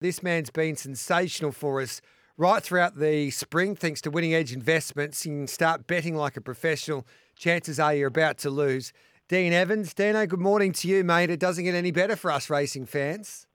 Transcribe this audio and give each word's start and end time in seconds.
This 0.00 0.22
man's 0.22 0.48
been 0.48 0.76
sensational 0.76 1.52
for 1.52 1.82
us 1.82 2.00
right 2.38 2.62
throughout 2.62 2.96
the 2.96 3.30
spring, 3.30 3.76
thanks 3.76 4.00
to 4.00 4.10
Winning 4.10 4.32
Edge 4.32 4.50
Investments. 4.50 5.26
You 5.26 5.32
can 5.32 5.46
start 5.46 5.86
betting 5.86 6.16
like 6.16 6.38
a 6.38 6.40
professional. 6.40 7.06
Chances 7.36 7.78
are 7.78 7.92
you're 7.92 8.08
about 8.08 8.38
to 8.38 8.48
lose. 8.48 8.94
Dean 9.28 9.52
Evans, 9.52 9.92
Dino, 9.92 10.26
good 10.26 10.40
morning 10.40 10.72
to 10.72 10.88
you, 10.88 11.04
mate. 11.04 11.28
It 11.28 11.38
doesn't 11.38 11.64
get 11.64 11.74
any 11.74 11.90
better 11.90 12.16
for 12.16 12.30
us 12.30 12.48
racing 12.48 12.86
fans. 12.86 13.46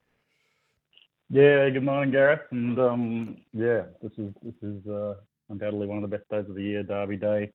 Yeah, 1.31 1.67
good 1.71 1.81
morning, 1.81 2.11
Gareth. 2.11 2.41
And 2.51 2.77
um, 2.77 3.37
yeah, 3.51 3.85
this 4.03 4.11
is 4.19 4.31
this 4.43 4.53
is 4.61 4.85
uh, 4.87 5.15
undoubtedly 5.49 5.87
one 5.87 6.03
of 6.03 6.07
the 6.07 6.15
best 6.15 6.29
days 6.29 6.45
of 6.47 6.53
the 6.53 6.61
year, 6.61 6.83
Derby 6.83 7.17
Day 7.17 7.51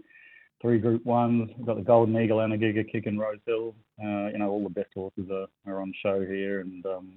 three 0.61 0.79
Group 0.79 1.05
Ones. 1.07 1.51
We've 1.57 1.67
got 1.67 1.77
the 1.77 1.83
Golden 1.83 2.17
Eagle, 2.21 2.41
and 2.41 2.53
a 2.53 2.59
Giga 2.59 2.91
Kick, 2.91 3.07
and 3.07 3.19
Rose 3.19 3.39
Hill. 3.47 3.75
Uh, 4.03 4.29
you 4.29 4.39
know, 4.39 4.51
all 4.51 4.63
the 4.63 4.71
best 4.71 4.91
horses 4.95 5.31
are, 5.31 5.47
are 5.67 5.81
on 5.81 5.93
show 6.03 6.21
here, 6.21 6.61
and 6.61 6.85
um, 6.87 7.13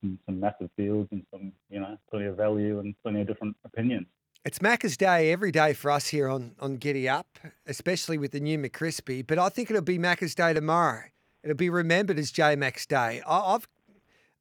some, 0.00 0.18
some 0.26 0.40
massive 0.40 0.70
fields 0.76 1.08
and 1.12 1.22
some, 1.32 1.52
you 1.70 1.80
know, 1.80 1.96
plenty 2.10 2.26
of 2.26 2.36
value 2.36 2.80
and 2.80 2.94
plenty 3.02 3.20
of 3.20 3.26
different 3.26 3.56
opinions. 3.64 4.06
It's 4.44 4.60
Macca's 4.60 4.96
day 4.96 5.32
every 5.32 5.50
day 5.50 5.72
for 5.72 5.90
us 5.90 6.08
here 6.08 6.28
on, 6.28 6.52
on 6.60 6.76
Giddy 6.76 7.08
Up, 7.08 7.38
especially 7.66 8.18
with 8.18 8.32
the 8.32 8.40
new 8.40 8.58
McCrispy. 8.58 9.26
But 9.26 9.38
I 9.38 9.48
think 9.48 9.70
it'll 9.70 9.82
be 9.82 9.98
Macca's 9.98 10.34
day 10.34 10.54
tomorrow. 10.54 11.02
It'll 11.42 11.56
be 11.56 11.70
remembered 11.70 12.18
as 12.18 12.30
J 12.30 12.56
Mac's 12.56 12.86
day. 12.86 13.20
I, 13.26 13.38
I've, 13.54 13.68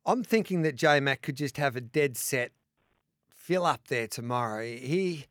I'm 0.06 0.24
thinking 0.24 0.62
that 0.62 0.76
J 0.76 1.00
Mac 1.00 1.22
could 1.22 1.36
just 1.36 1.58
have 1.58 1.76
a 1.76 1.82
dead 1.82 2.16
set 2.18 2.52
fill 3.30 3.66
up 3.66 3.88
there 3.88 4.08
tomorrow. 4.08 4.64
He, 4.66 5.26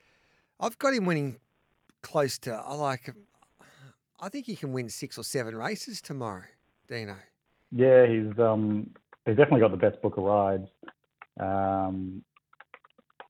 I've 0.58 0.78
got 0.78 0.94
him 0.94 1.04
winning 1.04 1.36
close 2.06 2.38
to. 2.38 2.52
I 2.54 2.74
like. 2.74 3.10
I 4.20 4.28
think 4.28 4.46
he 4.46 4.56
can 4.56 4.72
win 4.72 4.88
six 4.88 5.18
or 5.18 5.24
seven 5.24 5.56
races 5.56 6.00
tomorrow, 6.00 6.44
Dino. 6.88 7.16
Yeah, 7.72 8.06
he's 8.06 8.38
um 8.38 8.90
he's 9.26 9.36
definitely 9.36 9.60
got 9.60 9.72
the 9.72 9.76
best 9.76 10.00
book 10.00 10.16
of 10.16 10.24
rides, 10.24 10.68
um, 11.40 12.22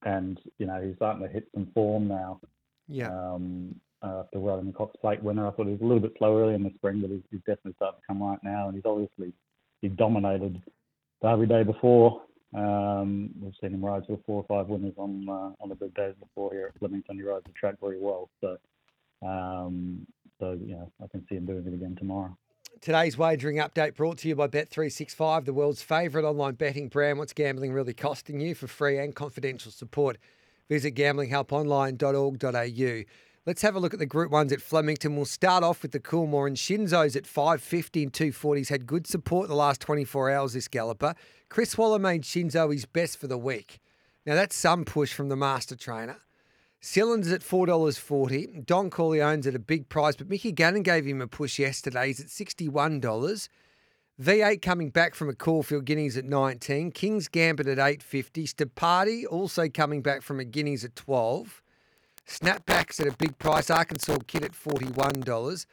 and 0.05 0.39
you 0.59 0.67
know 0.67 0.81
he's 0.83 0.97
starting 0.97 1.27
to 1.27 1.33
hit 1.33 1.49
some 1.55 1.69
form 1.75 2.07
now. 2.07 2.39
Yeah. 2.87 3.09
Um, 3.09 3.75
uh, 4.03 4.21
after 4.21 4.39
running 4.39 4.67
the 4.67 4.73
Cox 4.73 4.95
Plate 5.01 5.23
winner, 5.23 5.49
I 5.49 5.51
thought 5.53 5.67
he 5.67 5.73
was 5.73 5.81
a 5.81 5.85
little 5.85 6.01
bit 6.01 6.13
slow 6.19 6.39
early 6.39 6.55
in 6.55 6.63
the 6.63 6.71
spring, 6.77 7.01
but 7.01 7.11
he's, 7.11 7.23
he's 7.31 7.41
definitely 7.41 7.73
starting 7.77 7.99
to 8.01 8.07
come 8.07 8.23
right 8.23 8.39
now, 8.45 8.69
and 8.69 8.75
he's 8.75 8.85
obviously 8.85 9.33
he 9.81 9.89
dominated 9.89 10.63
Derby 11.23 11.47
Day 11.47 11.63
before. 11.63 12.23
Um, 12.55 13.31
we've 13.41 13.55
seen 13.61 13.75
him 13.75 13.85
ride 13.85 14.07
to 14.07 14.21
four 14.25 14.43
or 14.43 14.47
five 14.49 14.69
winners 14.69 14.95
on 14.97 15.27
uh, 15.29 15.51
on 15.61 15.69
the 15.69 15.75
big 15.75 15.95
days 15.95 16.15
before 16.21 16.53
here 16.53 16.71
at 16.73 16.79
Flemington. 16.79 17.17
He 17.17 17.23
rides 17.23 17.45
the 17.45 17.53
track 17.53 17.75
very 17.81 17.99
well, 17.99 18.31
so 18.41 18.57
um, 19.27 20.07
so 20.39 20.59
yeah, 20.65 20.85
I 21.03 21.09
can 21.09 21.27
see 21.29 21.37
him 21.37 21.47
doing 21.47 21.67
it 21.67 21.75
again 21.75 21.97
tomorrow. 21.99 22.37
Today's 22.81 23.17
wagering 23.17 23.57
update 23.57 23.95
brought 23.95 24.19
to 24.19 24.29
you 24.29 24.37
by 24.37 24.49
Bet365, 24.49 25.47
the 25.47 25.55
world's 25.55 25.83
favourite 25.83 26.29
online 26.29 26.55
betting 26.55 26.89
brand. 26.89 27.19
What's 27.19 27.33
gambling 27.33 27.73
really 27.73 27.95
costing 27.95 28.39
you? 28.39 28.55
For 28.55 28.67
free 28.67 28.99
and 28.99 29.15
confidential 29.15 29.73
support, 29.73 30.19
visit 30.69 30.95
gamblinghelponline.org.au. 30.95 33.05
Let's 33.47 33.63
have 33.63 33.77
a 33.77 33.79
look 33.79 33.95
at 33.95 34.01
the 34.01 34.07
Group 34.07 34.33
Ones 34.33 34.53
at 34.53 34.61
Flemington. 34.61 35.15
We'll 35.15 35.25
start 35.25 35.63
off 35.63 35.83
with 35.83 35.93
the 35.93 36.01
Coolmore 36.01 36.49
and 36.49 36.57
Shinzo's 36.57 37.15
at 37.15 37.29
550 37.29 38.03
and 38.03 38.13
240s. 38.13 38.71
Had 38.71 38.87
good 38.87 39.07
support 39.07 39.47
the 39.47 39.55
last 39.55 39.81
24 39.81 40.33
hours, 40.33 40.55
this 40.55 40.67
galloper. 40.67 41.15
Chris 41.49 41.79
Waller 41.79 42.01
made 42.01 42.23
Shinzo 42.23 42.73
his 42.73 42.87
best 42.87 43.19
for 43.19 43.29
the 43.29 43.39
week. 43.39 43.79
Now, 44.27 44.35
that's 44.35 44.57
some 44.57 44.85
push 44.85 45.13
from 45.13 45.29
the 45.29 45.37
master 45.37 45.77
trainer. 45.77 46.17
Cylinders 46.81 47.31
at 47.31 47.41
$4.40. 47.41 48.67
Don 48.67 48.91
Corleone's 48.91 49.47
at 49.47 49.55
a 49.55 49.61
big 49.61 49.89
price, 49.89 50.17
but 50.17 50.29
Mickey 50.29 50.51
Gannon 50.51 50.83
gave 50.83 51.07
him 51.07 51.21
a 51.21 51.29
push 51.29 51.61
yesterday. 51.61 52.09
He's 52.09 52.19
at 52.19 52.27
$61. 52.27 53.49
V8 54.21 54.61
coming 54.61 54.91
back 54.91 55.15
from 55.15 55.29
a 55.29 55.35
Caulfield 55.35 55.85
Guineas 55.85 56.17
at 56.17 56.25
19. 56.25 56.91
King's 56.91 57.29
Gambit 57.29 57.69
at 57.69 57.79
850. 57.79 58.49
Steparty 58.49 59.23
also 59.31 59.69
coming 59.69 60.03
back 60.03 60.23
from 60.23 60.41
a 60.41 60.45
Guineas 60.45 60.85
at 60.85 60.97
12. 60.97 61.63
Snapbacks 62.27 63.01
at 63.01 63.07
a 63.07 63.17
big 63.17 63.39
price. 63.39 63.71
Arkansas 63.71 64.19
Kid 64.27 64.45
at 64.45 64.53
$41. 64.53 65.67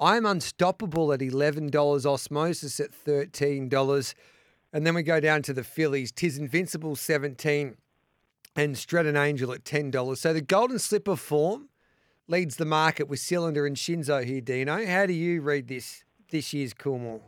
I'm 0.00 0.26
Unstoppable 0.26 1.12
at 1.12 1.20
$11. 1.20 2.06
Osmosis 2.06 2.80
at 2.80 2.90
$13. 2.92 4.14
And 4.72 4.86
then 4.86 4.94
we 4.94 5.02
go 5.02 5.20
down 5.20 5.42
to 5.42 5.52
the 5.52 5.64
fillies. 5.64 6.12
Tis 6.12 6.38
Invincible 6.38 6.96
17 6.96 7.76
and 8.56 8.76
Stratton 8.76 9.16
Angel 9.16 9.52
at 9.52 9.64
$10. 9.64 10.16
So 10.18 10.32
the 10.32 10.40
golden 10.40 10.78
Slipper 10.78 11.16
form 11.16 11.68
leads 12.26 12.56
the 12.56 12.64
market 12.64 13.08
with 13.08 13.20
Cylinder 13.20 13.66
and 13.66 13.76
Shinzo 13.76 14.24
here, 14.24 14.40
Dino. 14.40 14.84
How 14.86 15.06
do 15.06 15.12
you 15.12 15.40
read 15.40 15.68
this 15.68 16.04
this 16.30 16.52
year's 16.52 16.74
Coolmore? 16.74 17.22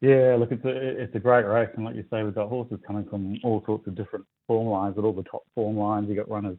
Yeah, 0.00 0.36
look, 0.38 0.52
it's 0.52 0.64
a 0.64 1.02
it's 1.02 1.14
a 1.14 1.18
great 1.18 1.44
race, 1.44 1.70
and 1.74 1.84
like 1.84 1.96
you 1.96 2.04
say, 2.10 2.22
we've 2.22 2.34
got 2.34 2.48
horses 2.48 2.78
coming 2.86 3.04
from 3.08 3.36
all 3.42 3.62
sorts 3.66 3.86
of 3.88 3.96
different 3.96 4.24
form 4.46 4.68
lines. 4.68 4.96
At 4.96 5.04
all 5.04 5.12
the 5.12 5.24
top 5.24 5.42
form 5.54 5.76
lines, 5.76 6.08
You've 6.08 6.18
got 6.18 6.28
runners 6.28 6.56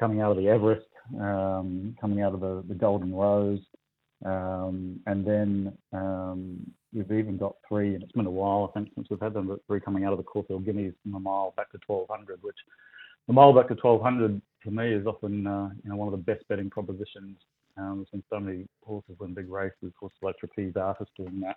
coming 0.00 0.22
out 0.22 0.30
of 0.32 0.38
the 0.38 0.48
Everest, 0.48 0.86
um, 1.20 1.94
coming 2.00 2.22
out 2.22 2.34
of 2.34 2.40
the, 2.40 2.64
the 2.66 2.74
Golden 2.74 3.14
Rose, 3.14 3.60
um, 4.24 4.98
and 5.06 5.24
then 5.24 5.72
um, 5.92 6.58
we've 6.92 7.12
even 7.12 7.36
got 7.36 7.54
three, 7.68 7.94
and 7.94 8.02
it's 8.02 8.12
been 8.12 8.26
a 8.26 8.30
while, 8.30 8.70
I 8.70 8.78
think, 8.78 8.90
since 8.94 9.06
we've 9.10 9.20
had 9.20 9.34
them, 9.34 9.48
but 9.48 9.60
three 9.66 9.80
coming 9.80 10.04
out 10.04 10.12
of 10.12 10.18
the 10.18 10.24
Caulfield 10.24 10.64
Guineas 10.64 10.94
from 11.02 11.14
a 11.14 11.20
mile 11.20 11.54
back 11.56 11.70
to 11.72 11.78
1200, 11.86 12.42
which 12.42 12.56
the 13.26 13.34
mile 13.34 13.52
back 13.52 13.68
to 13.68 13.74
1200 13.74 14.40
for 14.62 14.70
me 14.70 14.92
is 14.92 15.06
often 15.06 15.46
uh, 15.46 15.70
you 15.82 15.90
know 15.90 15.96
one 15.96 16.08
of 16.08 16.12
the 16.12 16.32
best 16.32 16.46
betting 16.48 16.70
propositions. 16.70 17.36
Um, 17.76 18.06
there's 18.12 18.24
so 18.28 18.40
many 18.40 18.66
horses 18.82 19.16
win 19.18 19.34
big 19.34 19.50
races, 19.50 19.92
horses 19.98 20.18
like 20.22 20.36
Trapeze 20.38 20.76
Artist 20.76 21.10
doing 21.16 21.40
that. 21.40 21.56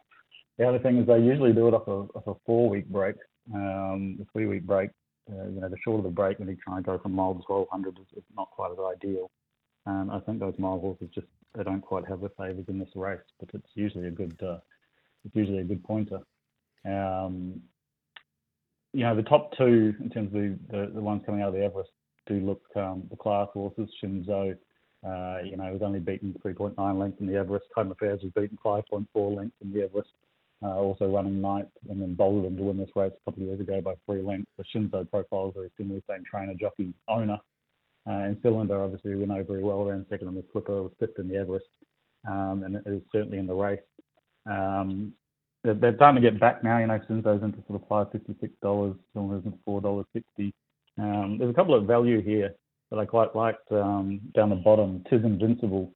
The 0.58 0.68
other 0.68 0.80
thing 0.80 1.00
is 1.00 1.08
they 1.08 1.20
usually 1.20 1.52
do 1.52 1.68
it 1.68 1.74
off 1.74 1.88
a, 1.88 2.08
off 2.18 2.28
a 2.28 2.40
four 2.46 2.70
week 2.70 2.88
break. 2.88 3.16
Um, 3.54 4.25
three 4.31 4.46
week 4.46 4.66
break 4.66 4.92
uh, 5.32 5.48
you 5.48 5.62
know, 5.62 5.70
the 5.70 5.78
shorter 5.84 6.04
the 6.04 6.10
break 6.10 6.40
when 6.40 6.50
you 6.50 6.58
try 6.58 6.78
and 6.78 6.86
go 6.86 6.98
from 7.00 7.14
mile 7.14 7.34
to 7.34 7.42
1200 7.48 7.98
is, 8.00 8.18
is 8.18 8.24
not 8.36 8.50
quite 8.52 8.72
as 8.72 8.78
ideal. 8.96 9.32
And 9.86 10.12
I 10.12 10.20
think 10.20 10.40
those 10.40 10.56
mile 10.58 10.80
horses 10.80 11.10
just 11.14 11.28
they 11.56 11.64
don't 11.64 11.82
quite 11.82 12.08
have 12.08 12.22
the 12.22 12.30
favours 12.30 12.66
in 12.68 12.80
this 12.80 12.90
race, 12.96 13.20
but 13.40 13.50
it's 13.54 13.70
usually 13.76 14.08
a 14.08 14.12
good 14.12 14.38
uh, 14.42 14.58
it's 15.26 15.36
usually 15.36 15.60
a 15.60 15.64
good 15.64 15.84
pointer. 15.84 16.20
Um, 16.86 17.62
you 18.94 19.04
know, 19.04 19.16
the 19.16 19.24
top 19.24 19.56
two 19.58 19.94
in 20.00 20.10
terms 20.10 20.28
of 20.28 20.34
the, 20.34 20.60
the, 20.70 20.92
the 20.96 21.02
ones 21.02 21.24
coming 21.26 21.42
out 21.42 21.50
of 21.50 21.54
the 21.56 21.64
Everest 21.64 21.90
do 22.28 22.36
look 22.36 22.62
um, 22.76 23.04
the 23.10 23.16
class 23.16 23.48
horses. 23.54 23.90
Shinzo, 24.02 24.56
uh, 25.06 25.38
you 25.44 25.58
know, 25.58 25.72
was 25.72 25.82
only 25.82 26.00
beaten 26.00 26.36
3.9 26.46 27.00
lengths 27.00 27.20
in 27.20 27.28
the 27.28 27.36
Everest. 27.36 27.66
Home 27.76 27.92
Affairs 27.92 28.22
was 28.24 28.32
beaten 28.34 28.58
5.4 28.64 29.36
lengths 29.36 29.56
in 29.62 29.72
the 29.72 29.84
Everest 29.84 30.10
also 30.69 31.07
running 31.07 31.41
ninth, 31.41 31.69
and 31.90 32.01
then 32.01 32.09
him 32.09 32.57
to 32.57 32.63
win 32.63 32.78
this 32.78 32.90
race 32.96 33.12
a 33.12 33.29
couple 33.29 33.44
of 33.44 33.50
years 33.50 33.59
ago 33.59 33.81
by 33.81 33.94
three 34.06 34.22
lengths. 34.22 34.50
The 34.57 34.63
Shinzo 34.74 35.09
profile 35.09 35.50
is 35.50 35.53
very 35.56 35.72
similar, 35.78 36.00
same 36.09 36.24
trainer, 36.29 36.53
jockey, 36.53 36.94
owner. 37.07 37.40
Uh, 38.07 38.12
and 38.12 38.38
Cylinder, 38.41 38.81
obviously, 38.81 39.16
we 39.16 39.25
know 39.25 39.44
very 39.44 39.63
well, 39.63 39.85
ran 39.85 40.06
second 40.09 40.28
on 40.28 40.35
the 40.35 40.44
Slipper, 40.51 40.84
was 40.84 40.91
fifth 41.00 41.19
in 41.19 41.29
the 41.29 41.38
Everest, 41.38 41.66
um, 42.28 42.63
and 42.66 42.75
is 42.85 43.01
certainly 43.12 43.38
in 43.38 43.47
the 43.47 43.53
race. 43.53 43.79
Um, 44.46 45.13
they're, 45.63 45.74
they're 45.74 45.96
starting 45.96 46.22
to 46.22 46.29
get 46.29 46.40
back 46.40 46.63
now, 46.63 46.80
you 46.80 46.88
know, 46.88 47.00
Shinzo's 47.09 47.44
into 47.44 47.63
sort 47.68 47.81
of 47.81 47.88
$556, 47.88 48.97
Cylinder's 49.13 49.45
into 49.45 49.57
$4.60. 49.68 50.53
Um, 51.00 51.38
there's 51.38 51.51
a 51.51 51.53
couple 51.53 51.75
of 51.75 51.85
value 51.85 52.22
here 52.22 52.53
that 52.91 53.00
I 53.00 53.06
quite 53.06 53.35
liked 53.35 53.72
um, 53.72 54.19
down 54.35 54.50
the 54.50 54.56
bottom. 54.56 55.03
Tis 55.09 55.24
Invincible, 55.24 55.94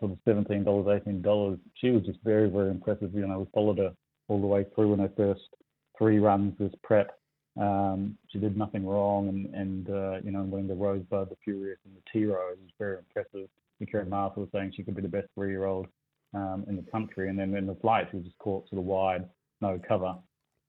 sort 0.00 0.12
of 0.12 0.18
$17, 0.26 0.64
$18. 0.64 1.58
She 1.76 1.90
was 1.90 2.02
just 2.02 2.18
very, 2.24 2.50
very 2.50 2.70
impressive. 2.70 3.14
You 3.14 3.26
know, 3.26 3.40
we 3.40 3.46
followed 3.54 3.78
her 3.78 3.92
all 4.28 4.40
the 4.40 4.46
way 4.46 4.66
through 4.74 4.94
in 4.94 5.00
her 5.00 5.12
first 5.16 5.48
three 5.96 6.18
runs 6.18 6.54
as 6.60 6.70
prep. 6.82 7.18
Um, 7.60 8.18
she 8.28 8.38
did 8.38 8.56
nothing 8.56 8.86
wrong, 8.86 9.28
and, 9.28 9.54
and 9.54 9.90
uh, 9.90 10.18
you 10.24 10.32
know, 10.32 10.42
winning 10.42 10.66
the 10.68 10.74
Rosebud, 10.74 11.30
the 11.30 11.36
Furious, 11.44 11.78
and 11.84 11.94
the 11.94 12.02
Tea 12.12 12.26
Rose 12.26 12.56
was 12.60 12.72
very 12.78 12.98
impressive. 12.98 13.48
Karen 13.90 14.08
Martha 14.08 14.40
was 14.40 14.48
saying 14.50 14.72
she 14.74 14.82
could 14.82 14.96
be 14.96 15.02
the 15.02 15.08
best 15.08 15.28
three-year-old 15.34 15.86
um, 16.32 16.64
in 16.68 16.76
the 16.76 16.90
country, 16.90 17.28
and 17.28 17.38
then 17.38 17.54
in 17.54 17.66
the 17.66 17.74
flight 17.76 18.08
she 18.10 18.16
was 18.16 18.24
just 18.24 18.38
caught 18.38 18.68
sort 18.70 18.80
of 18.80 18.86
wide, 18.86 19.28
no 19.60 19.78
cover, 19.86 20.16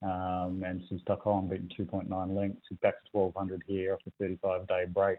um, 0.04 0.64
and 0.66 0.82
she 0.90 1.00
stuck 1.00 1.26
on, 1.26 1.48
beating 1.48 1.70
2.9 1.80 2.36
lengths. 2.36 2.62
She's 2.68 2.78
back 2.80 2.96
to 3.06 3.10
1200 3.14 3.64
here 3.68 3.94
after 3.94 4.12
35-day 4.22 4.86
break, 4.94 5.18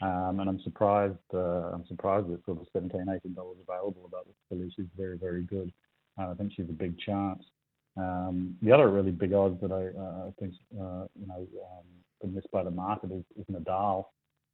um, 0.00 0.40
and 0.40 0.48
I'm 0.48 0.60
surprised. 0.62 1.18
Uh, 1.32 1.70
I'm 1.72 1.84
surprised 1.86 2.28
that 2.32 2.44
sort 2.44 2.60
of 2.60 2.66
17, 2.72 3.06
18 3.08 3.34
dollars 3.34 3.58
available 3.66 4.06
about 4.06 4.26
this 4.26 4.36
filly. 4.48 4.72
She's 4.74 4.86
very, 4.96 5.18
very 5.18 5.42
good. 5.42 5.72
Uh, 6.18 6.30
I 6.30 6.34
think 6.34 6.52
she's 6.56 6.68
a 6.68 6.72
big 6.72 6.98
chance. 6.98 7.42
Um, 7.96 8.56
the 8.62 8.72
other 8.72 8.88
really 8.88 9.12
big 9.12 9.32
odds 9.32 9.60
that 9.60 9.70
I 9.70 9.86
uh, 9.98 10.30
think 10.40 10.54
uh, 10.74 11.06
you 11.18 11.26
know 11.26 11.46
um, 11.62 11.84
been 12.20 12.34
missed 12.34 12.50
by 12.52 12.64
the 12.64 12.70
market 12.70 13.10
is, 13.12 13.24
is 13.38 13.44
Nadal. 13.52 14.06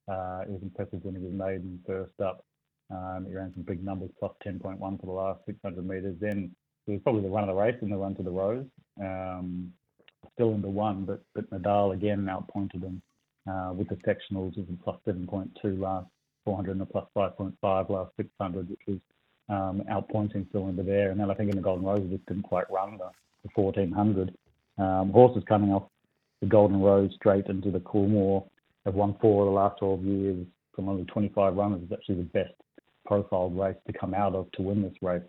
Uh, 0.07 0.41
it 0.43 0.49
was 0.49 0.61
impressive 0.61 1.03
when 1.03 1.15
he 1.15 1.21
was 1.21 1.33
maiden 1.33 1.79
first 1.85 2.19
up. 2.23 2.45
Um, 2.91 3.25
he 3.27 3.33
ran 3.33 3.53
some 3.53 3.63
big 3.63 3.83
numbers, 3.83 4.09
plus 4.19 4.33
10.1 4.45 4.79
for 4.79 5.05
the 5.05 5.11
last 5.11 5.39
600 5.45 5.87
metres. 5.87 6.15
Then 6.19 6.53
it 6.87 6.91
was 6.91 7.01
probably 7.03 7.21
the 7.21 7.29
run 7.29 7.47
of 7.47 7.55
the 7.55 7.61
race 7.61 7.77
in 7.81 7.89
the 7.89 7.97
run 7.97 8.15
to 8.15 8.23
the 8.23 8.29
Rose. 8.29 8.65
Um, 9.01 9.71
still 10.33 10.53
into 10.53 10.67
one, 10.67 11.05
but 11.05 11.23
but 11.33 11.49
Nadal 11.49 11.93
again 11.93 12.29
outpointed 12.29 12.83
him 12.83 13.01
uh, 13.49 13.73
with 13.73 13.89
the 13.89 13.95
sectionals. 13.95 14.57
It 14.57 14.67
was 14.67 14.77
a 14.79 14.83
plus 14.83 14.97
7.2 15.07 15.79
last 15.79 16.07
400 16.45 16.73
and 16.73 16.81
a 16.81 16.85
plus 16.85 17.07
5.5 17.15 17.89
last 17.89 18.11
600, 18.17 18.69
which 18.69 18.79
was 18.87 18.99
um, 19.49 19.83
outpointing 19.89 20.51
Cylinder 20.51 20.83
there. 20.83 21.11
And 21.11 21.19
then 21.19 21.31
I 21.31 21.33
think 21.33 21.49
in 21.49 21.55
the 21.55 21.61
Golden 21.61 21.85
Rose, 21.85 22.03
it 22.03 22.11
just 22.11 22.25
didn't 22.25 22.43
quite 22.43 22.69
run 22.71 22.97
the 22.97 23.09
the 23.43 23.49
1400. 23.55 24.35
Um, 24.77 25.11
horses 25.11 25.43
coming 25.47 25.71
off 25.71 25.83
the 26.41 26.47
Golden 26.47 26.81
Rose 26.81 27.11
straight 27.15 27.45
into 27.47 27.71
the 27.71 27.79
Coolmore. 27.79 28.45
Have 28.85 28.95
won 28.95 29.15
four 29.21 29.43
of 29.43 29.47
the 29.47 29.51
last 29.51 29.79
12 29.79 30.03
years 30.03 30.45
from 30.75 30.89
only 30.89 31.03
25 31.05 31.55
runners. 31.55 31.81
It's 31.83 31.93
actually 31.93 32.15
the 32.15 32.23
best 32.23 32.53
profiled 33.05 33.57
race 33.57 33.75
to 33.87 33.93
come 33.93 34.13
out 34.13 34.33
of 34.33 34.51
to 34.53 34.61
win 34.61 34.81
this 34.81 34.95
race. 35.01 35.21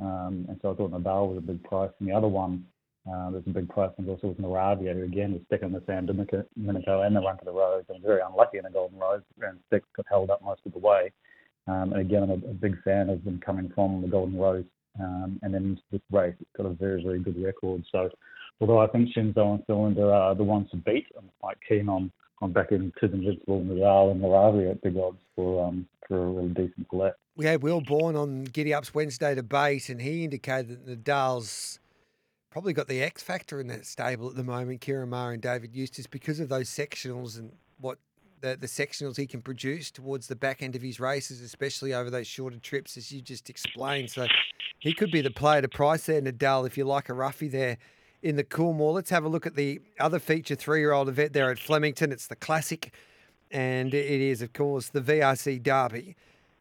Um, 0.00 0.46
and 0.48 0.58
so 0.62 0.72
I 0.72 0.74
thought 0.76 0.92
Nadal 0.92 1.28
was 1.28 1.38
a 1.38 1.46
big 1.46 1.62
price. 1.64 1.90
And 2.00 2.08
the 2.08 2.14
other 2.14 2.28
one 2.28 2.64
uh, 3.10 3.30
there's 3.30 3.46
a 3.46 3.50
big 3.50 3.68
price 3.68 3.92
and 3.98 4.08
also 4.08 4.28
with 4.28 4.38
Moravia, 4.38 4.92
who 4.92 5.04
again 5.04 5.32
was 5.32 5.42
second 5.48 5.72
the 5.72 5.82
San 5.86 6.06
Domenico 6.06 6.44
and 6.56 7.16
the 7.16 7.20
run 7.20 7.38
to 7.38 7.44
the 7.44 7.52
Rose 7.52 7.84
and 7.88 7.98
was 7.98 8.04
very 8.04 8.20
unlucky 8.20 8.58
in 8.58 8.64
the 8.64 8.70
Golden 8.70 8.98
Rose. 8.98 9.22
Ran 9.38 9.58
sixth, 9.70 9.88
got 9.96 10.06
held 10.08 10.30
up 10.30 10.42
most 10.42 10.62
of 10.66 10.72
the 10.72 10.78
way. 10.80 11.12
Um, 11.68 11.92
and 11.92 12.00
again, 12.00 12.24
I'm 12.24 12.30
a, 12.30 12.34
a, 12.34 12.54
big 12.54 12.82
fan 12.82 13.08
of 13.08 13.24
them 13.24 13.40
coming 13.44 13.70
from 13.74 14.02
the 14.02 14.08
Golden 14.08 14.36
Rose 14.38 14.64
um, 15.00 15.38
and 15.42 15.54
then 15.54 15.64
into 15.64 15.82
this 15.90 16.00
race. 16.10 16.34
It's 16.40 16.50
got 16.56 16.66
a 16.66 16.70
very, 16.70 17.02
very 17.02 17.20
good 17.20 17.42
record. 17.42 17.84
So 17.90 18.10
although 18.60 18.78
I 18.78 18.86
think 18.88 19.10
Shinzo 19.14 19.54
and 19.54 19.62
Cylinder 19.66 20.12
are 20.12 20.34
the 20.34 20.44
ones 20.44 20.70
to 20.70 20.76
beat, 20.76 21.06
I'm 21.16 21.30
quite 21.40 21.58
keen 21.68 21.88
on 21.88 22.10
on 22.42 22.52
backing 22.52 22.92
to 23.00 23.08
the 23.08 23.14
invincible 23.14 23.62
Nadal 23.62 24.10
and 24.10 24.20
Moravia 24.20 24.72
at 24.72 24.82
big 24.82 24.96
odds 24.98 25.16
for 25.34 25.66
um, 25.66 25.86
for 26.06 26.22
a 26.22 26.26
really 26.26 26.48
decent 26.48 26.88
collect. 26.88 27.18
We 27.36 27.46
had 27.46 27.62
Will 27.62 27.80
Bourne 27.80 28.16
on 28.16 28.44
Giddy 28.44 28.74
Up's 28.74 28.94
Wednesday 28.94 29.34
debate, 29.34 29.88
and 29.88 30.00
he 30.00 30.24
indicated 30.24 30.86
that 30.86 31.04
Nadal's 31.04 31.78
probably 32.50 32.72
got 32.72 32.88
the 32.88 33.02
X 33.02 33.22
factor 33.22 33.60
in 33.60 33.66
that 33.66 33.84
stable 33.84 34.28
at 34.30 34.34
the 34.34 34.44
moment, 34.44 34.86
Maher 34.88 35.32
and 35.32 35.42
David 35.42 35.74
Eustace, 35.74 36.06
because 36.06 36.40
of 36.40 36.48
those 36.48 36.70
sectionals 36.70 37.38
and 37.38 37.52
what 37.78 37.98
the, 38.40 38.56
the 38.56 38.66
sectionals 38.66 39.16
he 39.16 39.26
can 39.26 39.42
produce 39.42 39.90
towards 39.90 40.26
the 40.26 40.36
back 40.36 40.62
end 40.62 40.76
of 40.76 40.82
his 40.82 41.00
races, 41.00 41.40
especially 41.40 41.94
over 41.94 42.10
those 42.10 42.26
shorter 42.26 42.58
trips, 42.58 42.96
as 42.96 43.10
you 43.10 43.20
just 43.20 43.48
explained. 43.50 44.10
So 44.10 44.26
he 44.78 44.92
could 44.92 45.10
be 45.10 45.20
the 45.20 45.30
player 45.30 45.62
to 45.62 45.68
price 45.68 46.06
there, 46.06 46.20
Nadal, 46.20 46.66
if 46.66 46.76
you 46.76 46.84
like 46.84 47.08
a 47.08 47.14
roughie 47.14 47.48
there 47.48 47.78
in 48.22 48.36
the 48.36 48.44
Coolmore. 48.44 48.94
Let's 48.94 49.10
have 49.10 49.24
a 49.24 49.28
look 49.28 49.46
at 49.46 49.56
the 49.56 49.80
other 50.00 50.18
feature 50.18 50.54
three 50.54 50.80
year 50.80 50.92
old 50.92 51.08
event 51.08 51.32
there 51.32 51.50
at 51.50 51.58
Flemington. 51.58 52.12
It's 52.12 52.26
the 52.26 52.36
Classic, 52.36 52.92
and 53.50 53.94
it 53.94 54.20
is, 54.20 54.42
of 54.42 54.52
course, 54.52 54.88
the 54.88 55.00
VRC 55.00 55.62
Derby. 55.62 56.16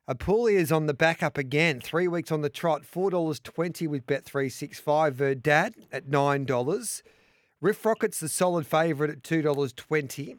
Apulia 0.07 0.59
is 0.59 0.71
on 0.71 0.85
the 0.85 0.93
back 0.93 1.23
up 1.23 1.37
again. 1.37 1.81
Three 1.81 2.07
weeks 2.07 2.31
on 2.31 2.41
the 2.41 2.49
trot. 2.49 2.83
$4.20 2.83 3.87
with 3.87 4.05
Bet365. 4.05 5.13
Verdad 5.13 5.73
at 5.91 6.05
$9. 6.05 7.01
Riff 7.59 7.83
Rocket's 7.83 8.19
the 8.19 8.29
solid 8.29 8.67
favourite 8.67 9.11
at 9.11 9.23
$2.20. 9.23 10.37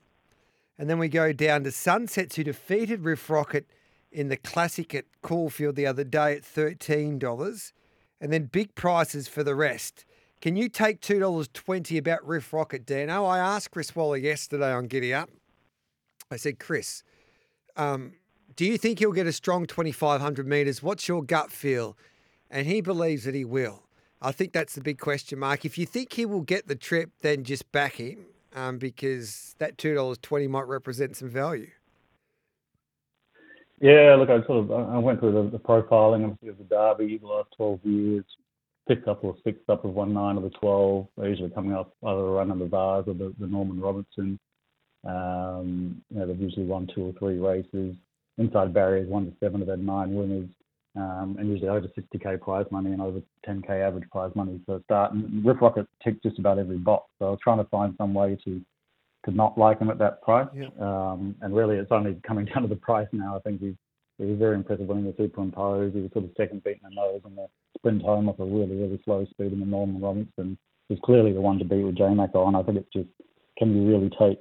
And 0.78 0.90
then 0.90 0.98
we 0.98 1.08
go 1.08 1.32
down 1.32 1.64
to 1.64 1.72
Sunsets, 1.72 2.36
who 2.36 2.44
defeated 2.44 3.04
Riff 3.04 3.30
Rocket 3.30 3.66
in 4.12 4.28
the 4.28 4.36
Classic 4.36 4.94
at 4.94 5.06
Caulfield 5.22 5.76
the 5.76 5.86
other 5.86 6.04
day 6.04 6.34
at 6.34 6.42
$13. 6.42 7.72
And 8.20 8.32
then 8.32 8.44
big 8.44 8.74
prices 8.74 9.28
for 9.28 9.42
the 9.42 9.54
rest. 9.54 10.04
Can 10.40 10.56
you 10.56 10.68
take 10.68 11.00
$2.20 11.00 11.98
about 11.98 12.26
Riff 12.26 12.52
Rocket, 12.52 12.84
Dano? 12.84 13.24
I 13.24 13.38
asked 13.38 13.70
Chris 13.70 13.94
Waller 13.96 14.18
yesterday 14.18 14.72
on 14.72 14.86
Giddy 14.86 15.14
Up. 15.14 15.30
I 16.30 16.36
said, 16.36 16.58
Chris, 16.58 17.02
um, 17.76 18.12
do 18.54 18.66
you 18.66 18.76
think 18.76 18.98
he'll 18.98 19.12
get 19.12 19.26
a 19.26 19.32
strong 19.32 19.66
2,500 19.66 20.46
metres? 20.46 20.82
What's 20.82 21.08
your 21.08 21.22
gut 21.22 21.50
feel? 21.50 21.96
And 22.50 22.66
he 22.66 22.80
believes 22.80 23.24
that 23.24 23.34
he 23.34 23.44
will. 23.44 23.84
I 24.20 24.32
think 24.32 24.52
that's 24.52 24.74
the 24.74 24.80
big 24.80 24.98
question 24.98 25.38
mark. 25.38 25.64
If 25.64 25.78
you 25.78 25.86
think 25.86 26.12
he 26.12 26.26
will 26.26 26.40
get 26.40 26.68
the 26.68 26.74
trip, 26.74 27.10
then 27.20 27.44
just 27.44 27.70
back 27.72 27.94
him 27.94 28.26
um, 28.56 28.78
because 28.78 29.54
that 29.58 29.76
$2.20 29.76 30.48
might 30.48 30.66
represent 30.66 31.14
some 31.14 31.28
value. 31.28 31.70
Yeah, 33.80 34.16
look, 34.18 34.30
I 34.30 34.44
sort 34.46 34.64
of 34.64 34.72
I 34.72 34.96
went 34.98 35.20
through 35.20 35.32
the, 35.32 35.50
the 35.50 35.62
profiling 35.62 36.24
of 36.24 36.38
the 36.40 36.64
Derby 36.64 37.18
the 37.18 37.26
last 37.26 37.50
12 37.56 37.80
years. 37.84 38.24
Picked 38.88 39.06
up 39.06 39.22
or 39.22 39.36
sixth 39.44 39.68
up 39.68 39.84
of 39.84 39.92
one 39.92 40.14
nine 40.14 40.36
of 40.36 40.44
the 40.44 40.50
12. 40.50 41.08
They're 41.16 41.28
usually 41.28 41.50
coming 41.50 41.74
up 41.74 41.92
either 42.06 42.20
a 42.20 42.30
run 42.30 42.50
of 42.50 42.58
the 42.58 42.66
Vase 42.66 43.04
or 43.06 43.14
the, 43.14 43.34
the 43.38 43.46
Norman 43.46 43.80
Robinson. 43.80 44.38
Um, 45.04 46.02
you 46.10 46.18
know, 46.18 46.26
they've 46.26 46.40
usually 46.40 46.66
won 46.66 46.88
two 46.94 47.06
or 47.06 47.12
three 47.18 47.38
races 47.38 47.96
inside 48.38 48.72
barriers, 48.72 49.08
one 49.08 49.26
to 49.26 49.32
seven, 49.40 49.60
have 49.60 49.68
had 49.68 49.84
nine 49.84 50.14
winners, 50.14 50.48
um, 50.96 51.36
and 51.38 51.48
usually 51.48 51.68
over 51.68 51.86
60k 51.88 52.40
prize 52.40 52.66
money 52.70 52.92
and 52.92 53.02
over 53.02 53.20
10k 53.46 53.86
average 53.86 54.08
prize 54.10 54.32
money 54.34 54.60
for 54.64 54.76
a 54.76 54.82
start. 54.84 55.12
And 55.12 55.44
Riff 55.44 55.60
Rocket 55.60 55.86
ticked 56.02 56.22
just 56.22 56.38
about 56.38 56.58
every 56.58 56.78
box. 56.78 57.10
So 57.18 57.26
I 57.26 57.30
was 57.30 57.38
trying 57.42 57.58
to 57.58 57.64
find 57.64 57.94
some 57.98 58.14
way 58.14 58.38
to 58.44 58.60
to 59.24 59.32
not 59.32 59.58
like 59.58 59.80
him 59.80 59.90
at 59.90 59.98
that 59.98 60.22
price. 60.22 60.46
Yeah. 60.54 60.68
Um, 60.80 61.34
and 61.42 61.54
really, 61.54 61.76
it's 61.76 61.90
only 61.90 62.16
coming 62.26 62.44
down 62.54 62.62
to 62.62 62.68
the 62.68 62.76
price 62.76 63.08
now. 63.12 63.36
I 63.36 63.40
think 63.40 63.60
he's 63.60 63.74
he 64.18 64.24
was 64.24 64.38
very 64.38 64.54
impressive 64.54 64.86
winning 64.86 65.04
the 65.04 65.14
superimpose. 65.16 65.92
He 65.92 66.00
was 66.00 66.10
sort 66.12 66.24
of 66.24 66.30
second 66.36 66.64
beating 66.64 66.80
the 66.84 66.94
nose 66.94 67.20
on 67.24 67.36
the 67.36 67.46
sprint 67.76 68.02
home 68.02 68.30
off 68.30 68.38
a 68.38 68.44
really, 68.44 68.76
really 68.76 69.00
slow 69.04 69.26
speed 69.26 69.52
in 69.52 69.60
the 69.60 69.66
Norman 69.66 70.00
Robinson. 70.00 70.56
He's 70.88 70.98
clearly 71.04 71.32
the 71.32 71.40
one 71.40 71.58
to 71.58 71.64
beat 71.64 71.82
with 71.82 71.98
J 71.98 72.14
Mac 72.14 72.34
on. 72.34 72.54
I 72.54 72.62
think 72.62 72.78
it's 72.78 72.92
just 72.92 73.08
can 73.58 73.76
you 73.76 73.86
really 73.86 74.10
take 74.18 74.38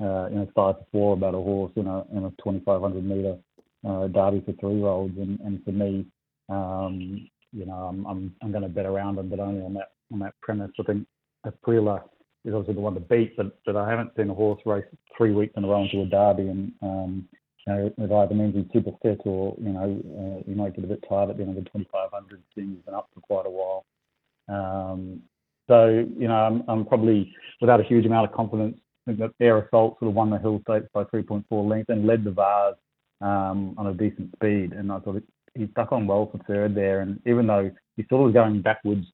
uh, 0.00 0.28
you 0.28 0.36
know, 0.36 0.48
five 0.54 0.78
to 0.78 0.84
four 0.92 1.14
about 1.14 1.34
a 1.34 1.38
horse 1.38 1.72
in 1.76 1.86
a 1.86 2.04
in 2.12 2.24
a 2.24 2.30
2,500 2.42 3.04
meter 3.04 3.38
uh, 3.86 4.06
derby 4.08 4.42
for 4.44 4.52
three 4.60 4.78
year 4.78 4.88
olds. 4.88 5.16
And, 5.18 5.38
and 5.40 5.64
for 5.64 5.72
me, 5.72 6.06
um, 6.48 7.28
you 7.52 7.66
know, 7.66 7.74
I'm 7.74 8.06
I'm, 8.06 8.34
I'm 8.42 8.50
going 8.50 8.62
to 8.62 8.68
bet 8.68 8.86
around 8.86 9.16
them, 9.16 9.28
but 9.28 9.40
only 9.40 9.62
on 9.62 9.74
that 9.74 9.92
on 10.12 10.18
that 10.20 10.34
premise. 10.42 10.70
I 10.78 10.82
think 10.82 11.06
Apulia 11.44 12.02
is 12.44 12.54
obviously 12.54 12.74
the 12.74 12.80
one 12.80 12.94
to 12.94 13.00
beat, 13.00 13.36
but 13.36 13.58
but 13.64 13.76
I 13.76 13.88
haven't 13.88 14.12
seen 14.16 14.30
a 14.30 14.34
horse 14.34 14.60
race 14.66 14.84
three 15.16 15.32
weeks 15.32 15.54
in 15.56 15.64
a 15.64 15.68
row 15.68 15.82
into 15.82 16.02
a 16.02 16.06
derby, 16.06 16.48
and 16.48 16.72
um, 16.82 17.28
you 17.66 17.72
know, 17.72 17.92
it 17.96 18.12
either 18.12 18.34
means 18.34 18.54
he's 18.54 18.72
super 18.72 18.96
fit 19.02 19.20
or 19.24 19.54
you 19.58 19.70
know 19.70 20.40
uh, 20.40 20.42
he 20.46 20.54
might 20.54 20.74
get 20.74 20.84
a 20.84 20.88
bit 20.88 21.04
tired 21.08 21.30
at 21.30 21.36
the 21.36 21.42
end 21.42 21.56
of 21.56 21.64
the 21.64 21.70
2,500. 21.70 22.42
Seeing 22.54 22.70
he's 22.70 22.84
been 22.84 22.94
up 22.94 23.08
for 23.14 23.20
quite 23.20 23.46
a 23.46 23.50
while. 23.50 23.84
Um, 24.48 25.22
so 25.68 26.06
you 26.18 26.28
know, 26.28 26.34
I'm, 26.34 26.62
I'm 26.68 26.84
probably 26.84 27.32
without 27.60 27.80
a 27.80 27.84
huge 27.84 28.04
amount 28.04 28.28
of 28.28 28.36
confidence 28.36 28.76
I 29.06 29.10
think 29.10 29.18
that 29.20 29.44
Air 29.44 29.58
Assault 29.58 29.98
sort 29.98 30.08
of 30.08 30.14
won 30.14 30.30
the 30.30 30.38
Hill 30.38 30.60
Stakes 30.62 30.88
by 30.94 31.04
3.4 31.04 31.44
lengths 31.68 31.90
and 31.90 32.06
led 32.06 32.24
the 32.24 32.30
Vase 32.30 32.74
um, 33.20 33.74
on 33.78 33.86
a 33.86 33.94
decent 33.94 34.32
speed. 34.36 34.72
And 34.72 34.90
I 34.90 34.98
thought 35.00 35.22
he 35.54 35.68
stuck 35.72 35.92
on 35.92 36.06
well 36.06 36.30
for 36.30 36.38
third 36.44 36.74
there. 36.74 37.00
And 37.00 37.20
even 37.26 37.46
though 37.46 37.70
he 37.96 38.04
sort 38.08 38.22
of 38.22 38.26
was 38.26 38.34
going 38.34 38.62
backwards 38.62 39.06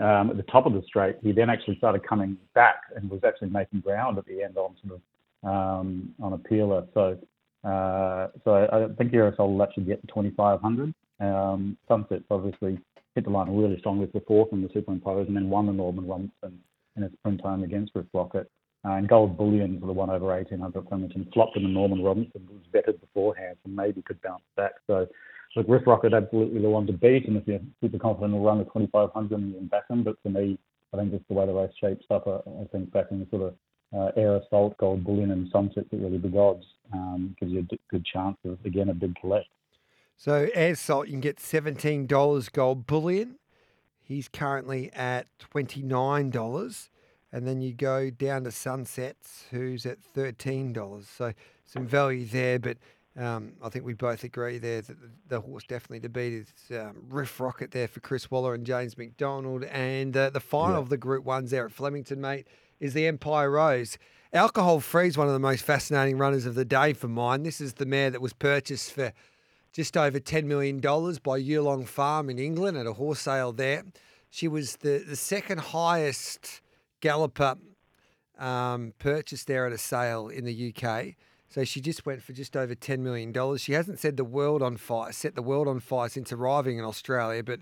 um, 0.00 0.30
at 0.30 0.36
the 0.36 0.44
top 0.44 0.66
of 0.66 0.72
the 0.72 0.82
straight, 0.86 1.16
he 1.22 1.32
then 1.32 1.50
actually 1.50 1.76
started 1.78 2.06
coming 2.06 2.36
back 2.54 2.76
and 2.94 3.10
was 3.10 3.20
actually 3.26 3.50
making 3.50 3.80
ground 3.80 4.18
at 4.18 4.26
the 4.26 4.42
end 4.42 4.56
on 4.56 4.76
sort 4.86 5.00
of 5.00 5.48
um, 5.48 6.14
on 6.20 6.32
a 6.32 6.38
peeler. 6.38 6.86
So 6.94 7.18
uh, 7.66 8.28
so 8.44 8.68
I 8.72 8.94
think 8.96 9.12
Assault 9.12 9.50
will 9.50 9.62
actually 9.62 9.84
get 9.84 10.00
to 10.00 10.06
2,500. 10.06 10.94
Um, 11.18 11.76
Sunsets 11.88 12.24
obviously 12.30 12.78
hit 13.14 13.24
the 13.24 13.30
line 13.30 13.56
really 13.56 13.78
strongly 13.78 14.06
for 14.12 14.20
fourth 14.20 14.52
in 14.52 14.62
the 14.62 14.68
superimposed 14.72 15.28
and 15.28 15.36
then 15.36 15.50
won 15.50 15.66
the 15.66 15.72
Norman 15.72 16.06
Robinson 16.06 16.60
in 16.96 17.02
a 17.02 17.10
sprint 17.10 17.42
time 17.42 17.64
against 17.64 17.92
Riff 17.94 18.06
Rocket. 18.12 18.50
Uh, 18.86 18.92
and 18.92 19.08
gold 19.08 19.36
bullion 19.36 19.80
for 19.80 19.86
the 19.86 19.92
one 19.92 20.10
over 20.10 20.26
1800 20.26 20.88
Flemington 20.88 21.28
flopped 21.32 21.56
in 21.56 21.64
the 21.64 21.68
Norman 21.68 22.04
Robinson 22.04 22.46
was 22.48 22.62
vetted 22.72 23.00
beforehand 23.00 23.56
and 23.64 23.74
maybe 23.74 24.00
could 24.02 24.20
bounce 24.22 24.44
back. 24.56 24.72
So, 24.86 25.08
look, 25.56 25.66
Riff 25.68 25.86
Rocket 25.86 26.14
absolutely 26.14 26.60
the 26.62 26.70
one 26.70 26.86
to 26.86 26.92
beat. 26.92 27.26
And 27.26 27.36
if 27.36 27.48
you're 27.48 27.58
super 27.80 27.98
confident 27.98 28.34
we'll 28.34 28.44
run 28.44 28.58
the 28.58 28.64
2500 28.64 29.40
and 29.40 29.68
back 29.70 29.88
them. 29.88 30.04
But 30.04 30.16
for 30.22 30.28
me, 30.28 30.56
I 30.94 30.98
think 30.98 31.10
just 31.10 31.26
the 31.26 31.34
way 31.34 31.46
the 31.46 31.52
race 31.52 31.72
shapes 31.80 32.04
up, 32.10 32.28
I, 32.28 32.48
I 32.48 32.64
think 32.70 32.92
backing 32.92 33.18
the 33.18 33.26
sort 33.30 33.42
of 33.42 33.54
uh, 33.96 34.12
Air 34.20 34.36
Assault, 34.36 34.76
Gold 34.78 35.04
Bullion, 35.04 35.32
and 35.32 35.48
Sunset 35.50 35.86
at 35.92 35.98
really 35.98 36.18
big 36.18 36.36
odds 36.36 36.64
um, 36.92 37.34
gives 37.40 37.50
you 37.50 37.60
a 37.60 37.62
d- 37.62 37.80
good 37.90 38.04
chance 38.04 38.36
of, 38.44 38.58
again, 38.64 38.90
a 38.90 38.94
big 38.94 39.16
collect. 39.20 39.48
So, 40.16 40.48
Air 40.54 40.72
Assault, 40.72 41.08
you 41.08 41.12
can 41.14 41.20
get 41.20 41.38
$17 41.38 42.52
Gold 42.52 42.86
Bullion. 42.86 43.36
He's 44.00 44.28
currently 44.28 44.92
at 44.92 45.26
$29 45.52 46.88
and 47.36 47.46
then 47.46 47.60
you 47.60 47.74
go 47.74 48.08
down 48.08 48.44
to 48.44 48.50
Sunsets, 48.50 49.44
who's 49.50 49.84
at 49.84 50.02
thirteen 50.02 50.72
dollars. 50.72 51.06
So 51.06 51.34
some 51.66 51.86
value 51.86 52.24
there, 52.24 52.58
but 52.58 52.78
um, 53.14 53.52
I 53.62 53.68
think 53.68 53.84
we 53.84 53.92
both 53.92 54.24
agree 54.24 54.56
there 54.56 54.80
that 54.80 54.98
the, 54.98 55.10
the 55.28 55.40
horse 55.42 55.64
definitely 55.64 56.00
to 56.00 56.08
beat 56.08 56.32
is 56.32 56.48
um, 56.70 56.94
Riff 57.10 57.38
Rocket 57.38 57.72
there 57.72 57.88
for 57.88 58.00
Chris 58.00 58.30
Waller 58.30 58.54
and 58.54 58.64
James 58.64 58.96
McDonald, 58.96 59.64
and 59.64 60.16
uh, 60.16 60.30
the 60.30 60.40
final 60.40 60.76
yeah. 60.76 60.80
of 60.80 60.88
the 60.88 60.96
Group 60.96 61.26
Ones 61.26 61.50
there 61.50 61.66
at 61.66 61.72
Flemington, 61.72 62.22
mate, 62.22 62.46
is 62.80 62.94
the 62.94 63.06
Empire 63.06 63.50
Rose. 63.50 63.98
Alcohol 64.32 64.80
Free 64.80 65.08
is 65.08 65.18
one 65.18 65.26
of 65.26 65.34
the 65.34 65.38
most 65.38 65.62
fascinating 65.62 66.16
runners 66.16 66.46
of 66.46 66.54
the 66.54 66.64
day 66.64 66.94
for 66.94 67.08
mine. 67.08 67.42
This 67.42 67.60
is 67.60 67.74
the 67.74 67.84
mare 67.84 68.08
that 68.08 68.22
was 68.22 68.32
purchased 68.32 68.92
for 68.92 69.12
just 69.74 69.94
over 69.94 70.18
$10 70.18 70.44
million 70.44 70.80
by 70.80 71.38
Yulong 71.38 71.86
Farm 71.86 72.30
in 72.30 72.38
England 72.38 72.78
at 72.78 72.86
a 72.86 72.94
horse 72.94 73.20
sale 73.20 73.52
there. 73.52 73.84
She 74.30 74.48
was 74.48 74.76
the, 74.76 75.04
the 75.06 75.16
second 75.16 75.58
highest 75.58 76.62
Galloper 77.00 77.56
um, 78.38 78.92
purchased 78.98 79.46
there 79.46 79.66
at 79.66 79.72
a 79.72 79.78
sale 79.78 80.28
in 80.28 80.44
the 80.44 80.74
UK. 80.74 81.14
So 81.48 81.64
she 81.64 81.80
just 81.80 82.04
went 82.04 82.22
for 82.22 82.32
just 82.32 82.56
over 82.56 82.74
$10 82.74 82.98
million. 82.98 83.32
She 83.56 83.72
hasn't 83.72 84.00
set 84.00 84.16
the 84.16 84.24
world 84.24 84.62
on 84.62 84.76
fire, 84.76 85.12
set 85.12 85.34
the 85.34 85.42
world 85.42 85.68
on 85.68 85.80
fire 85.80 86.08
since 86.08 86.32
arriving 86.32 86.78
in 86.78 86.84
Australia, 86.84 87.42
but 87.42 87.60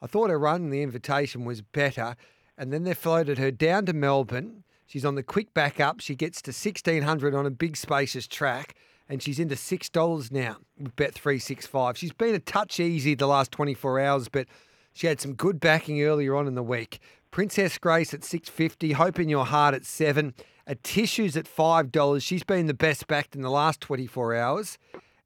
I 0.00 0.06
thought 0.06 0.30
her 0.30 0.38
run 0.38 0.64
in 0.64 0.70
the 0.70 0.82
invitation 0.82 1.44
was 1.44 1.60
better. 1.60 2.16
And 2.56 2.72
then 2.72 2.84
they 2.84 2.94
floated 2.94 3.38
her 3.38 3.50
down 3.50 3.86
to 3.86 3.92
Melbourne. 3.92 4.64
She's 4.86 5.04
on 5.04 5.14
the 5.14 5.22
quick 5.22 5.52
back 5.52 5.78
up. 5.78 6.00
She 6.00 6.14
gets 6.14 6.40
to 6.42 6.50
1600 6.50 7.34
on 7.34 7.46
a 7.46 7.50
big 7.50 7.76
spacious 7.76 8.26
track 8.26 8.74
and 9.08 9.22
she's 9.22 9.38
into 9.38 9.54
$6 9.54 10.32
now 10.32 10.56
with 10.78 10.94
Bet365. 10.96 11.96
She's 11.96 12.12
been 12.12 12.34
a 12.34 12.40
touch 12.40 12.78
easy 12.78 13.14
the 13.14 13.26
last 13.26 13.50
24 13.52 14.00
hours, 14.00 14.28
but 14.28 14.46
she 14.92 15.06
had 15.06 15.20
some 15.20 15.34
good 15.34 15.60
backing 15.60 16.02
earlier 16.02 16.36
on 16.36 16.46
in 16.46 16.54
the 16.54 16.62
week. 16.62 17.00
Princess 17.30 17.78
Grace 17.78 18.14
at 18.14 18.24
650, 18.24 18.92
Hope 18.92 19.18
in 19.18 19.28
Your 19.28 19.46
Heart 19.46 19.74
at 19.74 19.84
7, 19.84 20.34
Atishu's 20.68 21.36
at 21.36 21.48
five 21.48 21.90
dollars. 21.90 22.22
She's 22.22 22.44
been 22.44 22.66
the 22.66 22.74
best 22.74 23.06
backed 23.06 23.34
in 23.34 23.40
the 23.40 23.50
last 23.50 23.80
twenty 23.80 24.06
four 24.06 24.34
hours, 24.34 24.76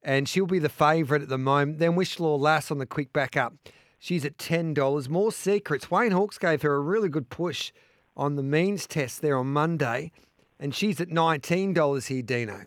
and 0.02 0.28
she'll 0.28 0.46
be 0.46 0.60
the 0.60 0.68
favourite 0.68 1.22
at 1.22 1.28
the 1.28 1.38
moment. 1.38 1.80
Then 1.80 1.96
Wishful 1.96 2.38
Lass 2.38 2.70
on 2.70 2.78
the 2.78 2.86
quick 2.86 3.12
back 3.12 3.36
up. 3.36 3.54
She's 3.98 4.24
at 4.24 4.38
ten 4.38 4.72
dollars. 4.72 5.08
More 5.08 5.32
secrets. 5.32 5.90
Wayne 5.90 6.12
Hawkes 6.12 6.38
gave 6.38 6.62
her 6.62 6.74
a 6.74 6.80
really 6.80 7.08
good 7.08 7.28
push 7.28 7.72
on 8.16 8.36
the 8.36 8.42
means 8.42 8.86
test 8.86 9.20
there 9.20 9.36
on 9.36 9.52
Monday, 9.52 10.12
and 10.60 10.72
she's 10.74 11.00
at 11.00 11.08
nineteen 11.08 11.72
dollars 11.72 12.06
here, 12.06 12.22
Dino. 12.22 12.66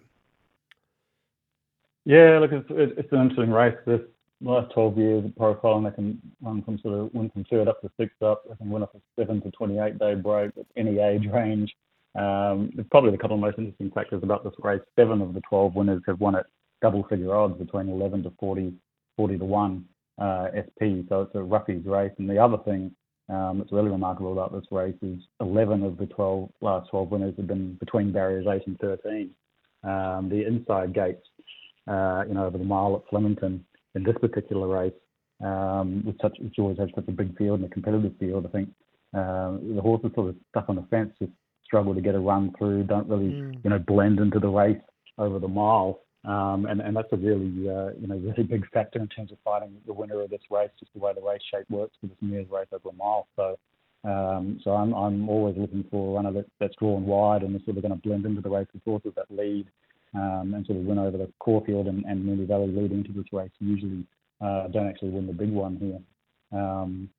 Yeah, 2.03 2.39
look, 2.39 2.51
it's, 2.51 2.67
it's 2.69 3.11
an 3.13 3.21
interesting 3.21 3.51
race. 3.51 3.75
This 3.85 4.01
last 4.41 4.73
12 4.73 4.97
years 4.97 5.25
of 5.25 5.31
profiling, 5.31 5.89
they 5.89 5.95
can 5.95 6.21
run 6.41 6.61
from 6.63 6.77
sort 6.79 6.99
of 6.99 7.13
win 7.13 7.29
from 7.29 7.45
third 7.45 7.67
up 7.67 7.81
to 7.81 7.89
sixth 7.99 8.21
up. 8.21 8.43
They 8.49 8.55
can 8.55 8.69
win 8.69 8.83
off 8.83 8.89
a 8.95 8.99
seven 9.19 9.41
to 9.41 9.51
28 9.51 9.99
day 9.99 10.15
break 10.15 10.51
at 10.57 10.65
any 10.75 10.99
age 10.99 11.25
range. 11.31 11.73
Um, 12.15 12.71
probably 12.91 13.11
the 13.11 13.17
couple 13.17 13.35
of 13.35 13.41
most 13.41 13.57
interesting 13.57 13.91
factors 13.91 14.23
about 14.23 14.43
this 14.43 14.53
race. 14.59 14.81
Seven 14.97 15.21
of 15.21 15.33
the 15.33 15.41
12 15.49 15.75
winners 15.75 16.01
have 16.07 16.19
won 16.19 16.35
at 16.35 16.45
double 16.81 17.03
figure 17.09 17.35
odds 17.35 17.57
between 17.57 17.89
11 17.89 18.23
to 18.23 18.31
40, 18.39 18.73
40 19.17 19.37
to 19.37 19.45
1 19.45 19.85
uh, 20.21 20.47
SP. 20.55 21.03
So 21.09 21.21
it's 21.21 21.35
a 21.35 21.39
roughies 21.39 21.85
race. 21.85 22.13
And 22.17 22.29
the 22.29 22.37
other 22.37 22.57
thing 22.63 22.91
um, 23.27 23.57
that's 23.57 23.71
really 23.71 23.89
remarkable 23.89 24.33
about 24.33 24.53
this 24.53 24.65
race 24.71 24.95
is 25.01 25.19
11 25.41 25.83
of 25.83 25.97
the 25.97 26.05
12 26.05 26.49
last 26.61 26.89
12 26.89 27.09
winners 27.09 27.33
have 27.37 27.47
been 27.47 27.73
between 27.79 28.11
barriers 28.11 28.45
8 28.47 28.67
and 28.67 28.79
13. 28.79 29.29
Um, 29.83 30.29
the 30.29 30.45
inside 30.45 30.93
gates, 30.93 31.25
uh, 31.87 32.23
you 32.27 32.33
know, 32.33 32.45
over 32.45 32.57
the 32.57 32.63
mile 32.63 32.95
at 32.95 33.09
Flemington 33.09 33.63
in 33.95 34.03
this 34.03 34.15
particular 34.19 34.67
race, 34.67 34.93
um, 35.43 36.03
with 36.05 36.15
such, 36.21 36.37
which 36.39 36.55
always 36.59 36.77
has 36.77 36.89
such 36.95 37.07
a 37.07 37.11
big 37.11 37.37
field 37.37 37.59
and 37.59 37.71
a 37.71 37.73
competitive 37.73 38.13
field, 38.19 38.45
I 38.45 38.49
think 38.49 38.69
uh, 39.13 39.57
the 39.75 39.81
horses 39.81 40.11
sort 40.15 40.29
of 40.29 40.35
stuck 40.49 40.69
on 40.69 40.75
the 40.75 40.85
fence 40.89 41.13
just 41.19 41.31
struggle 41.63 41.95
to 41.95 42.01
get 42.01 42.15
a 42.15 42.19
run 42.19 42.53
through, 42.57 42.83
don't 42.83 43.07
really, 43.07 43.31
mm. 43.31 43.63
you 43.63 43.69
know, 43.69 43.79
blend 43.79 44.19
into 44.19 44.39
the 44.39 44.47
race 44.47 44.81
over 45.17 45.39
the 45.39 45.47
mile. 45.47 46.01
Um, 46.25 46.65
and, 46.65 46.81
and 46.81 46.95
that's 46.95 47.07
a 47.11 47.17
really, 47.17 47.69
uh, 47.69 47.91
you 47.99 48.07
know, 48.07 48.15
really 48.15 48.43
big 48.43 48.67
factor 48.71 48.99
in 48.99 49.07
terms 49.07 49.31
of 49.31 49.37
finding 49.43 49.75
the 49.85 49.93
winner 49.93 50.21
of 50.21 50.29
this 50.29 50.41
race, 50.49 50.71
just 50.79 50.91
the 50.93 50.99
way 50.99 51.13
the 51.13 51.21
race 51.21 51.41
shape 51.51 51.69
works 51.69 51.95
for 52.01 52.07
this 52.07 52.17
Mears 52.21 52.47
race 52.51 52.67
over 52.71 52.89
a 52.89 52.93
mile. 52.93 53.27
So, 53.35 53.57
um, 54.09 54.59
so 54.63 54.71
I'm, 54.71 54.93
I'm 54.93 55.29
always 55.29 55.55
looking 55.57 55.85
for 55.91 56.11
a 56.11 56.15
runner 56.15 56.33
that, 56.33 56.45
that's 56.59 56.75
drawn 56.79 57.05
wide 57.05 57.43
and 57.43 57.55
is 57.55 57.63
sort 57.65 57.77
of 57.77 57.83
going 57.83 57.99
to 57.99 58.07
blend 58.07 58.25
into 58.25 58.41
the 58.41 58.49
race 58.49 58.67
with 58.73 58.83
horses 58.83 59.13
that 59.15 59.29
lead 59.29 59.67
um, 60.15 60.53
and 60.55 60.65
sort 60.65 60.79
of 60.79 60.85
win 60.85 60.99
over 60.99 61.17
the 61.17 61.31
Caulfield 61.39 61.87
and, 61.87 62.03
and 62.05 62.23
Moonee 62.23 62.47
Valley 62.47 62.67
leading 62.67 62.99
into 62.99 63.11
this 63.11 63.31
race. 63.31 63.51
Usually 63.59 64.05
uh, 64.41 64.67
don't 64.67 64.87
actually 64.87 65.09
win 65.09 65.27
the 65.27 65.33
big 65.33 65.51
one 65.51 65.77
here. 65.77 66.59
Um, 66.59 67.09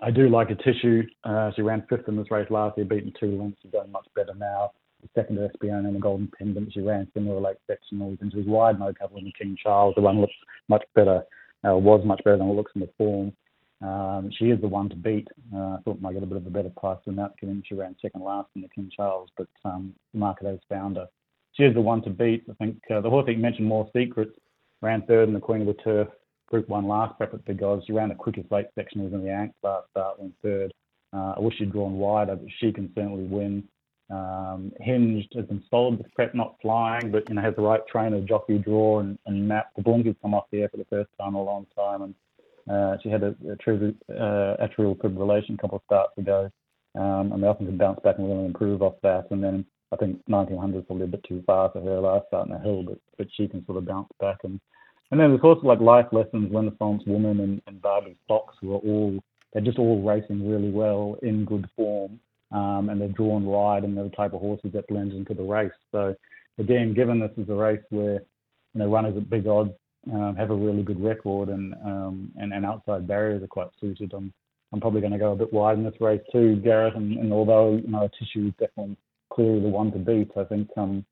I 0.00 0.10
do 0.10 0.28
like 0.28 0.48
Atishu. 0.48 1.06
Uh, 1.22 1.50
she 1.54 1.62
ran 1.62 1.84
fifth 1.88 2.08
in 2.08 2.16
this 2.16 2.30
race 2.30 2.50
last 2.50 2.76
year, 2.76 2.86
beaten 2.86 3.12
two 3.18 3.38
lengths. 3.38 3.60
She's 3.62 3.72
done 3.72 3.90
much 3.92 4.06
better 4.14 4.34
now. 4.34 4.72
The 5.02 5.08
second 5.14 5.36
to 5.36 5.48
Espiona 5.48 5.86
and 5.86 5.96
the 5.96 6.00
Golden 6.00 6.30
Pendant. 6.38 6.72
She 6.72 6.80
ran 6.80 7.08
similar 7.14 7.40
late 7.40 7.56
sectionals 7.70 8.20
and 8.20 8.32
she 8.32 8.38
was 8.38 8.46
wide 8.46 8.78
no 8.78 8.92
cover 8.92 9.18
in 9.18 9.24
the 9.24 9.32
King 9.32 9.56
Charles. 9.62 9.94
The 9.94 10.02
one 10.02 10.20
looks 10.20 10.32
much 10.68 10.84
better, 10.94 11.22
uh, 11.66 11.76
was 11.76 12.04
much 12.04 12.22
better 12.24 12.38
than 12.38 12.48
it 12.48 12.54
looks 12.54 12.72
in 12.74 12.80
the 12.80 12.90
form. 12.96 13.32
Um, 13.82 14.30
she 14.38 14.46
is 14.46 14.60
the 14.60 14.68
one 14.68 14.88
to 14.88 14.96
beat. 14.96 15.28
Uh, 15.54 15.76
I 15.76 15.78
thought 15.84 16.00
might 16.00 16.14
get 16.14 16.22
a 16.22 16.26
bit 16.26 16.38
of 16.38 16.46
a 16.46 16.50
better 16.50 16.70
price 16.70 16.98
than 17.04 17.16
that, 17.16 17.36
given 17.38 17.62
she 17.66 17.74
ran 17.74 17.94
second 18.00 18.22
last 18.22 18.48
in 18.56 18.62
the 18.62 18.68
King 18.68 18.90
Charles, 18.94 19.28
but 19.36 19.48
um, 19.64 19.94
the 20.12 20.20
market 20.20 20.46
has 20.46 20.58
found 20.68 20.96
her. 20.96 21.08
She 21.54 21.68
the 21.68 21.80
one 21.80 22.02
to 22.02 22.10
beat. 22.10 22.44
I 22.50 22.54
think 22.54 22.78
uh, 22.90 23.00
the 23.00 23.10
horse 23.10 23.26
that 23.26 23.32
you 23.32 23.38
mentioned, 23.38 23.68
More 23.68 23.88
Secrets, 23.96 24.36
ran 24.82 25.02
third 25.02 25.28
in 25.28 25.34
the 25.34 25.40
Queen 25.40 25.60
of 25.60 25.68
the 25.68 25.82
Turf 25.82 26.08
Group 26.48 26.68
1 26.68 26.86
last 26.86 27.16
prep 27.16 27.32
at 27.32 27.44
Big 27.44 27.62
Odds. 27.62 27.84
She 27.86 27.92
ran 27.92 28.08
the 28.08 28.14
quickest 28.14 28.50
late 28.50 28.66
sectionals 28.78 29.14
in 29.14 29.24
the 29.24 29.30
Ank 29.30 29.52
last 29.62 29.88
start, 29.90 30.18
went 30.18 30.34
third. 30.42 30.72
Uh, 31.12 31.34
I 31.36 31.40
wish 31.40 31.56
she'd 31.58 31.72
drawn 31.72 31.94
wider, 31.94 32.36
but 32.36 32.48
she 32.58 32.72
can 32.72 32.90
certainly 32.94 33.24
win. 33.24 33.64
Um, 34.10 34.72
Hinged 34.80 35.32
has 35.34 35.46
been 35.46 35.62
solid 35.70 35.98
this 35.98 36.10
prep, 36.14 36.34
not 36.34 36.56
flying, 36.60 37.10
but 37.10 37.28
you 37.28 37.36
know 37.36 37.42
has 37.42 37.56
the 37.56 37.62
right 37.62 37.80
trainer, 37.90 38.20
jockey, 38.20 38.58
draw, 38.58 39.00
and, 39.00 39.18
and 39.26 39.48
map. 39.48 39.70
The 39.76 39.82
Bournemouth 39.82 40.16
come 40.20 40.34
off 40.34 40.44
the 40.50 40.62
air 40.62 40.68
for 40.68 40.76
the 40.76 40.84
first 40.90 41.08
time 41.18 41.30
in 41.30 41.34
a 41.34 41.42
long 41.42 41.66
time, 41.74 42.02
and 42.02 42.14
uh, 42.70 42.98
she 43.02 43.08
had 43.08 43.22
a, 43.22 43.34
a 43.50 43.56
true 43.56 43.94
uh, 44.10 44.56
atrial 44.62 44.92
a 44.92 45.56
couple 45.56 45.76
of 45.76 45.82
starts 45.86 46.18
ago, 46.18 46.50
um, 46.96 47.32
and 47.32 47.42
they 47.42 47.46
often 47.46 47.66
can 47.66 47.78
bounce 47.78 48.00
back 48.04 48.18
and 48.18 48.28
really 48.28 48.44
improve 48.44 48.82
off 48.82 48.94
that. 49.02 49.26
And 49.30 49.42
then 49.42 49.64
I 49.92 49.96
think 49.96 50.20
1900 50.26 50.78
is 50.78 50.84
probably 50.86 51.04
a 51.04 51.08
bit 51.08 51.24
too 51.28 51.42
far 51.46 51.70
for 51.70 51.80
her 51.80 52.00
last 52.00 52.26
start 52.28 52.48
in 52.48 52.54
the 52.54 52.58
hill, 52.58 52.82
but 52.82 52.98
but 53.16 53.28
she 53.36 53.48
can 53.48 53.64
sort 53.66 53.78
of 53.78 53.86
bounce 53.86 54.08
back. 54.20 54.38
And 54.44 54.60
and 55.10 55.20
then 55.20 55.30
there's 55.30 55.42
also 55.42 55.66
like 55.66 55.80
Life 55.80 56.06
Lessons, 56.12 56.52
Renaissance 56.52 57.02
Woman, 57.06 57.40
and, 57.40 57.62
and 57.66 57.80
Barbie's 57.80 58.16
Box, 58.28 58.54
who 58.60 58.72
are 58.72 58.78
all 58.78 59.18
they're 59.52 59.62
just 59.62 59.78
all 59.78 60.02
racing 60.02 60.48
really 60.48 60.70
well 60.70 61.16
in 61.22 61.44
good 61.44 61.68
form, 61.76 62.18
um, 62.50 62.88
and 62.88 63.00
they're 63.00 63.08
drawn 63.08 63.44
wide, 63.44 63.84
and 63.84 63.96
they're 63.96 64.04
the 64.04 64.10
type 64.10 64.32
of 64.32 64.40
horses 64.40 64.72
that 64.72 64.88
blends 64.88 65.14
into 65.14 65.34
the 65.34 65.42
race. 65.42 65.70
So 65.92 66.14
again, 66.58 66.94
given 66.94 67.20
this 67.20 67.30
is 67.36 67.48
a 67.48 67.54
race 67.54 67.84
where 67.90 68.14
you 68.14 68.80
know 68.80 68.90
runners 68.90 69.16
at 69.16 69.30
big 69.30 69.46
odds 69.46 69.70
um, 70.12 70.34
have 70.36 70.50
a 70.50 70.56
really 70.56 70.82
good 70.82 71.02
record, 71.02 71.48
and 71.48 71.74
um, 71.84 72.32
and, 72.36 72.52
and 72.52 72.66
outside 72.66 73.06
barriers 73.06 73.42
are 73.42 73.48
quite 73.48 73.68
suited. 73.80 74.12
I'm 74.14 74.32
I'm 74.72 74.80
probably 74.80 75.00
going 75.00 75.12
to 75.12 75.18
go 75.18 75.32
a 75.32 75.36
bit 75.36 75.52
wide 75.52 75.78
in 75.78 75.84
this 75.84 76.00
race 76.00 76.20
too, 76.32 76.56
Gareth. 76.56 76.96
And, 76.96 77.16
and 77.18 77.32
although 77.32 77.76
you 77.76 77.88
know 77.88 78.08
tissue 78.18 78.48
is 78.48 78.54
definitely 78.58 78.96
clearly 79.34 79.60
the 79.60 79.68
one 79.68 79.92
to 79.92 79.98
beat, 79.98 80.30
I 80.36 80.44
think 80.44 80.68
um, 80.76 81.04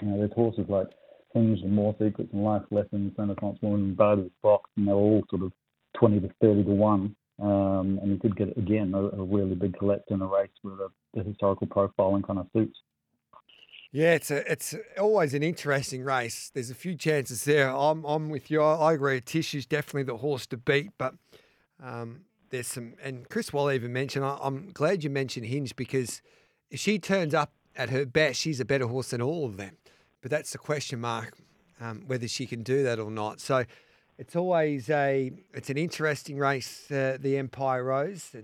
you 0.00 0.08
know 0.08 0.18
there's 0.18 0.32
horses 0.32 0.66
like 0.68 0.88
Hinge 1.34 1.60
and 1.62 1.72
More 1.72 1.94
Secrets 2.00 2.30
and 2.32 2.44
Life 2.44 2.62
Lessons, 2.70 3.12
Renaissance 3.16 3.58
Woman 3.62 3.80
and 3.80 3.96
Barbie's 3.96 4.30
Box, 4.42 4.70
and 4.76 4.88
they're 4.88 4.94
all 4.94 5.22
sort 5.30 5.42
of 5.42 5.52
20 5.98 6.20
to 6.20 6.30
30 6.40 6.64
to 6.64 6.70
1. 6.70 7.16
Um, 7.40 8.00
and 8.02 8.10
you 8.10 8.18
could 8.18 8.36
get, 8.36 8.56
again, 8.58 8.92
a, 8.94 8.98
a 8.98 9.24
really 9.24 9.54
big 9.54 9.78
collect 9.78 10.10
in 10.10 10.22
a 10.22 10.26
race 10.26 10.50
with 10.64 10.74
a, 10.74 10.88
the 11.14 11.22
historical 11.22 11.68
profile 11.68 12.16
and 12.16 12.26
kind 12.26 12.40
of 12.40 12.48
suits. 12.52 12.76
Yeah, 13.92 14.14
it's 14.14 14.30
a, 14.30 14.50
it's 14.50 14.74
always 14.98 15.34
an 15.34 15.42
interesting 15.42 16.02
race. 16.02 16.50
There's 16.52 16.70
a 16.70 16.74
few 16.74 16.94
chances 16.94 17.44
there. 17.44 17.70
I'm 17.70 18.04
I'm 18.04 18.28
with 18.28 18.50
you. 18.50 18.60
I 18.62 18.92
agree. 18.92 19.20
Tissue's 19.20 19.64
definitely 19.64 20.02
the 20.02 20.18
horse 20.18 20.46
to 20.48 20.58
beat, 20.58 20.90
but 20.98 21.14
um, 21.82 22.22
there's 22.50 22.66
some. 22.66 22.94
And 23.02 23.26
Chris 23.30 23.50
Waller 23.50 23.72
even 23.72 23.94
mentioned. 23.94 24.26
I, 24.26 24.38
am 24.42 24.72
glad 24.74 25.04
you 25.04 25.08
mentioned 25.08 25.46
Hinge 25.46 25.74
because 25.74 26.20
if 26.70 26.80
she 26.80 26.98
turns 26.98 27.32
up 27.32 27.52
at 27.78 27.90
her 27.90 28.04
best, 28.04 28.40
she's 28.40 28.60
a 28.60 28.64
better 28.64 28.86
horse 28.86 29.10
than 29.10 29.22
all 29.22 29.46
of 29.46 29.56
them. 29.56 29.78
But 30.20 30.30
that's 30.30 30.50
the 30.50 30.58
question 30.58 31.00
mark 31.00 31.34
um, 31.80 32.02
whether 32.06 32.28
she 32.28 32.46
can 32.46 32.62
do 32.62 32.82
that 32.82 32.98
or 32.98 33.10
not. 33.10 33.40
So 33.40 33.64
it's 34.18 34.36
always 34.36 34.90
a 34.90 35.30
it's 35.54 35.70
an 35.70 35.78
interesting 35.78 36.38
race, 36.38 36.90
uh, 36.90 37.18
the 37.20 37.38
Empire 37.38 37.84
Rose. 37.84 38.34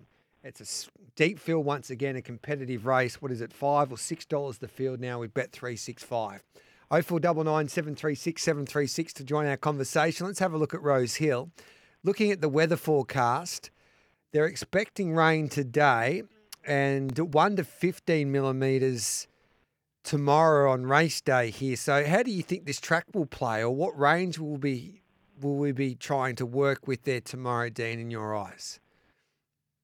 It's 0.43 0.61
a 0.61 0.91
deep 1.17 1.39
field 1.39 1.65
once 1.65 1.91
again, 1.91 2.17
a 2.17 2.23
competitive 2.23 2.87
race. 2.87 3.21
What 3.21 3.33
is 3.33 3.41
it, 3.41 3.53
five 3.53 3.91
or 3.91 3.99
six 3.99 4.25
dollars 4.25 4.59
the 4.59 4.69
field 4.69 5.01
now 5.01 5.21
with 5.21 5.35
Bet 5.35 5.53
three 5.53 5.77
six 5.77 6.03
five. 6.03 6.43
0499 6.91 7.69
736 7.69 8.43
736 8.43 9.13
to 9.15 9.25
join 9.25 9.47
our 9.47 9.57
conversation. 9.57 10.27
Let's 10.27 10.39
have 10.39 10.53
a 10.53 10.59
look 10.59 10.75
at 10.75 10.83
Rose 10.83 11.17
Hill. 11.17 11.51
Looking 12.05 12.31
at 12.31 12.41
the 12.41 12.49
weather 12.49 12.77
forecast, 12.77 13.71
they're 14.33 14.47
expecting 14.47 15.15
rain 15.15 15.49
today 15.49 16.23
and 16.67 17.19
1 17.19 17.57
to 17.57 17.65
15 17.65 18.31
millimetres 18.31 19.27
tomorrow 20.03 20.71
on 20.71 20.87
race 20.87 21.21
day 21.21 21.51
here. 21.51 21.77
So, 21.77 22.05
how 22.05 22.23
do 22.23 22.31
you 22.31 22.43
think 22.43 22.67
this 22.67 22.81
track 22.81 23.07
will 23.13 23.27
play, 23.27 23.63
or 23.63 23.71
what 23.71 23.99
range 23.99 24.39
will 24.39 24.59
be 24.59 25.03
will 25.41 25.57
we 25.57 25.73
be 25.73 25.95
trying 25.95 26.37
to 26.37 26.47
work 26.47 26.87
with 26.87 27.03
there 27.03 27.21
tomorrow, 27.21 27.69
Dean? 27.69 27.99
In 27.99 28.11
your 28.11 28.37
eyes? 28.37 28.79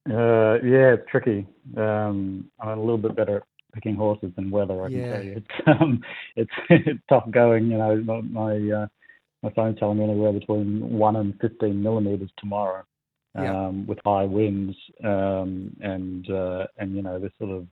Uh, 0.08 0.58
yeah, 0.64 0.94
it's 0.94 1.10
tricky. 1.10 1.46
Um, 1.76 2.50
I'm 2.60 2.78
a 2.78 2.80
little 2.80 2.98
bit 2.98 3.16
better 3.16 3.38
at 3.38 3.42
picking 3.74 3.96
horses 3.96 4.32
than 4.36 4.50
weather. 4.50 4.84
I 4.84 4.88
can 4.88 5.10
tell 5.10 5.24
you, 5.24 5.32
it's 5.36 5.80
um, 5.80 6.00
it's 6.36 6.52
it's 6.68 7.00
tough 7.08 7.30
going. 7.30 7.70
You 7.70 7.78
know, 7.78 7.96
my 7.96 8.20
my, 8.20 8.82
uh, 8.82 8.86
my 9.42 9.50
phone's 9.50 9.78
telling 9.78 9.98
me 9.98 10.04
anywhere 10.04 10.32
between 10.32 10.90
one 10.90 11.16
and 11.16 11.38
fifteen 11.40 11.82
millimeters 11.82 12.30
tomorrow, 12.38 12.82
um, 13.34 13.44
yeah. 13.44 13.68
with 13.86 13.98
high 14.04 14.24
winds, 14.24 14.76
um, 15.04 15.76
and 15.80 16.30
uh, 16.30 16.66
and 16.78 16.94
you 16.94 17.02
know 17.02 17.18
this 17.18 17.32
sort 17.38 17.50
of 17.50 17.66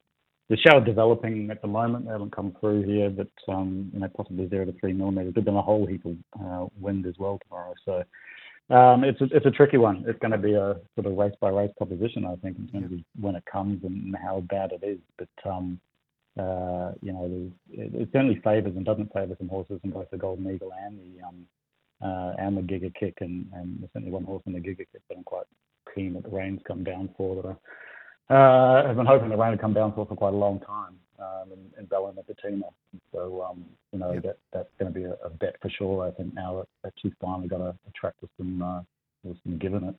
the 0.48 0.56
shower 0.56 0.84
developing 0.84 1.50
at 1.50 1.60
the 1.60 1.68
moment. 1.68 2.06
They 2.06 2.12
haven't 2.12 2.34
come 2.34 2.54
through 2.60 2.82
here, 2.82 3.10
but 3.10 3.52
um, 3.52 3.90
you 3.92 4.00
know 4.00 4.08
possibly 4.16 4.48
zero 4.48 4.64
to 4.66 4.74
three 4.80 4.92
millimeters. 4.92 5.34
There's 5.34 5.44
been 5.44 5.56
a 5.56 5.62
whole 5.62 5.86
heap 5.86 6.04
of 6.04 6.16
uh, 6.40 6.66
wind 6.78 7.06
as 7.06 7.14
well 7.18 7.38
tomorrow, 7.44 7.74
so 7.84 8.04
um, 8.74 9.02
it's 9.04 9.20
a, 9.20 9.24
it's 9.24 9.46
a 9.46 9.50
tricky 9.50 9.78
one. 9.78 10.04
It's 10.06 10.18
going 10.18 10.32
to 10.32 10.38
be 10.38 10.54
a 10.54 10.76
sort 10.94 11.06
of 11.06 11.16
race 11.16 11.34
by 11.40 11.50
race 11.50 11.72
proposition, 11.76 12.24
I 12.26 12.36
think, 12.36 12.58
in 12.58 12.68
terms 12.68 12.92
of 12.92 12.98
when 13.20 13.34
it 13.34 13.44
comes 13.50 13.82
and 13.82 14.14
how 14.16 14.40
bad 14.40 14.72
it 14.72 14.84
is. 14.84 14.98
But 15.16 15.50
um, 15.50 15.80
uh, 16.38 16.92
you 17.02 17.12
know, 17.12 17.50
it, 17.70 17.94
it, 17.94 18.08
certainly 18.12 18.40
favours 18.44 18.76
and 18.76 18.84
doesn't 18.84 19.12
favour 19.12 19.34
some 19.38 19.48
horses 19.48 19.80
in 19.82 19.90
both 19.90 20.10
the 20.10 20.18
Golden 20.18 20.48
Eagle 20.54 20.70
and 20.84 20.98
the 20.98 21.26
um, 21.26 21.46
uh, 22.02 22.32
and 22.38 22.56
the 22.56 22.62
Giga 22.62 22.94
Kick, 22.94 23.18
and, 23.20 23.46
and 23.54 23.78
there's 23.80 23.90
certainly 23.92 24.12
one 24.12 24.24
horse 24.24 24.42
in 24.46 24.52
the 24.52 24.60
Giga 24.60 24.78
Kick 24.78 24.88
that 25.08 25.16
I'm 25.16 25.24
quite 25.24 25.46
keen 25.94 26.14
that 26.14 26.24
the 26.24 26.30
rains 26.30 26.60
come 26.66 26.84
down 26.84 27.10
for 27.16 27.42
that 27.42 27.48
I 27.48 27.54
uh, 28.30 28.88
I've 28.88 28.96
been 28.96 29.06
hoping 29.06 29.30
the 29.30 29.36
rain 29.36 29.52
to 29.52 29.58
come 29.58 29.72
down 29.72 29.94
for 29.94 30.04
for 30.04 30.14
quite 30.14 30.34
a 30.34 30.36
long 30.36 30.60
time 30.60 30.98
um, 31.18 31.52
in, 31.52 31.58
in 31.78 31.86
Bella 31.86 32.12
Nipotina. 32.12 32.70
So, 33.12 33.42
um, 33.42 33.64
you 33.92 33.98
know, 33.98 34.12
yep. 34.12 34.22
that, 34.22 34.38
that's 34.52 34.68
going 34.78 34.92
to 34.92 34.98
be 34.98 35.04
a, 35.04 35.14
a, 35.24 35.30
bet 35.30 35.56
for 35.60 35.70
sure, 35.70 36.06
I 36.06 36.10
think, 36.10 36.34
now 36.34 36.58
that, 36.58 36.68
that 36.84 36.92
she's 37.00 37.12
finally 37.20 37.48
got 37.48 37.60
a, 37.60 37.70
a 37.70 37.90
track 37.94 38.14
with 38.20 38.30
some, 38.36 38.62
uh, 38.62 38.80
with 39.24 39.38
some 39.42 39.58
given 39.58 39.84
it. 39.84 39.94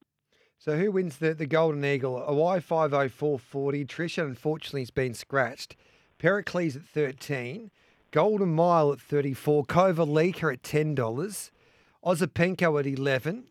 So, 0.60 0.78
who 0.78 0.92
wins 0.92 1.18
the, 1.18 1.34
the 1.34 1.46
Golden 1.46 1.84
Eagle? 1.84 2.18
A 2.18 2.32
Y50440. 2.32 3.88
Trisha, 3.88 4.24
unfortunately, 4.26 4.82
has 4.82 4.92
been 4.92 5.14
scratched. 5.14 5.76
Pericles 6.18 6.76
at 6.76 6.84
13, 6.84 7.72
Golden 8.12 8.54
Mile 8.54 8.92
at 8.92 9.00
34, 9.00 9.66
Kovalica 9.66 10.54
at 10.54 10.64
$10, 10.64 11.52
Osipenko 12.04 12.80
at 12.80 12.88
11. 12.88 13.46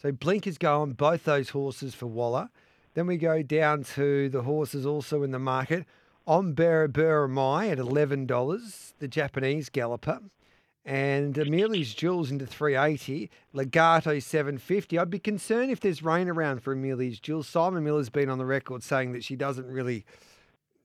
So 0.00 0.12
Blinkers 0.12 0.58
go 0.58 0.80
on 0.80 0.92
both 0.92 1.24
those 1.24 1.50
horses 1.50 1.94
for 1.94 2.06
Waller. 2.06 2.48
Then 2.94 3.06
we 3.06 3.16
go 3.16 3.42
down 3.42 3.84
to 3.94 4.28
the 4.28 4.42
horses 4.42 4.86
also 4.86 5.22
in 5.22 5.30
the 5.30 5.38
market. 5.38 5.84
On 6.26 6.54
Mai 6.54 7.68
at 7.68 7.78
$11, 7.78 8.92
the 8.98 9.08
Japanese 9.08 9.68
galloper. 9.68 10.20
And 10.84 11.36
Amelia's 11.36 11.92
Jewels 11.92 12.30
into 12.30 12.46
380, 12.46 13.30
Legato 13.52 14.18
750. 14.18 14.98
I'd 14.98 15.10
be 15.10 15.18
concerned 15.18 15.70
if 15.70 15.80
there's 15.80 16.02
rain 16.02 16.28
around 16.28 16.62
for 16.62 16.72
Amelia's 16.72 17.20
Jewels. 17.20 17.46
Simon 17.46 17.84
Miller's 17.84 18.08
been 18.08 18.30
on 18.30 18.38
the 18.38 18.46
record 18.46 18.82
saying 18.82 19.12
that 19.12 19.22
she 19.22 19.36
doesn't 19.36 19.66
really, 19.66 20.04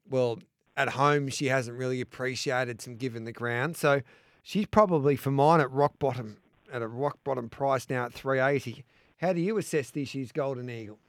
well, 0.10 0.40
at 0.76 0.90
home 0.90 1.30
she 1.30 1.46
hasn't 1.46 1.78
really 1.78 2.02
appreciated 2.02 2.82
some 2.82 2.98
given 2.98 3.24
the 3.24 3.32
ground. 3.32 3.78
So 3.78 4.02
she's 4.44 4.66
probably 4.66 5.16
for 5.16 5.32
mine 5.32 5.62
at 5.62 5.72
rock 5.72 5.98
bottom 5.98 6.38
at 6.72 6.82
a 6.82 6.88
rock 6.88 7.20
bottom 7.24 7.50
price 7.50 7.90
now 7.90 8.06
at 8.06 8.14
380. 8.14 8.84
How 9.22 9.34
do 9.34 9.42
you 9.42 9.58
assess 9.58 9.90
this 9.92 10.14
year's 10.14 10.32
Golden 10.32 10.70
Eagle? 10.70 11.00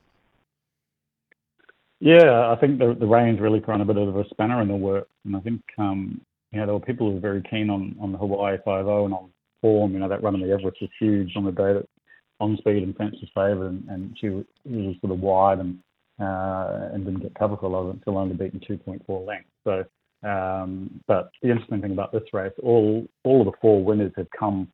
Yeah, 2.00 2.50
I 2.50 2.56
think 2.60 2.78
the 2.78 2.94
the 2.98 3.06
rain's 3.06 3.40
really 3.40 3.60
thrown 3.60 3.80
a 3.80 3.84
bit 3.84 3.96
of 3.96 4.16
a 4.16 4.28
spanner 4.28 4.60
in 4.60 4.68
the 4.68 4.76
works, 4.76 5.10
and 5.24 5.34
I 5.34 5.40
think 5.40 5.62
um, 5.78 6.20
you 6.52 6.60
know 6.60 6.66
there 6.66 6.74
were 6.74 6.80
people 6.80 7.08
who 7.08 7.14
were 7.14 7.20
very 7.20 7.42
keen 7.42 7.70
on 7.70 7.96
on 8.00 8.12
the 8.12 8.18
Hawaii 8.18 8.58
Five 8.64 8.86
O 8.86 9.06
and 9.06 9.14
on 9.14 9.30
form. 9.62 9.92
You 9.92 10.00
know 10.00 10.08
that 10.08 10.22
run 10.22 10.34
on 10.34 10.42
the 10.42 10.52
Everest 10.52 10.76
was 10.80 10.90
huge 11.00 11.32
on 11.36 11.44
the 11.44 11.52
day 11.52 11.72
that 11.72 11.88
on 12.38 12.56
speed 12.58 12.82
and 12.82 12.94
fence 12.96 13.16
was 13.20 13.30
favoured, 13.34 13.68
and, 13.68 13.88
and 13.88 14.16
she 14.20 14.28
was, 14.28 14.44
sort 15.00 15.12
of 15.12 15.20
wide 15.20 15.58
and 15.58 15.78
uh, 16.20 16.90
and 16.92 17.06
didn't 17.06 17.22
get 17.22 17.34
cover 17.34 17.56
for 17.56 17.66
a 17.66 17.68
lot 17.68 17.88
of 17.88 17.96
it, 17.96 18.02
still 18.02 18.18
only 18.18 18.34
beaten 18.34 18.60
2.4 18.60 19.26
lengths. 19.26 19.50
So, 19.64 19.84
um, 20.28 21.00
but 21.06 21.30
the 21.42 21.50
interesting 21.50 21.80
thing 21.80 21.92
about 21.92 22.12
this 22.12 22.22
race, 22.34 22.52
all 22.62 23.06
all 23.24 23.40
of 23.40 23.46
the 23.46 23.58
four 23.60 23.82
winners 23.82 24.12
have 24.16 24.28
come 24.38 24.68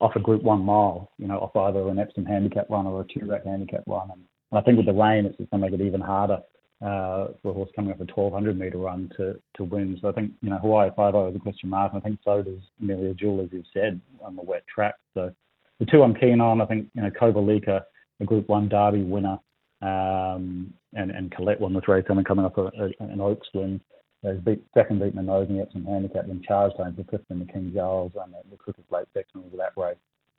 off 0.00 0.16
a 0.16 0.20
Group 0.20 0.42
One 0.42 0.60
mile, 0.60 1.10
you 1.18 1.26
know, 1.26 1.38
off 1.38 1.56
either 1.56 1.88
an 1.88 1.98
Epsom 1.98 2.24
handicap 2.24 2.70
run 2.70 2.86
or 2.86 3.00
a 3.00 3.04
Toorak 3.04 3.44
handicap 3.44 3.82
run. 3.86 4.10
And 4.12 4.22
I 4.52 4.60
think 4.62 4.76
with 4.76 4.86
the 4.86 4.92
rain, 4.92 5.26
it's 5.26 5.36
just 5.36 5.50
going 5.50 5.62
to 5.62 5.70
make 5.70 5.78
it 5.78 5.84
even 5.84 6.00
harder 6.00 6.38
uh, 6.80 7.28
for 7.42 7.50
a 7.50 7.52
horse 7.52 7.70
coming 7.74 7.92
off 7.92 8.00
a 8.00 8.04
1200 8.04 8.58
metre 8.58 8.78
run 8.78 9.10
to, 9.16 9.40
to 9.56 9.64
win. 9.64 9.98
So 10.00 10.08
I 10.08 10.12
think, 10.12 10.32
you 10.40 10.50
know, 10.50 10.58
Hawaii 10.58 10.90
5 10.94 11.14
is 11.30 11.36
a 11.36 11.40
question 11.40 11.68
mark. 11.68 11.92
And 11.92 12.00
I 12.00 12.04
think 12.04 12.20
so 12.24 12.42
does 12.42 12.60
Amelia 12.80 13.14
Jewel, 13.14 13.42
as 13.42 13.48
you've 13.52 13.64
said, 13.74 14.00
on 14.22 14.36
the 14.36 14.42
wet 14.42 14.64
track. 14.72 14.94
So 15.14 15.32
the 15.80 15.86
two 15.86 16.02
I'm 16.02 16.14
keen 16.14 16.40
on, 16.40 16.60
I 16.60 16.66
think, 16.66 16.88
you 16.94 17.02
know, 17.02 17.10
Kovalica, 17.10 17.82
a 18.20 18.24
Group 18.24 18.48
1 18.48 18.68
Derby 18.68 19.02
winner, 19.02 19.38
um, 19.82 20.72
and, 20.94 21.10
and 21.10 21.30
Colette 21.30 21.60
won 21.60 21.72
this 21.72 21.86
race, 21.86 22.04
and 22.08 22.26
coming 22.26 22.44
off 22.44 22.56
a, 22.56 22.70
a, 22.82 22.90
an 23.04 23.20
Oaks 23.20 23.48
win. 23.54 23.80
He's 24.22 24.40
beat, 24.44 24.64
second 24.74 24.98
nose 24.98 25.46
and 25.48 25.66
some 25.72 25.84
handicap 25.84 26.24
in 26.24 26.42
charge 26.42 26.72
times 26.76 26.96
the 26.96 27.04
fifth 27.04 27.30
in 27.30 27.38
the 27.38 27.44
King 27.44 27.72
Charles 27.74 28.12
and 28.22 28.32
the, 28.32 28.38
the 28.50 28.56
quickest 28.56 28.90
late 28.90 29.06
section 29.14 29.44
of 29.44 29.52
that 29.56 29.72
race. 29.76 29.96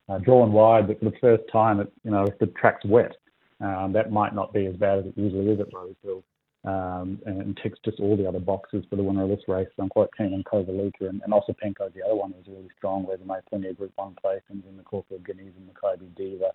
Uh, 0.10 0.18
drawn 0.18 0.52
wide, 0.52 0.88
but 0.88 1.00
for 1.00 1.06
the 1.06 1.18
first 1.22 1.44
time, 1.52 1.80
it, 1.80 1.92
you 2.04 2.12
know, 2.12 2.24
if 2.24 2.38
the 2.40 2.48
track's 2.48 2.84
wet, 2.84 3.16
um, 3.62 3.94
that 3.94 4.12
might 4.12 4.34
not 4.36 4.54
be 4.54 4.66
as 4.66 4.76
bad 4.76 5.00
as 5.00 5.06
it 5.06 5.14
usually 5.16 5.50
is 5.52 5.60
at 5.60 5.74
Rosehill. 5.74 6.24
Um, 6.66 7.22
and, 7.26 7.42
and 7.42 7.58
ticks 7.64 7.80
just 7.86 8.02
all 8.02 8.18
the 8.18 8.28
other 8.28 8.42
boxes 8.42 8.84
for 8.90 8.98
the 8.98 9.04
winner 9.04 9.24
of 9.24 9.30
this 9.30 9.48
race. 9.48 9.70
So 9.78 9.84
I'm 9.84 9.88
quite 9.88 10.10
keen 10.18 10.34
on 10.34 10.44
Kovalica 10.44 11.08
and, 11.08 11.22
and 11.24 11.34
also 11.34 11.54
Penko's 11.54 11.94
the 11.96 12.04
other 12.04 12.16
one 12.16 12.34
who's 12.34 12.54
really 12.54 12.68
strong, 12.78 13.06
where 13.06 13.16
they 13.16 13.24
made 13.24 13.46
plenty 13.50 13.70
of 13.70 13.78
Group 13.78 13.94
1 13.96 14.18
placings 14.22 14.68
in 14.68 14.76
the 14.76 14.84
Caulfield 14.84 15.26
Guineas 15.26 15.54
and 15.58 15.70
the 15.70 15.74
Kobe 15.74 16.08
Diva, 16.18 16.52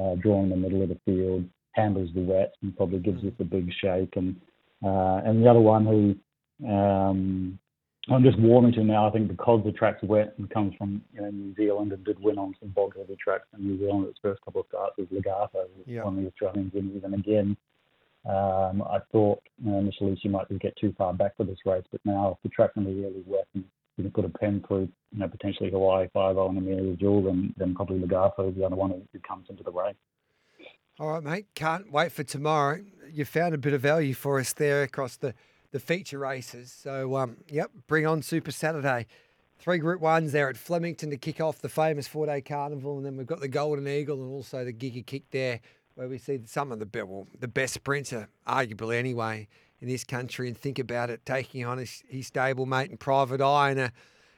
uh, 0.00 0.14
drawing 0.22 0.48
the 0.48 0.56
middle 0.56 0.82
of 0.82 0.88
the 0.88 0.98
field, 1.04 1.44
handles 1.72 2.08
the 2.14 2.22
wet 2.22 2.54
and 2.62 2.74
probably 2.74 2.98
gives 2.98 3.22
us 3.24 3.32
a 3.40 3.44
big 3.44 3.70
shake. 3.78 4.16
And 4.16 4.40
uh, 4.82 5.20
and 5.24 5.42
the 5.42 5.48
other 5.48 5.60
one 5.60 5.84
who 5.86 6.16
um, 6.66 7.58
I'm 8.10 8.24
just 8.24 8.38
warming 8.38 8.72
to 8.72 8.84
now, 8.84 9.08
I 9.08 9.12
think 9.12 9.28
because 9.28 9.62
the 9.64 9.72
track's 9.72 10.02
wet 10.02 10.34
and 10.36 10.50
comes 10.50 10.74
from 10.76 11.02
you 11.14 11.20
know, 11.20 11.30
New 11.30 11.54
Zealand 11.54 11.92
and 11.92 12.04
did 12.04 12.20
win 12.20 12.38
on 12.38 12.54
some 12.58 12.70
bog 12.70 12.96
heavy 12.96 13.16
tracks 13.22 13.46
in 13.56 13.64
New 13.64 13.78
Zealand 13.78 14.08
its 14.08 14.18
first 14.20 14.42
couple 14.44 14.62
of 14.62 14.66
starts 14.68 14.96
was 14.98 15.06
Legato, 15.10 15.68
yep. 15.86 16.04
one 16.04 16.18
of 16.18 16.22
the 16.22 16.28
Australians 16.28 16.72
winners. 16.74 17.02
And 17.04 17.14
again, 17.14 17.56
um, 18.28 18.82
I 18.82 18.98
thought 19.12 19.40
you 19.64 19.70
know, 19.70 19.78
initially 19.78 20.18
she 20.20 20.28
might 20.28 20.48
get 20.58 20.76
too 20.76 20.92
far 20.98 21.14
back 21.14 21.36
for 21.36 21.44
this 21.44 21.58
race, 21.64 21.84
but 21.92 22.00
now 22.04 22.32
if 22.32 22.42
the 22.42 22.48
track's 22.48 22.74
going 22.74 22.88
to 22.88 22.92
be 22.92 23.00
really 23.00 23.22
wet 23.24 23.46
and 23.54 23.64
you 23.96 24.04
can 24.04 24.12
put 24.12 24.24
a 24.24 24.38
pen 24.38 24.64
through, 24.66 24.88
you 25.12 25.18
know, 25.18 25.28
potentially 25.28 25.70
Hawaii 25.70 26.08
5 26.12 26.36
and 26.36 26.58
Amelia 26.58 26.96
Jewel, 26.96 27.22
then, 27.22 27.54
then 27.56 27.74
probably 27.74 28.00
Legato 28.00 28.48
is 28.48 28.56
the 28.56 28.64
other 28.64 28.76
one 28.76 28.90
who 28.90 29.18
comes 29.20 29.46
into 29.48 29.62
the 29.62 29.70
race. 29.70 29.94
All 30.98 31.12
right, 31.12 31.22
mate. 31.22 31.46
Can't 31.54 31.90
wait 31.90 32.10
for 32.10 32.24
tomorrow. 32.24 32.80
You 33.10 33.24
found 33.24 33.54
a 33.54 33.58
bit 33.58 33.74
of 33.74 33.80
value 33.80 34.14
for 34.14 34.40
us 34.40 34.52
there 34.52 34.82
across 34.82 35.16
the, 35.16 35.34
the 35.72 35.80
feature 35.80 36.18
races. 36.18 36.70
So, 36.70 37.16
um, 37.16 37.38
yep, 37.48 37.70
bring 37.88 38.06
on 38.06 38.22
Super 38.22 38.52
Saturday. 38.52 39.06
Three 39.58 39.78
Group 39.78 40.00
Ones 40.00 40.32
there 40.32 40.48
at 40.48 40.56
Flemington 40.56 41.10
to 41.10 41.16
kick 41.16 41.40
off 41.40 41.60
the 41.60 41.68
famous 41.68 42.06
four 42.06 42.26
day 42.26 42.40
carnival, 42.40 42.96
and 42.96 43.06
then 43.06 43.16
we've 43.16 43.26
got 43.26 43.40
the 43.40 43.48
Golden 43.48 43.88
Eagle 43.88 44.22
and 44.22 44.30
also 44.30 44.64
the 44.64 44.72
Giga 44.72 45.04
Kick 45.04 45.30
there, 45.30 45.60
where 45.94 46.08
we 46.08 46.18
see 46.18 46.40
some 46.46 46.72
of 46.72 46.78
the 46.78 47.04
well, 47.06 47.26
the 47.38 47.48
best 47.48 47.74
sprinter, 47.74 48.28
arguably 48.46 48.98
anyway, 48.98 49.48
in 49.80 49.88
this 49.88 50.04
country. 50.04 50.48
And 50.48 50.58
think 50.58 50.78
about 50.78 51.10
it, 51.10 51.24
taking 51.24 51.64
on 51.64 51.78
his, 51.78 52.02
his 52.08 52.30
stablemate 52.30 52.90
and 52.90 52.98
private 52.98 53.40
eye, 53.40 53.70
and 53.70 53.80
a 53.80 53.92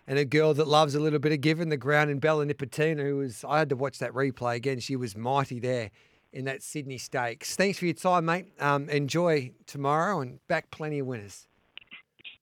and 0.07 0.19
a 0.19 0.27
girl 0.27 0.53
that 0.53 0.69
loves 0.69 0.95
a 0.95 1.01
little 1.01 1.19
bit 1.19 1.33
of 1.33 1.41
giving 1.41 1.71
the 1.71 1.79
ground 1.79 2.11
in 2.11 2.19
Bella 2.19 2.45
Nipotina, 2.45 3.03
who 3.03 3.17
was 3.17 3.45
I 3.49 3.59
had 3.59 3.71
to 3.71 3.77
watch 3.77 3.99
that 4.01 4.13
replay 4.13 4.57
again. 4.57 4.79
She 4.79 4.95
was 4.95 5.17
mighty 5.17 5.59
there 5.59 5.91
in 6.35 6.45
that 6.45 6.63
Sydney 6.63 6.99
Stakes. 6.99 7.57
Thanks 7.57 7.79
for 7.79 7.87
your 7.87 7.95
time, 7.95 8.27
mate. 8.27 8.47
Um, 8.61 8.89
enjoy 8.91 9.53
tomorrow 9.67 10.21
and 10.21 10.47
back 10.49 10.71
plenty 10.71 10.99
of 10.99 11.07
winners. 11.07 11.47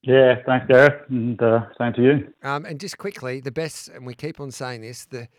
Yeah, 0.01 0.35
thanks, 0.45 0.67
Gareth, 0.67 1.09
and 1.09 1.41
uh, 1.41 1.61
same 1.77 1.93
to 1.93 2.01
you. 2.01 2.33
Um, 2.43 2.65
and 2.65 2.79
just 2.79 2.97
quickly, 2.97 3.39
the 3.39 3.51
best, 3.51 3.87
and 3.87 4.05
we 4.05 4.13
keep 4.13 4.41
on 4.41 4.51
saying 4.51 4.81
this, 4.81 5.05
the 5.05 5.29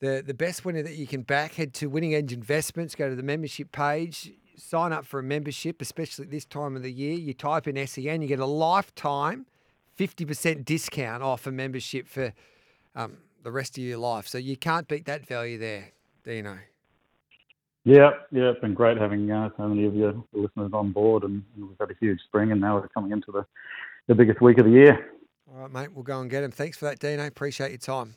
the 0.00 0.22
the 0.26 0.32
best 0.32 0.64
winner 0.64 0.82
that 0.82 0.94
you 0.94 1.06
can 1.06 1.22
back, 1.22 1.54
head 1.54 1.74
to 1.74 1.88
Winning 1.88 2.14
Edge 2.14 2.32
Investments, 2.32 2.94
go 2.94 3.10
to 3.10 3.14
the 3.14 3.22
membership 3.22 3.70
page, 3.70 4.32
sign 4.56 4.92
up 4.92 5.04
for 5.04 5.20
a 5.20 5.22
membership, 5.22 5.82
especially 5.82 6.26
this 6.26 6.46
time 6.46 6.74
of 6.74 6.82
the 6.82 6.92
year. 6.92 7.14
You 7.14 7.34
type 7.34 7.68
in 7.68 7.86
SEN, 7.86 8.22
you 8.22 8.28
get 8.28 8.40
a 8.40 8.46
lifetime 8.46 9.46
50% 9.98 10.64
discount 10.64 11.22
off 11.22 11.46
a 11.46 11.52
membership 11.52 12.08
for 12.08 12.32
um, 12.94 13.18
the 13.42 13.52
rest 13.52 13.76
of 13.76 13.84
your 13.84 13.98
life. 13.98 14.26
So 14.26 14.38
you 14.38 14.56
can't 14.56 14.88
beat 14.88 15.04
that 15.06 15.26
value 15.26 15.58
there, 15.58 15.92
do 16.24 16.32
you 16.32 16.42
know? 16.42 16.58
Yeah, 17.84 18.10
yeah, 18.30 18.50
it's 18.50 18.60
been 18.60 18.74
great 18.74 18.96
having 18.96 19.30
uh, 19.30 19.50
so 19.56 19.66
many 19.66 19.86
of 19.86 19.94
your 19.94 20.14
listeners 20.32 20.70
on 20.72 20.92
board, 20.92 21.24
and, 21.24 21.42
and 21.56 21.68
we've 21.68 21.78
had 21.80 21.90
a 21.90 21.96
huge 22.00 22.20
spring, 22.28 22.52
and 22.52 22.60
now 22.60 22.76
we're 22.76 22.88
coming 22.88 23.10
into 23.10 23.32
the, 23.32 23.44
the 24.06 24.14
biggest 24.14 24.40
week 24.40 24.58
of 24.58 24.66
the 24.66 24.70
year. 24.70 25.10
All 25.52 25.62
right, 25.62 25.70
mate, 25.70 25.92
we'll 25.92 26.04
go 26.04 26.20
and 26.20 26.30
get 26.30 26.44
him. 26.44 26.52
Thanks 26.52 26.78
for 26.78 26.84
that, 26.84 27.00
Dino. 27.00 27.26
Appreciate 27.26 27.70
your 27.70 27.78
time. 27.78 28.14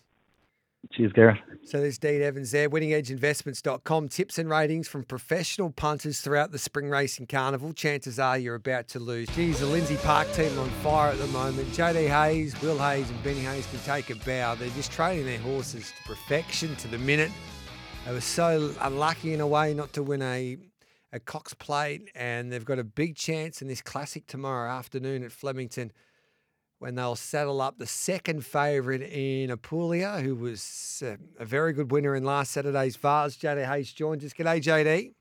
Cheers, 0.91 1.13
Gareth. 1.13 1.39
So 1.63 1.79
there's 1.79 1.97
Dean 1.97 2.21
Evans 2.21 2.51
there, 2.51 2.69
winningedgeinvestments.com. 2.69 4.07
Tips 4.09 4.37
and 4.37 4.49
ratings 4.49 4.87
from 4.87 5.03
professional 5.03 5.71
punters 5.71 6.21
throughout 6.21 6.51
the 6.51 6.59
spring 6.59 6.89
racing 6.89 7.25
carnival. 7.25 7.73
Chances 7.73 8.19
are 8.19 8.37
you're 8.37 8.55
about 8.55 8.87
to 8.89 8.99
lose. 8.99 9.27
Geez, 9.29 9.59
the 9.59 9.65
Lindsay 9.65 9.97
Park 9.97 10.31
team 10.33 10.57
on 10.59 10.69
fire 10.83 11.11
at 11.11 11.17
the 11.17 11.27
moment. 11.27 11.67
JD 11.69 12.07
Hayes, 12.07 12.59
Will 12.61 12.77
Hayes, 12.77 13.09
and 13.09 13.23
Benny 13.23 13.39
Hayes 13.39 13.65
can 13.67 13.79
take 13.79 14.11
a 14.11 14.15
bow. 14.23 14.53
They're 14.53 14.69
just 14.69 14.91
training 14.91 15.25
their 15.25 15.39
horses 15.39 15.91
to 15.91 16.07
perfection, 16.07 16.75
to 16.77 16.87
the 16.87 16.99
minute. 16.99 17.31
They 18.05 18.13
were 18.13 18.21
so 18.21 18.71
unlucky 18.81 19.33
in 19.33 19.41
a 19.41 19.47
way 19.47 19.73
not 19.73 19.93
to 19.93 20.03
win 20.03 20.21
a 20.21 20.57
a 21.11 21.19
Cox 21.19 21.53
Plate, 21.53 22.11
and 22.13 22.51
they've 22.51 22.65
got 22.65 22.77
a 22.77 22.83
big 22.83 23.15
chance 23.15 23.61
in 23.61 23.67
this 23.67 23.81
classic 23.81 24.27
tomorrow 24.27 24.69
afternoon 24.69 25.23
at 25.23 25.31
Flemington 25.31 25.91
when 26.79 26.95
they'll 26.95 27.15
saddle 27.15 27.61
up 27.61 27.79
the 27.79 27.87
second 27.87 28.45
favourite 28.45 29.01
in 29.01 29.49
Apulia, 29.49 30.19
who 30.19 30.35
was 30.35 31.01
uh, 31.05 31.15
a 31.39 31.45
very 31.45 31.71
good 31.71 31.91
winner 31.91 32.15
in 32.15 32.25
last 32.25 32.51
Saturday's 32.51 32.97
Vase. 32.97 33.37
JD 33.37 33.65
Hayes 33.65 33.93
joins 33.93 34.25
us. 34.25 34.33
G'day, 34.33 34.61
JD. 34.61 35.13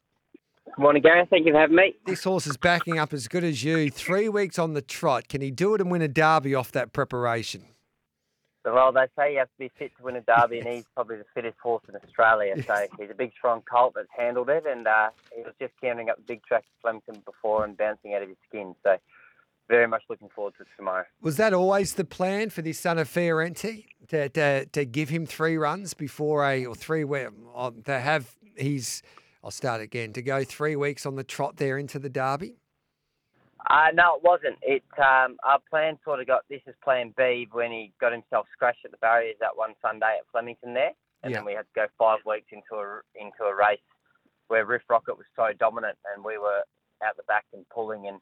Good 0.65 0.83
morning, 0.83 1.01
Gary. 1.01 1.25
Thank 1.31 1.47
you 1.47 1.53
for 1.53 1.61
having 1.61 1.77
me. 1.77 1.95
This 2.07 2.25
horse 2.25 2.47
is 2.47 2.57
backing 2.57 2.99
up 2.99 3.13
as 3.13 3.29
good 3.29 3.45
as 3.45 3.63
you. 3.63 3.89
Three 3.89 4.29
weeks 4.29 4.59
on 4.59 4.75
the 4.75 4.83
trot. 4.83 5.29
Can 5.29 5.41
he 5.41 5.53
do 5.53 5.75
it 5.75 5.81
and 5.81 5.91
win 5.91 6.03
a 6.03 6.09
derby 6.09 6.55
off 6.55 6.73
that 6.73 6.93
preparation? 6.93 7.65
Well, 8.65 8.93
they 8.93 9.07
say 9.17 9.33
you 9.33 9.39
have 9.41 9.49
to 9.49 9.59
be 9.59 9.71
fit 9.79 9.93
to 9.99 10.05
win 10.05 10.17
a 10.17 10.23
derby, 10.23 10.59
and 10.61 10.69
he's 10.69 10.85
probably 10.95 11.19
the 11.19 11.27
fittest 11.35 11.59
horse 11.63 11.83
in 11.89 11.97
Australia. 11.97 12.55
So 12.63 12.75
he's 12.99 13.11
a 13.11 13.15
big, 13.15 13.33
strong 13.37 13.63
colt 13.71 13.93
that's 13.95 14.09
handled 14.17 14.49
it, 14.49 14.65
and 14.67 14.87
uh, 14.87 15.11
he 15.37 15.43
was 15.43 15.53
just 15.61 15.75
counting 15.83 16.09
up 16.09 16.17
the 16.17 16.23
big 16.23 16.43
track 16.45 16.65
at 16.65 16.81
Flemington 16.81 17.23
before 17.27 17.65
and 17.65 17.77
bouncing 17.77 18.15
out 18.15 18.23
of 18.23 18.29
his 18.29 18.39
skin. 18.49 18.75
So 18.83 18.97
very 19.69 19.87
much 19.87 20.03
looking 20.09 20.29
forward 20.35 20.55
to 20.59 20.65
tomorrow. 20.77 21.05
Was 21.21 21.37
that 21.37 21.53
always 21.53 21.95
the 21.95 22.05
plan 22.05 22.51
for 22.51 22.63
this 22.63 22.79
son 22.79 22.99
of 22.99 23.09
Fiorente 23.09 23.87
to, 24.09 24.29
to, 24.31 24.67
to 24.67 24.85
give 24.85 25.09
him 25.09 25.27
three 25.27 25.57
runs 25.57 25.95
before 25.95 26.45
a 26.45 26.65
or 26.65 26.75
three 26.75 27.05
uh, 27.05 27.71
to 27.85 28.01
have 28.01 28.35
his? 28.57 29.03
I'll 29.43 29.51
start 29.51 29.83
again 29.83 30.15
to 30.15 30.23
go 30.23 30.43
three 30.43 30.75
weeks 30.75 31.05
on 31.05 31.17
the 31.17 31.25
trot 31.25 31.59
there 31.59 31.77
into 31.77 31.99
the 31.99 32.09
derby. 32.09 32.57
Uh, 33.71 33.89
no, 33.95 34.17
it 34.17 34.23
wasn't. 34.23 34.57
It 34.63 34.85
um, 34.99 35.37
our 35.45 35.59
plan 35.71 35.99
sort 36.05 36.21
of 36.21 36.27
got 36.27 36.43
this 36.51 36.61
is 36.67 36.75
Plan 36.85 37.15
B 37.17 37.49
when 37.51 37.71
he 37.71 37.93
got 38.01 38.13
himself 38.13 38.47
scratched 38.53 38.85
at 38.85 38.91
the 38.91 38.99
barriers 38.99 39.37
that 39.41 39.57
one 39.57 39.73
Sunday 39.81 40.21
at 40.21 40.27
Flemington 40.33 40.75
there, 40.75 40.93
and 41.23 41.33
yeah. 41.33 41.39
then 41.39 41.47
we 41.47 41.53
had 41.53 41.63
to 41.63 41.75
go 41.75 41.87
five 41.99 42.19
weeks 42.27 42.49
into 42.53 42.75
a 42.77 43.01
into 43.15 43.45
a 43.45 43.55
race 43.55 43.81
where 44.49 44.67
Riff 44.67 44.83
Rocket 44.91 45.17
was 45.17 45.27
so 45.35 45.49
dominant, 45.59 45.97
and 46.15 46.25
we 46.25 46.37
were 46.37 46.61
out 47.03 47.17
the 47.17 47.23
back 47.25 47.45
and 47.55 47.65
pulling, 47.71 48.07
and 48.07 48.21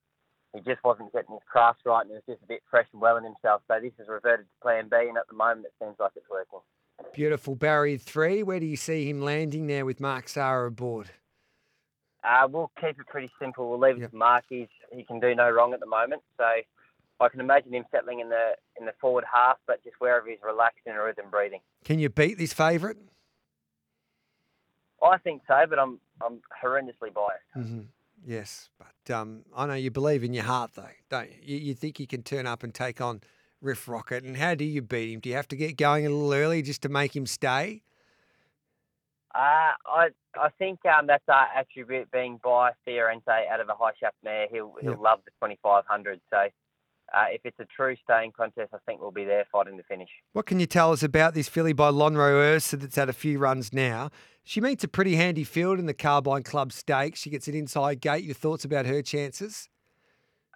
he 0.54 0.60
just 0.60 0.82
wasn't 0.84 1.12
getting 1.12 1.34
his 1.34 1.42
craft 1.50 1.80
right, 1.86 2.02
and 2.02 2.10
he 2.10 2.14
was 2.14 2.28
just 2.28 2.44
a 2.44 2.46
bit 2.46 2.62
fresh 2.70 2.86
and 2.92 3.02
well 3.02 3.16
in 3.16 3.24
himself. 3.24 3.62
So 3.66 3.80
this 3.82 3.92
has 3.98 4.06
reverted 4.06 4.46
to 4.46 4.62
Plan 4.62 4.88
B, 4.88 4.96
and 5.08 5.18
at 5.18 5.26
the 5.28 5.34
moment 5.34 5.66
it 5.66 5.74
seems 5.82 5.96
like 5.98 6.12
it's 6.14 6.30
working. 6.30 6.60
Beautiful 7.12 7.56
barrier 7.56 7.98
three. 7.98 8.44
Where 8.44 8.60
do 8.60 8.66
you 8.66 8.76
see 8.76 9.08
him 9.10 9.20
landing 9.20 9.66
there 9.66 9.84
with 9.84 9.98
Mark 9.98 10.28
Zahra 10.28 10.68
aboard? 10.68 11.10
Uh, 12.24 12.46
we'll 12.48 12.70
keep 12.80 12.98
it 13.00 13.06
pretty 13.08 13.30
simple. 13.40 13.68
We'll 13.68 13.80
leave 13.80 13.96
it 13.96 14.02
Yep. 14.02 14.10
to 14.12 14.16
Mark. 14.16 14.44
He's, 14.48 14.68
he 14.92 15.02
can 15.04 15.18
do 15.20 15.34
no 15.34 15.50
wrong 15.50 15.72
at 15.74 15.80
the 15.80 15.86
moment. 15.86 16.22
So 16.36 16.44
I 17.20 17.28
can 17.28 17.40
imagine 17.40 17.74
him 17.74 17.84
settling 17.90 18.20
in 18.20 18.28
the 18.28 18.52
in 18.78 18.86
the 18.86 18.92
forward 19.00 19.24
half, 19.32 19.58
but 19.66 19.82
just 19.84 19.96
wherever 19.98 20.28
he's 20.28 20.38
relaxed 20.44 20.80
in 20.86 20.92
a 20.94 21.02
rhythm 21.02 21.26
breathing. 21.30 21.60
Can 21.84 21.98
you 21.98 22.08
beat 22.08 22.38
this 22.38 22.52
favourite? 22.52 22.96
I 25.02 25.18
think 25.18 25.42
so, 25.48 25.54
but 25.68 25.78
I'm 25.78 25.98
I'm 26.24 26.40
horrendously 26.62 27.12
biased. 27.14 27.42
hmm 27.68 27.80
Yes, 28.24 28.70
but 28.78 29.12
um, 29.12 29.42
I 29.56 29.66
know 29.66 29.74
you 29.74 29.90
believe 29.90 30.22
in 30.22 30.32
your 30.32 30.44
heart, 30.44 30.70
though, 30.76 30.86
don't 31.10 31.28
you? 31.28 31.38
you? 31.42 31.56
You 31.56 31.74
think 31.74 31.98
you 31.98 32.06
can 32.06 32.22
turn 32.22 32.46
up 32.46 32.62
and 32.62 32.72
take 32.72 33.00
on 33.00 33.20
Riff 33.60 33.88
Rocket, 33.88 34.22
and 34.22 34.36
how 34.36 34.54
do 34.54 34.64
you 34.64 34.80
beat 34.80 35.12
him? 35.12 35.18
Do 35.18 35.28
you 35.28 35.34
have 35.34 35.48
to 35.48 35.56
get 35.56 35.76
going 35.76 36.06
a 36.06 36.10
little 36.10 36.32
early 36.32 36.62
just 36.62 36.82
to 36.82 36.88
make 36.88 37.16
him 37.16 37.26
stay? 37.26 37.82
Uh, 39.34 39.72
I 39.86 40.08
I 40.36 40.48
think 40.58 40.80
um, 40.86 41.06
that's 41.06 41.24
our 41.28 41.46
attribute 41.56 42.10
being 42.10 42.38
by 42.42 42.72
Fiorente 42.86 43.48
out 43.50 43.60
of 43.60 43.68
a 43.68 43.74
high 43.74 43.92
shaft 43.98 44.16
mare. 44.22 44.46
He'll 44.50 44.74
he'll 44.80 44.90
Yep. 44.92 44.98
love 45.00 45.20
the 45.24 45.30
2500. 45.42 46.20
So 46.30 46.36
uh, 46.38 47.24
if 47.30 47.40
it's 47.44 47.58
a 47.58 47.66
true 47.74 47.96
staying 48.04 48.32
contest, 48.32 48.70
I 48.74 48.78
think 48.86 49.00
we'll 49.00 49.10
be 49.10 49.24
there 49.24 49.46
fighting 49.50 49.76
the 49.76 49.82
finish. 49.84 50.08
What 50.32 50.46
can 50.46 50.60
you 50.60 50.66
tell 50.66 50.92
us 50.92 51.02
about 51.02 51.34
this 51.34 51.48
filly 51.48 51.72
by 51.72 51.90
Lonhro 51.90 52.54
Ursa 52.54 52.76
that's 52.76 52.96
had 52.96 53.08
a 53.08 53.14
few 53.14 53.38
runs 53.38 53.72
now? 53.72 54.10
She 54.44 54.60
meets 54.60 54.84
a 54.84 54.88
pretty 54.88 55.16
handy 55.16 55.44
field 55.44 55.78
in 55.78 55.86
the 55.86 55.94
Carbine 55.94 56.42
Club 56.42 56.72
Stakes. 56.72 57.20
She 57.20 57.30
gets 57.30 57.48
an 57.48 57.54
inside 57.54 58.00
gate. 58.00 58.24
Your 58.24 58.34
thoughts 58.34 58.64
about 58.64 58.86
her 58.86 59.00
chances? 59.02 59.68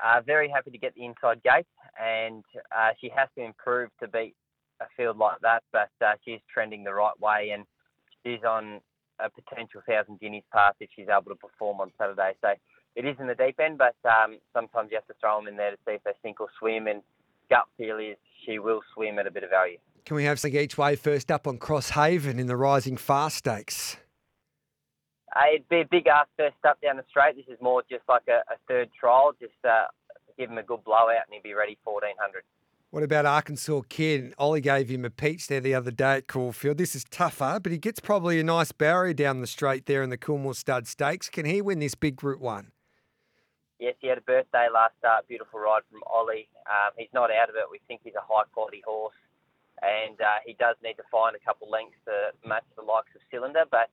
Uh, 0.05 0.21
very 0.27 0.49
happy 0.51 0.71
to 0.71 0.79
get 0.79 0.95
the 0.95 1.05
inside 1.05 1.43
gate, 1.43 1.67
and 1.99 2.45
uh, 2.77 2.91
she 3.01 3.11
has 3.17 3.29
to 3.39 3.43
improve 3.45 3.89
to 4.01 4.09
beat 4.09 4.35
a 4.81 4.85
field 4.97 5.17
like 5.17 5.41
that, 5.41 5.63
but 5.73 5.89
uh, 6.05 6.13
she's 6.23 6.41
trending 6.53 6.85
the 6.85 6.93
right 6.93 7.19
way, 7.19 7.51
and 7.55 7.65
she's 8.27 8.43
on 8.43 8.81
a 9.21 9.31
potential 9.31 9.81
thousand 9.89 10.21
guineas 10.21 10.45
path 10.53 10.75
if 10.81 10.91
she's 10.95 11.07
able 11.09 11.31
to 11.31 11.37
perform 11.37 11.81
on 11.81 11.93
Saturday. 11.99 12.33
So 12.43 12.49
it 12.97 13.05
is 13.05 13.17
in 13.21 13.27
the 13.27 13.35
deep 13.35 13.59
end, 13.61 13.79
but 13.79 13.97
um, 14.05 14.39
sometimes 14.53 14.91
you 14.91 14.97
have 14.97 15.07
to 15.07 15.15
throw 15.21 15.39
them 15.39 15.49
in 15.49 15.57
there 15.57 15.71
to 15.71 15.77
see 15.87 15.95
if 15.95 16.05
they 16.05 16.13
sink 16.23 16.41
or 16.41 16.49
swim, 16.59 16.87
and 16.87 17.03
gut 17.49 17.65
feel 17.79 17.99
is 17.99 18.17
she 18.45 18.59
will 18.59 18.81
swim 18.95 19.19
at 19.19 19.27
a 19.27 19.31
bit 19.31 19.45
of 19.45 19.51
value. 19.51 19.79
Can 20.05 20.17
we 20.17 20.25
have 20.25 20.39
something 20.39 20.61
each 20.61 20.77
way 20.77 20.97
first 20.97 21.31
up 21.31 21.47
on 21.47 21.59
Crosshaven 21.59 22.39
in 22.39 22.47
the 22.47 22.57
Rising 22.57 22.97
Fast 22.97 23.39
Stakes? 23.39 23.97
Uh, 25.35 25.41
it'd 25.55 25.69
be 25.69 25.81
a 25.81 25.89
big 25.91 26.07
ask 26.07 26.29
first 26.37 26.57
up 26.67 26.81
down 26.81 26.97
the 26.97 27.05
straight. 27.11 27.37
This 27.37 27.47
is 27.49 27.61
more 27.61 27.83
just 27.91 28.05
like 28.09 28.23
a, 28.29 28.41
a 28.53 28.57
third 28.69 28.91
trial, 28.99 29.33
just 29.41 29.53
uh, 29.69 29.85
give 30.39 30.51
him 30.51 30.59
a 30.59 30.63
good 30.63 30.85
blowout 30.85 31.27
and 31.27 31.33
he'd 31.33 31.43
be 31.43 31.55
ready 31.55 31.77
1400. 31.85 32.43
What 32.97 33.05
about 33.05 33.27
Arkansas 33.27 33.83
Kid? 33.91 34.33
Ollie 34.39 34.63
gave 34.63 34.89
him 34.89 35.05
a 35.05 35.11
peach 35.11 35.49
there 35.49 35.61
the 35.61 35.75
other 35.75 35.91
day 35.91 36.17
at 36.17 36.29
Caulfield. 36.29 36.79
This 36.79 36.95
is 36.95 37.05
tougher, 37.05 37.61
but 37.63 37.71
he 37.71 37.77
gets 37.77 38.01
probably 38.01 38.41
a 38.41 38.43
nice 38.43 38.73
barrier 38.73 39.13
down 39.13 39.43
the 39.43 39.47
straight 39.47 39.85
there 39.85 40.03
in 40.03 40.09
the 40.09 40.17
Coolmore 40.17 40.57
Stud 40.57 40.87
Stakes. 40.87 41.29
Can 41.29 41.45
he 41.45 41.61
win 41.61 41.79
this 41.79 41.95
big 41.95 42.17
Group 42.17 42.41
One? 42.41 42.73
Yes, 43.79 43.97
he 44.01 44.09
had 44.09 44.17
a 44.17 44.23
birthday 44.23 44.69
last 44.73 44.95
start. 44.99 45.29
Beautiful 45.29 45.61
ride 45.61 45.83
from 45.91 46.01
Ollie. 46.07 46.49
Um, 46.65 46.93
he's 46.97 47.13
not 47.13 47.31
out 47.31 47.51
of 47.51 47.57
it. 47.57 47.69
We 47.71 47.83
think 47.87 48.01
he's 48.03 48.15
a 48.15 48.25
high 48.25 48.45
quality 48.55 48.81
horse, 48.87 49.13
and 49.83 50.19
uh, 50.19 50.41
he 50.47 50.55
does 50.59 50.77
need 50.83 50.95
to 50.95 51.05
find 51.13 51.37
a 51.37 51.45
couple 51.45 51.69
lengths 51.69 52.01
to 52.07 52.49
match 52.49 52.65
the 52.77 52.83
likes 52.83 53.13
of 53.15 53.21
Cylinder. 53.31 53.65
But 53.71 53.91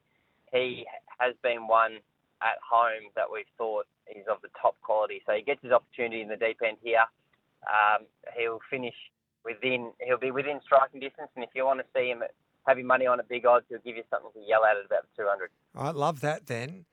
he 0.53 0.85
has 1.19 1.35
been 1.43 1.67
one 1.67 1.99
at 2.41 2.55
home 2.63 3.11
that 3.17 3.27
we've 3.29 3.51
thought 3.57 3.85
is 4.07 4.23
of 4.31 4.37
the 4.41 4.49
top 4.61 4.79
quality. 4.81 5.21
So 5.25 5.33
he 5.33 5.41
gets 5.41 5.61
his 5.61 5.73
opportunity 5.73 6.21
in 6.21 6.29
the 6.29 6.37
deep 6.37 6.61
end 6.65 6.77
here. 6.81 7.03
Um, 7.67 8.05
he'll 8.37 8.59
finish 8.69 8.95
within. 9.45 9.91
He'll 10.01 10.17
be 10.17 10.31
within 10.31 10.59
striking 10.63 10.99
distance, 10.99 11.29
and 11.35 11.43
if 11.43 11.51
you 11.55 11.65
want 11.65 11.79
to 11.79 11.85
see 11.95 12.09
him 12.09 12.23
your 12.67 12.85
money 12.85 13.05
on 13.05 13.19
a 13.19 13.23
big 13.23 13.45
odds, 13.45 13.65
he'll 13.69 13.79
give 13.79 13.97
you 13.97 14.03
something 14.09 14.31
to 14.33 14.47
yell 14.47 14.63
at 14.65 14.77
at 14.77 14.85
about 14.85 15.05
200. 15.17 15.49
I 15.75 15.91
love 15.91 16.21
that 16.21 16.47
then. 16.47 16.85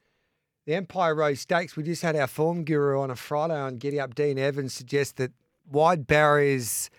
The 0.66 0.74
Empire 0.74 1.14
Rose 1.14 1.40
Stakes, 1.40 1.76
we 1.76 1.82
just 1.82 2.02
had 2.02 2.16
our 2.16 2.26
form 2.26 2.64
guru 2.64 3.00
on 3.00 3.10
a 3.10 3.16
Friday 3.16 3.56
on 3.56 3.78
Giddy 3.78 3.98
Up. 3.98 4.14
Dean 4.14 4.38
Evans 4.38 4.74
suggests 4.74 5.14
that 5.14 5.32
wide 5.70 6.06
barriers 6.06 6.90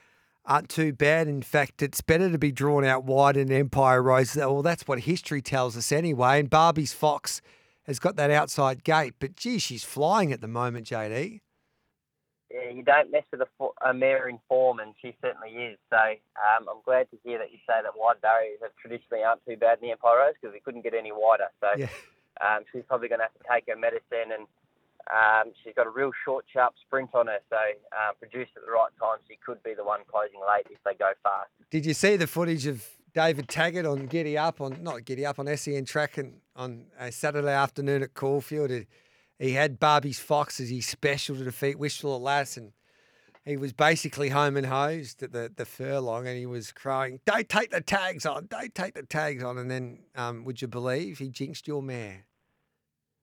aren't 0.45 0.69
too 0.69 0.93
bad. 0.93 1.27
In 1.27 1.41
fact, 1.41 1.81
it's 1.81 2.01
better 2.01 2.29
to 2.29 2.37
be 2.37 2.51
drawn 2.51 2.83
out 2.83 3.03
wide 3.03 3.37
in 3.37 3.51
Empire 3.51 4.01
Rose. 4.01 4.35
Well, 4.35 4.63
that's 4.63 4.87
what 4.87 5.01
history 5.01 5.41
tells 5.41 5.77
us 5.77 5.91
anyway. 5.91 6.39
And 6.39 6.49
Barbie's 6.49 6.93
Fox 6.93 7.41
has 7.83 7.99
got 7.99 8.15
that 8.15 8.31
outside 8.31 8.83
gate, 8.83 9.15
but 9.19 9.35
gee, 9.35 9.59
she's 9.59 9.83
flying 9.83 10.31
at 10.31 10.41
the 10.41 10.47
moment, 10.47 10.87
JD. 10.87 11.41
Yeah, 12.53 12.69
you 12.69 12.83
don't 12.83 13.11
mess 13.11 13.23
with 13.31 13.41
a, 13.41 13.47
a 13.89 13.93
mare 13.93 14.27
in 14.27 14.39
form, 14.49 14.79
and 14.79 14.93
she 15.01 15.15
certainly 15.21 15.49
is. 15.55 15.77
So 15.89 15.97
um, 15.97 16.67
I'm 16.69 16.81
glad 16.83 17.09
to 17.11 17.17
hear 17.23 17.37
that 17.39 17.51
you 17.51 17.59
say 17.67 17.79
that 17.81 17.93
wide 17.95 18.19
barriers 18.21 18.59
have 18.61 18.71
traditionally 18.75 19.23
aren't 19.23 19.45
too 19.45 19.55
bad 19.55 19.79
in 19.81 19.87
the 19.87 19.91
Empire 19.91 20.19
Rose 20.19 20.33
because 20.41 20.53
we 20.53 20.59
couldn't 20.59 20.81
get 20.83 20.93
any 20.93 21.11
wider. 21.11 21.47
So 21.61 21.67
Yeah. 21.77 21.87
um, 22.43 22.63
she's 22.71 22.83
probably 22.87 23.07
going 23.07 23.19
to 23.19 23.25
have 23.31 23.33
to 23.39 23.45
take 23.49 23.65
her 23.69 23.79
medicine, 23.79 24.35
and 24.35 24.47
um, 25.09 25.53
she's 25.63 25.73
got 25.75 25.87
a 25.87 25.89
real 25.89 26.11
short, 26.25 26.45
sharp 26.51 26.73
sprint 26.85 27.15
on 27.15 27.27
her. 27.27 27.39
So 27.49 27.57
um, 27.95 28.15
produced 28.19 28.51
at 28.57 28.65
the 28.65 28.71
right 28.71 28.91
time, 28.99 29.19
she 29.27 29.37
could 29.45 29.63
be 29.63 29.73
the 29.73 29.83
one 29.83 30.01
closing 30.11 30.39
late 30.41 30.67
if 30.69 30.77
they 30.83 30.93
go 30.93 31.11
fast. 31.23 31.49
Did 31.69 31.85
you 31.85 31.93
see 31.93 32.17
the 32.17 32.27
footage 32.27 32.67
of 32.67 32.85
David 33.13 33.47
Taggart 33.47 33.85
on 33.85 34.07
Giddy 34.07 34.37
Up 34.37 34.61
on 34.61 34.83
not 34.83 35.05
Giddy 35.05 35.25
Up 35.25 35.39
on 35.39 35.47
SEN 35.57 35.85
track 35.85 36.17
and 36.17 36.39
on 36.55 36.85
a 36.99 37.11
Saturday 37.11 37.51
afternoon 37.51 38.03
at 38.03 38.13
Caulfield? 38.13 38.71
He- 39.41 39.53
had 39.53 39.79
Barbie's 39.79 40.19
Fox 40.19 40.59
as 40.59 40.69
his 40.69 40.85
special 40.85 41.35
to 41.35 41.43
defeat 41.43 41.79
Wishful 41.79 42.21
Lass, 42.21 42.57
and 42.57 42.73
he 43.43 43.57
was 43.57 43.73
basically 43.73 44.29
home 44.29 44.55
and 44.55 44.67
hosed 44.67 45.23
at 45.23 45.31
the, 45.31 45.51
the 45.55 45.65
furlong, 45.65 46.27
and 46.27 46.37
he 46.37 46.45
was 46.45 46.71
crying, 46.71 47.19
"Don't 47.25 47.49
take 47.49 47.71
the 47.71 47.81
tags 47.81 48.25
on! 48.25 48.45
Don't 48.45 48.75
take 48.75 48.93
the 48.93 49.03
tags 49.03 49.43
on!" 49.43 49.57
And 49.57 49.69
then, 49.71 50.03
um, 50.15 50.45
would 50.45 50.61
you 50.61 50.67
believe 50.67 51.17
he 51.17 51.29
jinxed 51.29 51.67
your 51.67 51.81
mare? 51.81 52.25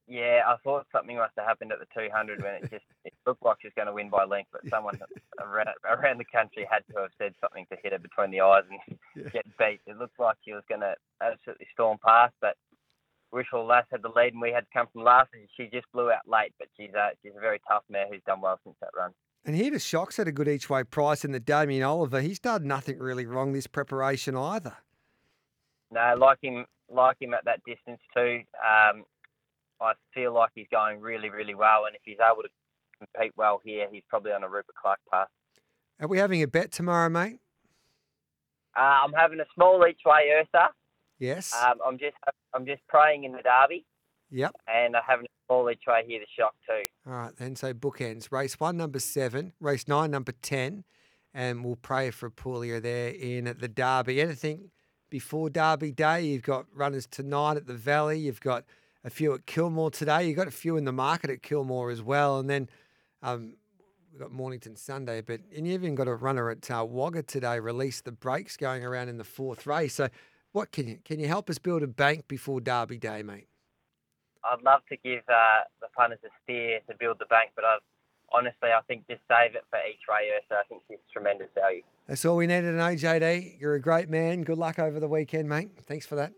Yeah, 0.08 0.40
I 0.46 0.56
thought 0.64 0.86
something 0.90 1.16
must 1.18 1.34
have 1.36 1.46
happened 1.46 1.70
at 1.70 1.78
the 1.80 1.86
200 1.94 2.42
when 2.42 2.54
it 2.54 2.70
just 2.70 2.84
it 3.04 3.12
looked 3.26 3.44
like 3.44 3.58
she 3.60 3.68
was 3.68 3.74
going 3.76 3.86
to 3.86 3.92
win 3.92 4.08
by 4.10 4.24
length, 4.24 4.48
but 4.50 4.62
someone 4.68 4.98
around, 5.40 5.68
around 5.84 6.18
the 6.18 6.24
country 6.24 6.66
had 6.68 6.82
to 6.92 7.02
have 7.02 7.10
said 7.18 7.34
something 7.40 7.66
to 7.70 7.76
hit 7.82 7.92
her 7.92 7.98
between 7.98 8.30
the 8.32 8.40
eyes 8.40 8.64
and 8.68 8.98
Yeah. 9.14 9.28
get 9.30 9.46
beat. 9.58 9.80
It 9.86 9.98
looked 9.98 10.18
like 10.18 10.36
she 10.44 10.52
was 10.52 10.64
going 10.68 10.80
to 10.80 10.94
absolutely 11.20 11.66
storm 11.72 11.98
past, 12.04 12.34
but 12.40 12.56
Wishful 13.32 13.66
Lass 13.66 13.84
had 13.90 14.02
the 14.02 14.10
lead 14.14 14.32
and 14.32 14.40
we 14.40 14.52
had 14.52 14.60
to 14.60 14.70
come 14.72 14.86
from 14.92 15.04
last, 15.04 15.28
and 15.32 15.48
she 15.56 15.68
just 15.72 15.86
blew 15.92 16.10
out 16.10 16.26
late. 16.26 16.52
But 16.58 16.68
she's 16.76 16.94
a 16.94 17.10
she's 17.22 17.32
a 17.36 17.40
very 17.40 17.60
tough 17.68 17.82
mare 17.88 18.06
who's 18.10 18.22
done 18.26 18.40
well 18.40 18.58
since 18.64 18.76
that 18.80 18.90
run. 18.96 19.12
And 19.44 19.54
he 19.54 19.70
to 19.70 19.78
shocks 19.78 20.18
at 20.18 20.28
a 20.28 20.32
good 20.32 20.48
each 20.48 20.68
way 20.68 20.84
price 20.84 21.24
in 21.24 21.32
the 21.32 21.40
Damien 21.40 21.82
Oliver. 21.82 22.20
He's 22.20 22.38
done 22.38 22.66
nothing 22.66 22.98
really 22.98 23.26
wrong 23.26 23.52
this 23.52 23.66
preparation 23.66 24.36
either. 24.36 24.76
No, 25.90 26.14
like 26.18 26.38
him, 26.42 26.66
like 26.90 27.16
him 27.20 27.32
at 27.34 27.44
that 27.44 27.60
distance 27.64 28.00
too. 28.14 28.40
Um, 28.62 29.04
I 29.80 29.92
feel 30.12 30.34
like 30.34 30.50
he's 30.54 30.66
going 30.70 31.00
really, 31.00 31.30
really 31.30 31.54
well, 31.54 31.86
and 31.86 31.94
if 31.94 32.02
he's 32.04 32.18
able 32.20 32.42
to 32.42 32.48
compete 32.98 33.32
well 33.36 33.60
here, 33.64 33.86
he's 33.90 34.02
probably 34.08 34.32
on 34.32 34.42
a 34.42 34.48
Rupert 34.48 34.74
Clarke 34.80 34.98
path. 35.10 35.28
Are 36.00 36.08
we 36.08 36.18
having 36.18 36.42
a 36.42 36.46
bet 36.46 36.72
tomorrow, 36.72 37.08
mate? 37.08 37.38
Uh, 38.76 38.98
I'm 39.04 39.12
having 39.12 39.40
a 39.40 39.46
small 39.54 39.84
each 39.88 40.00
way 40.04 40.30
Ursa. 40.40 40.68
Yes. 41.18 41.54
Um, 41.54 41.78
I'm 41.84 41.98
just 41.98 42.16
I'm 42.54 42.66
just 42.66 42.86
praying 42.88 43.24
in 43.24 43.32
the 43.32 43.42
derby, 43.42 43.84
yep. 44.30 44.54
and 44.66 44.96
I'm 44.96 45.02
having 45.06 45.26
a 45.26 45.28
small 45.46 45.70
each 45.70 45.82
way 45.86 46.04
here 46.06 46.20
the 46.20 46.26
shock 46.38 46.54
too. 46.66 46.82
All 47.06 47.16
right, 47.16 47.36
then. 47.36 47.56
So 47.56 47.74
bookends. 47.74 48.30
Race 48.30 48.58
one, 48.60 48.76
number 48.76 48.98
seven. 48.98 49.52
Race 49.60 49.88
nine, 49.88 50.10
number 50.10 50.32
10. 50.32 50.84
And 51.34 51.64
we'll 51.64 51.76
pray 51.76 52.10
for 52.10 52.26
Apulia 52.26 52.80
there 52.80 53.10
in 53.10 53.46
at 53.46 53.60
the 53.60 53.68
Derby. 53.68 54.20
Anything 54.20 54.70
before 55.10 55.50
Derby 55.50 55.92
Day? 55.92 56.22
You've 56.22 56.42
got 56.42 56.66
runners 56.74 57.06
tonight 57.06 57.56
at 57.56 57.66
the 57.66 57.74
Valley. 57.74 58.18
You've 58.18 58.40
got 58.40 58.64
a 59.04 59.10
few 59.10 59.34
at 59.34 59.46
Kilmore 59.46 59.90
today. 59.90 60.26
You've 60.26 60.36
got 60.36 60.48
a 60.48 60.52
few 60.52 60.76
in 60.76 60.84
the 60.84 60.92
market 60.92 61.30
at 61.30 61.42
Kilmore 61.42 61.90
as 61.90 62.02
well. 62.02 62.38
And 62.38 62.48
then 62.48 62.68
um, 63.22 63.54
we've 64.10 64.20
got 64.20 64.32
Mornington 64.32 64.74
Sunday. 64.74 65.20
But 65.20 65.40
and 65.54 65.66
you've 65.66 65.82
even 65.82 65.94
got 65.94 66.08
a 66.08 66.14
runner 66.14 66.50
at 66.50 66.70
uh, 66.70 66.84
Wagga 66.88 67.22
today, 67.22 67.60
release 67.60 68.00
the 68.00 68.12
brakes 68.12 68.56
going 68.56 68.84
around 68.84 69.08
in 69.08 69.18
the 69.18 69.24
fourth 69.24 69.66
race. 69.66 69.94
So 69.94 70.08
what 70.52 70.70
can 70.72 70.88
you 70.88 70.98
can 71.04 71.18
you 71.20 71.28
help 71.28 71.50
us 71.50 71.58
build 71.58 71.82
a 71.82 71.86
bank 71.86 72.28
before 72.28 72.60
Derby 72.60 72.98
Day, 72.98 73.22
mate? 73.22 73.48
I'd 74.44 74.62
love 74.62 74.80
to 74.88 74.96
give 74.96 75.22
uh, 75.28 75.66
the 75.80 75.88
punters 75.96 76.18
a 76.24 76.28
steer 76.42 76.80
to 76.88 76.94
build 76.98 77.18
the 77.18 77.26
bank, 77.26 77.50
but 77.54 77.64
I've, 77.64 77.80
honestly, 78.32 78.70
I 78.70 78.80
think 78.86 79.06
just 79.08 79.20
save 79.28 79.54
it 79.54 79.64
for 79.70 79.78
each 79.88 80.00
way 80.08 80.30
So 80.48 80.56
I 80.56 80.62
think 80.68 80.82
she's 80.88 80.98
tremendous 81.12 81.48
value. 81.54 81.82
That's 82.06 82.24
all 82.24 82.36
we 82.36 82.46
needed 82.46 82.70
to 82.70 82.76
know, 82.76 82.94
JD. 82.94 83.60
You're 83.60 83.74
a 83.74 83.80
great 83.80 84.08
man. 84.08 84.42
Good 84.42 84.58
luck 84.58 84.78
over 84.78 85.00
the 85.00 85.08
weekend, 85.08 85.48
mate. 85.48 85.70
Thanks 85.82 86.06
for 86.06 86.14
that. 86.16 86.32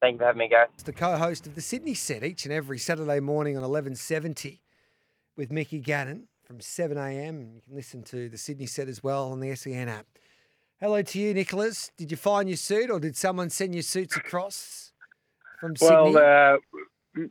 Thank 0.00 0.14
you 0.14 0.18
for 0.18 0.24
having 0.26 0.38
me, 0.38 0.48
Gareth. 0.48 0.70
It's 0.74 0.82
the 0.82 0.92
co-host 0.92 1.46
of 1.46 1.54
the 1.54 1.60
Sydney 1.60 1.94
Set 1.94 2.22
each 2.22 2.44
and 2.44 2.52
every 2.52 2.78
Saturday 2.78 3.20
morning 3.20 3.56
on 3.56 3.62
1170 3.62 4.60
with 5.36 5.50
Mickey 5.50 5.80
Gannon 5.80 6.28
from 6.42 6.60
7 6.60 6.96
a.m. 6.96 7.40
You 7.54 7.60
can 7.66 7.74
listen 7.74 8.02
to 8.04 8.28
the 8.28 8.38
Sydney 8.38 8.66
Set 8.66 8.88
as 8.88 9.02
well 9.02 9.30
on 9.32 9.40
the 9.40 9.54
SEN 9.54 9.88
app. 9.88 10.06
Hello 10.80 11.00
to 11.00 11.20
you, 11.20 11.32
Nicholas. 11.32 11.92
Did 11.96 12.10
you 12.10 12.16
find 12.16 12.48
your 12.48 12.56
suit 12.56 12.90
or 12.90 12.98
did 12.98 13.16
someone 13.16 13.48
send 13.48 13.74
your 13.74 13.82
suits 13.82 14.16
across 14.16 14.92
from 15.60 15.74
Well, 15.80 16.12
Sydney? 16.12 16.20
uh, 16.20 16.56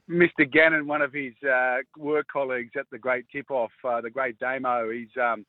Mr. 0.10 0.50
Gannon, 0.50 0.88
one 0.88 1.02
of 1.02 1.12
his 1.12 1.34
uh, 1.44 1.80
work 1.98 2.28
colleagues 2.32 2.72
at 2.80 2.86
the 2.90 2.98
Great 2.98 3.26
Tip 3.30 3.52
Off, 3.52 3.72
uh, 3.84 4.00
the 4.00 4.10
Great 4.10 4.40
Damo, 4.40 4.90
he's 4.90 5.10
um, 5.22 5.46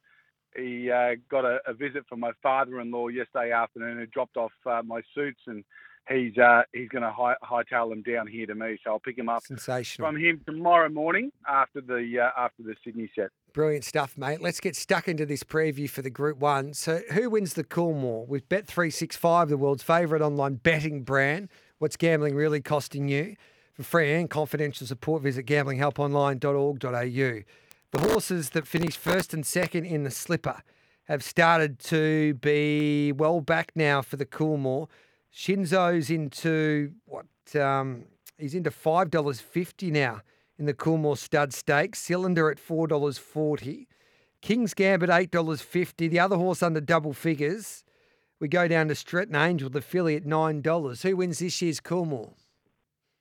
he 0.56 0.90
uh, 0.90 1.14
got 1.30 1.44
a, 1.44 1.58
a, 1.66 1.74
visit 1.74 2.04
from 2.08 2.20
my 2.20 2.30
father-in-law 2.42 3.08
yesterday 3.08 3.52
afternoon 3.52 3.98
who 3.98 4.06
dropped 4.06 4.36
off 4.36 4.52
uh, 4.66 4.82
my 4.84 5.00
suits 5.14 5.40
and 5.46 5.64
he's 6.08 6.36
uh, 6.38 6.62
he's 6.72 6.88
going 6.88 7.02
to 7.02 7.10
high, 7.10 7.34
hightail 7.42 7.90
them 7.90 8.02
down 8.02 8.26
here 8.26 8.46
to 8.46 8.54
me. 8.54 8.78
So 8.84 8.90
I'll 8.90 8.98
pick 8.98 9.18
him 9.18 9.28
up 9.28 9.42
Sensational. 9.42 10.08
from 10.08 10.16
him 10.20 10.40
tomorrow 10.46 10.88
morning 10.88 11.32
after 11.48 11.80
the 11.80 12.20
uh, 12.20 12.30
after 12.40 12.62
the 12.62 12.74
Sydney 12.84 13.10
set. 13.14 13.30
Brilliant 13.52 13.84
stuff, 13.84 14.18
mate. 14.18 14.40
Let's 14.40 14.60
get 14.60 14.74
stuck 14.76 15.06
into 15.08 15.26
this 15.26 15.44
preview 15.44 15.88
for 15.88 16.02
the 16.02 16.10
Group 16.10 16.38
One. 16.38 16.74
So, 16.74 17.00
who 17.12 17.30
wins 17.30 17.54
the 17.54 17.64
Coolmore? 17.64 18.26
With 18.26 18.48
Bet 18.48 18.66
three 18.66 18.90
six 18.90 19.16
five, 19.16 19.48
the 19.48 19.56
world's 19.56 19.82
favourite 19.82 20.22
online 20.22 20.54
betting 20.56 21.02
brand. 21.02 21.48
What's 21.78 21.96
gambling 21.96 22.34
really 22.34 22.60
costing 22.60 23.08
you? 23.08 23.36
For 23.72 23.82
free 23.82 24.12
and 24.12 24.30
confidential 24.30 24.86
support, 24.86 25.22
visit 25.22 25.46
gamblinghelponline.org.au. 25.46 27.42
The 27.90 28.00
horses 28.00 28.50
that 28.50 28.66
finished 28.66 28.98
first 28.98 29.34
and 29.34 29.44
second 29.44 29.84
in 29.84 30.04
the 30.04 30.10
slipper 30.10 30.62
have 31.04 31.22
started 31.22 31.78
to 31.78 32.34
be 32.34 33.12
well 33.12 33.40
back 33.40 33.72
now 33.74 34.00
for 34.02 34.16
the 34.16 34.26
Coolmore. 34.26 34.88
Shinzo's 35.34 36.10
into 36.10 36.92
what? 37.06 37.26
Um, 37.60 38.04
he's 38.38 38.54
into 38.54 38.70
five 38.70 39.10
dollars 39.10 39.40
fifty 39.40 39.90
now 39.90 40.20
in 40.58 40.66
the 40.66 40.74
Coolmore 40.74 41.18
Stud 41.18 41.52
Stakes. 41.52 41.98
Cylinder 41.98 42.50
at 42.50 42.60
four 42.60 42.86
dollars 42.86 43.18
forty. 43.18 43.88
King's 44.40 44.74
Gambit 44.74 45.10
eight 45.10 45.32
dollars 45.32 45.60
fifty. 45.60 46.06
The 46.06 46.20
other 46.20 46.36
horse 46.36 46.62
under 46.62 46.80
double 46.80 47.12
figures. 47.12 47.82
We 48.38 48.48
go 48.48 48.68
down 48.68 48.88
to 48.88 48.94
Stretton 48.94 49.34
Angel, 49.34 49.70
the 49.70 49.80
filly 49.80 50.16
at 50.16 50.24
nine 50.24 50.60
dollars. 50.60 51.02
Who 51.02 51.16
wins 51.16 51.40
this 51.40 51.60
year's 51.60 51.80
Coolmore? 51.80 52.34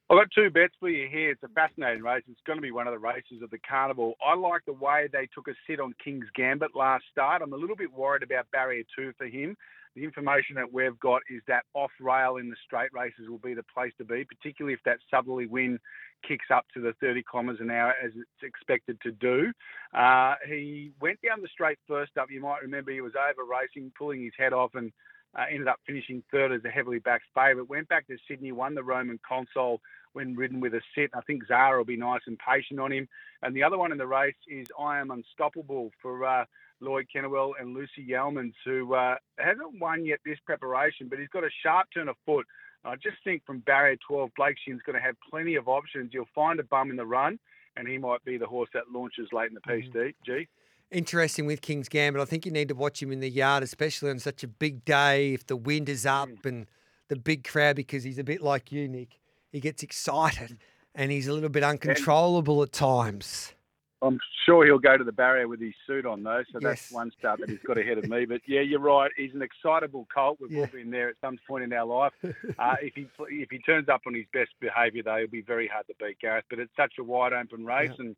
I've 0.09 0.17
got 0.19 0.27
two 0.35 0.51
bets 0.51 0.73
for 0.79 0.89
you 0.89 1.07
here. 1.09 1.31
It's 1.31 1.41
a 1.41 1.47
fascinating 1.47 2.03
race. 2.03 2.23
It's 2.29 2.41
going 2.45 2.57
to 2.57 2.61
be 2.61 2.71
one 2.71 2.87
of 2.87 2.93
the 2.93 2.99
races 2.99 3.41
of 3.41 3.49
the 3.49 3.57
carnival. 3.57 4.13
I 4.23 4.35
like 4.35 4.61
the 4.65 4.73
way 4.73 5.07
they 5.11 5.27
took 5.33 5.47
a 5.47 5.53
sit 5.65 5.79
on 5.79 5.95
King's 6.03 6.27
Gambit 6.35 6.75
last 6.75 7.05
start. 7.11 7.41
I'm 7.41 7.53
a 7.53 7.57
little 7.57 7.75
bit 7.75 7.91
worried 7.91 8.21
about 8.21 8.51
barrier 8.51 8.83
two 8.95 9.13
for 9.17 9.25
him. 9.25 9.55
The 9.95 10.03
information 10.03 10.55
that 10.55 10.73
we've 10.73 10.99
got 10.99 11.21
is 11.29 11.41
that 11.47 11.63
off 11.73 11.91
rail 11.99 12.37
in 12.37 12.49
the 12.49 12.55
straight 12.65 12.91
races 12.93 13.29
will 13.29 13.37
be 13.37 13.53
the 13.53 13.63
place 13.63 13.91
to 13.99 14.03
be, 14.03 14.25
particularly 14.25 14.73
if 14.73 14.79
that 14.85 14.97
southerly 15.11 15.45
wind 15.45 15.79
kicks 16.27 16.47
up 16.53 16.65
to 16.73 16.81
the 16.81 16.93
30 16.99 17.23
kilometres 17.29 17.61
an 17.61 17.69
hour 17.69 17.93
as 18.03 18.11
it's 18.15 18.43
expected 18.43 18.99
to 19.01 19.11
do. 19.11 19.51
Uh, 19.93 20.35
he 20.47 20.91
went 20.99 21.19
down 21.21 21.41
the 21.41 21.47
straight 21.47 21.77
first 21.87 22.17
up. 22.17 22.31
You 22.31 22.41
might 22.41 22.61
remember 22.63 22.91
he 22.91 23.01
was 23.01 23.13
over 23.15 23.47
racing, 23.47 23.91
pulling 23.97 24.23
his 24.23 24.33
head 24.37 24.53
off, 24.53 24.71
and 24.73 24.91
uh, 25.37 25.45
ended 25.51 25.67
up 25.67 25.79
finishing 25.85 26.23
third 26.31 26.51
as 26.51 26.63
a 26.65 26.69
heavily 26.69 26.99
backed 26.99 27.25
favourite. 27.35 27.69
Went 27.69 27.87
back 27.87 28.07
to 28.07 28.17
Sydney, 28.27 28.51
won 28.51 28.75
the 28.75 28.83
Roman 28.83 29.19
Consul 29.27 29.79
when 30.13 30.35
ridden 30.35 30.59
with 30.59 30.73
a 30.73 30.81
sit. 30.95 31.11
I 31.13 31.21
think 31.21 31.47
Zahra 31.47 31.77
will 31.77 31.85
be 31.85 31.97
nice 31.97 32.21
and 32.27 32.37
patient 32.39 32.79
on 32.79 32.91
him. 32.91 33.07
And 33.41 33.55
the 33.55 33.63
other 33.63 33.77
one 33.77 33.91
in 33.91 33.97
the 33.97 34.07
race 34.07 34.35
is 34.47 34.67
I 34.79 34.99
Am 34.99 35.11
Unstoppable 35.11 35.91
for 36.01 36.25
uh, 36.25 36.45
Lloyd 36.79 37.07
Kennewell 37.13 37.53
and 37.59 37.73
Lucy 37.73 38.05
Yeomans, 38.09 38.53
who 38.65 38.93
uh, 38.93 39.15
hasn't 39.37 39.79
won 39.79 40.05
yet 40.05 40.19
this 40.25 40.39
preparation, 40.45 41.07
but 41.09 41.19
he's 41.19 41.29
got 41.29 41.43
a 41.43 41.49
sharp 41.63 41.87
turn 41.93 42.07
of 42.07 42.15
foot. 42.25 42.45
I 42.85 42.95
just 42.95 43.17
think 43.23 43.45
from 43.45 43.59
barrier 43.59 43.95
12, 44.07 44.31
Blake 44.35 44.57
Shinn's 44.65 44.81
going 44.85 44.97
to 44.97 45.01
have 45.01 45.15
plenty 45.29 45.55
of 45.55 45.67
options. 45.67 46.11
You'll 46.13 46.25
find 46.35 46.59
a 46.59 46.63
bum 46.63 46.89
in 46.89 46.97
the 46.97 47.05
run, 47.05 47.39
and 47.77 47.87
he 47.87 47.97
might 47.97 48.23
be 48.25 48.37
the 48.37 48.45
horse 48.45 48.69
that 48.73 48.91
launches 48.93 49.29
late 49.31 49.49
in 49.49 49.53
the 49.55 49.61
Mm-hmm. 49.61 49.91
piece, 49.99 50.15
G. 50.25 50.47
Interesting 50.91 51.45
with 51.45 51.61
King's 51.61 51.89
Gambit. 51.89 52.21
I 52.21 52.25
think 52.25 52.45
you 52.45 52.51
need 52.51 52.67
to 52.67 52.75
watch 52.75 53.01
him 53.01 53.11
in 53.11 53.19
the 53.19 53.29
yard, 53.29 53.63
especially 53.63 54.11
on 54.11 54.19
such 54.19 54.43
a 54.43 54.47
big 54.47 54.85
day 54.85 55.33
if 55.33 55.45
the 55.47 55.55
wind 55.55 55.89
is 55.89 56.05
up 56.05 56.45
and 56.45 56.67
the 57.07 57.15
big 57.15 57.43
crowd, 57.45 57.77
because 57.77 58.03
he's 58.03 58.19
a 58.19 58.23
bit 58.23 58.41
like 58.41 58.71
you, 58.71 58.87
Nick. 58.87 59.19
He 59.53 59.59
gets 59.61 59.83
excited 59.83 60.57
and 60.95 61.11
he's 61.11 61.27
a 61.27 61.33
little 61.33 61.47
bit 61.49 61.63
uncontrollable 61.63 62.61
at 62.63 62.73
times. 62.73 63.53
I'm 64.01 64.19
sure 64.45 64.65
he'll 64.65 64.79
go 64.79 64.97
to 64.97 65.03
the 65.05 65.13
barrier 65.13 65.47
with 65.47 65.61
his 65.61 65.73
suit 65.87 66.05
on, 66.05 66.23
though. 66.23 66.43
So 66.51 66.59
Yes. 66.61 66.81
that's 66.81 66.91
one 66.91 67.11
start 67.17 67.39
that 67.39 67.49
he's 67.49 67.59
got 67.65 67.77
ahead 67.77 67.97
of 67.99 68.09
me. 68.09 68.25
But 68.25 68.41
yeah, 68.45 68.59
you're 68.59 68.81
right. 68.81 69.09
He's 69.15 69.33
an 69.33 69.41
excitable 69.41 70.05
colt. 70.13 70.39
We've 70.41 70.51
Yeah. 70.51 70.61
all 70.61 70.67
been 70.67 70.91
there 70.91 71.07
at 71.07 71.15
some 71.21 71.37
point 71.47 71.63
in 71.63 71.71
our 71.71 71.85
life. 71.85 72.11
Uh, 72.59 72.75
if 72.81 72.95
he 72.95 73.07
if 73.29 73.49
he 73.49 73.59
turns 73.59 73.87
up 73.87 74.01
on 74.05 74.13
his 74.13 74.25
best 74.33 74.49
behaviour, 74.59 75.03
though, 75.03 75.17
he'll 75.19 75.27
be 75.27 75.41
very 75.41 75.67
hard 75.69 75.85
to 75.87 75.93
beat, 76.03 76.19
Gareth. 76.19 76.43
But 76.49 76.59
it's 76.59 76.75
such 76.75 76.95
a 76.99 77.03
wide 77.03 77.31
open 77.31 77.63
race, 77.65 77.91
Yeah. 77.97 78.07
and 78.07 78.15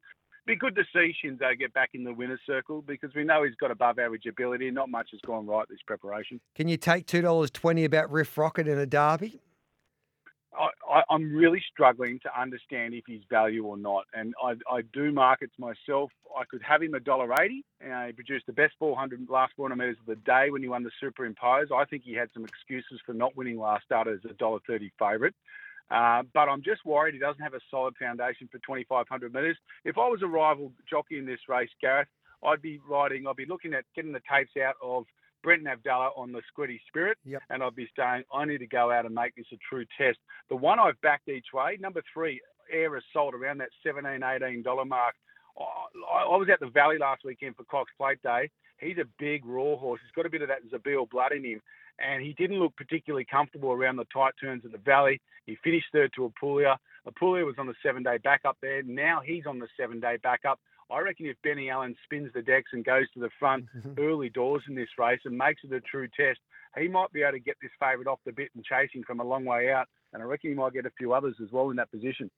be 0.47 0.55
good 0.55 0.75
to 0.75 0.85
see 0.91 1.13
Shinzo 1.23 1.57
get 1.59 1.73
back 1.73 1.91
in 1.93 2.03
the 2.03 2.13
winner's 2.13 2.39
circle 2.47 2.81
because 2.81 3.13
we 3.13 3.23
know 3.23 3.43
he's 3.43 3.55
got 3.55 3.69
above 3.69 3.99
average 3.99 4.25
ability. 4.25 4.71
Not 4.71 4.89
much 4.89 5.09
has 5.11 5.21
gone 5.21 5.45
right 5.45 5.67
this 5.69 5.81
preparation. 5.85 6.39
Can 6.55 6.67
you 6.67 6.77
take 6.77 7.05
$2.20 7.05 7.83
about 7.85 8.09
Riff 8.11 8.35
Rocket 8.37 8.67
in 8.67 8.79
a 8.79 8.85
derby? 8.87 9.39
I, 10.89 11.03
I'm 11.09 11.33
really 11.35 11.63
struggling 11.71 12.19
to 12.23 12.41
understand 12.41 12.93
if 12.93 13.03
he's 13.07 13.21
value 13.29 13.65
or 13.65 13.77
not, 13.77 14.05
and 14.13 14.33
I, 14.43 14.53
I 14.73 14.81
do 14.93 15.11
markets 15.11 15.53
myself. 15.59 16.11
I 16.37 16.45
could 16.49 16.61
have 16.63 16.81
him 16.81 16.93
a 16.93 16.99
dollar 16.99 17.29
eighty. 17.41 17.65
Uh, 17.83 18.07
he 18.07 18.13
produced 18.13 18.45
the 18.47 18.53
best 18.53 18.73
400 18.79 19.27
last 19.29 19.53
400 19.55 19.75
metres 19.75 19.97
of 20.01 20.07
the 20.07 20.21
day 20.23 20.49
when 20.49 20.61
he 20.61 20.69
won 20.69 20.83
the 20.83 20.91
superimpose. 20.99 21.67
I 21.75 21.85
think 21.85 22.03
he 22.03 22.13
had 22.13 22.29
some 22.33 22.45
excuses 22.45 22.99
for 23.05 23.13
not 23.13 23.35
winning 23.37 23.59
last 23.59 23.85
start 23.85 24.07
as 24.07 24.19
a 24.29 24.33
dollar 24.33 24.59
thirty 24.67 24.91
favourite. 24.99 25.33
Uh, 25.91 26.23
but 26.33 26.49
I'm 26.49 26.63
just 26.63 26.85
worried 26.85 27.13
he 27.13 27.19
doesn't 27.19 27.41
have 27.41 27.53
a 27.53 27.59
solid 27.69 27.95
foundation 27.97 28.49
for 28.51 28.57
2,500 28.59 29.33
metres. 29.33 29.57
If 29.83 29.97
I 29.99 30.07
was 30.07 30.21
a 30.23 30.27
rival 30.27 30.71
jockey 30.89 31.19
in 31.19 31.25
this 31.27 31.39
race, 31.47 31.69
Gareth, 31.79 32.07
I'd 32.43 32.61
be 32.61 32.79
riding. 32.89 33.27
I'd 33.27 33.35
be 33.35 33.45
looking 33.45 33.73
at 33.73 33.85
getting 33.95 34.11
the 34.11 34.21
tapes 34.31 34.51
out 34.57 34.75
of 34.83 35.05
Brenton 35.45 35.67
Avdulla 35.71 36.09
on 36.17 36.31
the 36.31 36.41
Squiddy 36.51 36.79
Spirit, 36.87 37.19
Yep. 37.23 37.43
and 37.51 37.61
I'd 37.61 37.75
be 37.75 37.87
saying 37.97 38.23
I 38.33 38.45
need 38.45 38.57
to 38.57 38.67
go 38.67 38.91
out 38.91 39.05
and 39.05 39.13
make 39.13 39.35
this 39.35 39.45
a 39.53 39.57
true 39.69 39.85
test. 39.95 40.17
The 40.49 40.55
one 40.55 40.79
I've 40.79 40.99
backed 41.01 41.29
each 41.29 41.53
way, 41.53 41.77
number 41.79 42.01
three, 42.11 42.41
Air 42.71 42.95
Assault, 42.97 43.35
around 43.35 43.59
that 43.59 43.69
17 43.85 44.23
18 44.23 44.63
dollar 44.63 44.85
mark. 44.85 45.13
I, 45.57 46.23
I 46.23 46.35
was 46.35 46.47
at 46.51 46.59
the 46.59 46.67
Valley 46.69 46.97
last 46.97 47.21
weekend 47.23 47.55
for 47.55 47.63
Cox 47.65 47.91
Plate 47.97 48.21
Day. 48.23 48.49
He's 48.79 48.97
a 48.97 49.05
big 49.19 49.45
raw 49.45 49.77
horse. 49.77 50.01
He's 50.03 50.15
got 50.15 50.25
a 50.25 50.29
bit 50.31 50.41
of 50.41 50.49
that 50.49 50.67
Zabeel 50.69 51.09
blood 51.09 51.31
in 51.31 51.45
him, 51.45 51.61
and 51.99 52.23
he 52.23 52.33
didn't 52.33 52.59
look 52.59 52.75
particularly 52.75 53.25
comfortable 53.29 53.71
around 53.71 53.97
the 53.97 54.05
tight 54.11 54.33
turns 54.41 54.65
of 54.65 54.71
the 54.71 54.79
Valley. 54.79 55.21
He 55.45 55.55
finished 55.63 55.85
third 55.93 56.11
to 56.15 56.25
Apulia. 56.25 56.77
Apulia 57.05 57.45
was 57.45 57.55
on 57.59 57.67
the 57.67 57.75
seven-day 57.83 58.17
backup 58.23 58.57
there. 58.61 58.81
Now 58.83 59.21
he's 59.23 59.45
on 59.45 59.59
the 59.59 59.67
seven-day 59.79 60.17
backup. 60.23 60.59
I 60.91 60.99
reckon 60.99 61.25
if 61.25 61.35
Benny 61.43 61.69
Allen 61.69 61.95
spins 62.03 62.31
the 62.33 62.41
decks 62.41 62.71
and 62.73 62.85
goes 62.85 63.05
to 63.13 63.19
the 63.19 63.29
front 63.39 63.65
early 63.97 64.29
doors 64.29 64.63
in 64.67 64.75
this 64.75 64.89
race 64.97 65.19
and 65.25 65.37
makes 65.37 65.61
it 65.63 65.73
a 65.73 65.81
true 65.81 66.07
test, 66.07 66.39
he 66.77 66.87
might 66.87 67.11
be 67.11 67.21
able 67.21 67.33
to 67.33 67.39
get 67.39 67.55
this 67.61 67.71
favourite 67.79 68.07
off 68.07 68.19
the 68.25 68.31
bit 68.31 68.51
and 68.55 68.63
chasing 68.63 69.03
from 69.03 69.19
a 69.19 69.23
long 69.23 69.45
way 69.45 69.71
out. 69.71 69.87
And 70.13 70.21
I 70.21 70.25
reckon 70.25 70.51
he 70.51 70.55
might 70.55 70.73
get 70.73 70.85
a 70.85 70.91
few 70.97 71.13
others 71.13 71.35
as 71.41 71.51
well 71.51 71.69
in 71.69 71.75
that 71.77 71.91
position. 71.91 72.29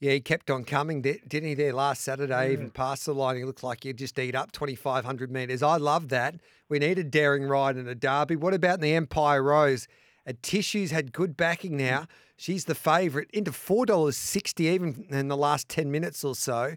Yeah, 0.00 0.12
he 0.12 0.20
kept 0.20 0.50
on 0.50 0.64
coming, 0.64 1.02
didn't 1.02 1.44
he, 1.44 1.54
there 1.54 1.72
last 1.72 2.02
Saturday, 2.02 2.52
even 2.52 2.70
past 2.70 3.06
the 3.06 3.14
line. 3.14 3.36
He 3.36 3.44
looked 3.44 3.62
like 3.62 3.84
he'd 3.84 3.96
just 3.96 4.18
eat 4.18 4.34
up 4.34 4.52
2,500 4.52 5.30
metres. 5.30 5.62
I 5.62 5.76
love 5.76 6.08
that. 6.08 6.34
We 6.68 6.78
need 6.78 6.98
a 6.98 7.04
daring 7.04 7.44
ride 7.44 7.76
in 7.76 7.86
a 7.86 7.94
derby. 7.94 8.36
What 8.36 8.54
about 8.54 8.74
in 8.74 8.80
the 8.80 8.94
Empire 8.94 9.42
Rose? 9.42 9.86
Atishu's 10.28 10.90
had 10.90 11.12
good 11.12 11.36
backing 11.36 11.76
now. 11.76 12.06
She's 12.36 12.64
the 12.64 12.74
favourite, 12.74 13.30
into 13.32 13.52
$4.60 13.52 14.60
even 14.60 15.06
in 15.10 15.28
the 15.28 15.36
last 15.36 15.68
10 15.68 15.90
minutes 15.90 16.24
or 16.24 16.34
so. 16.34 16.74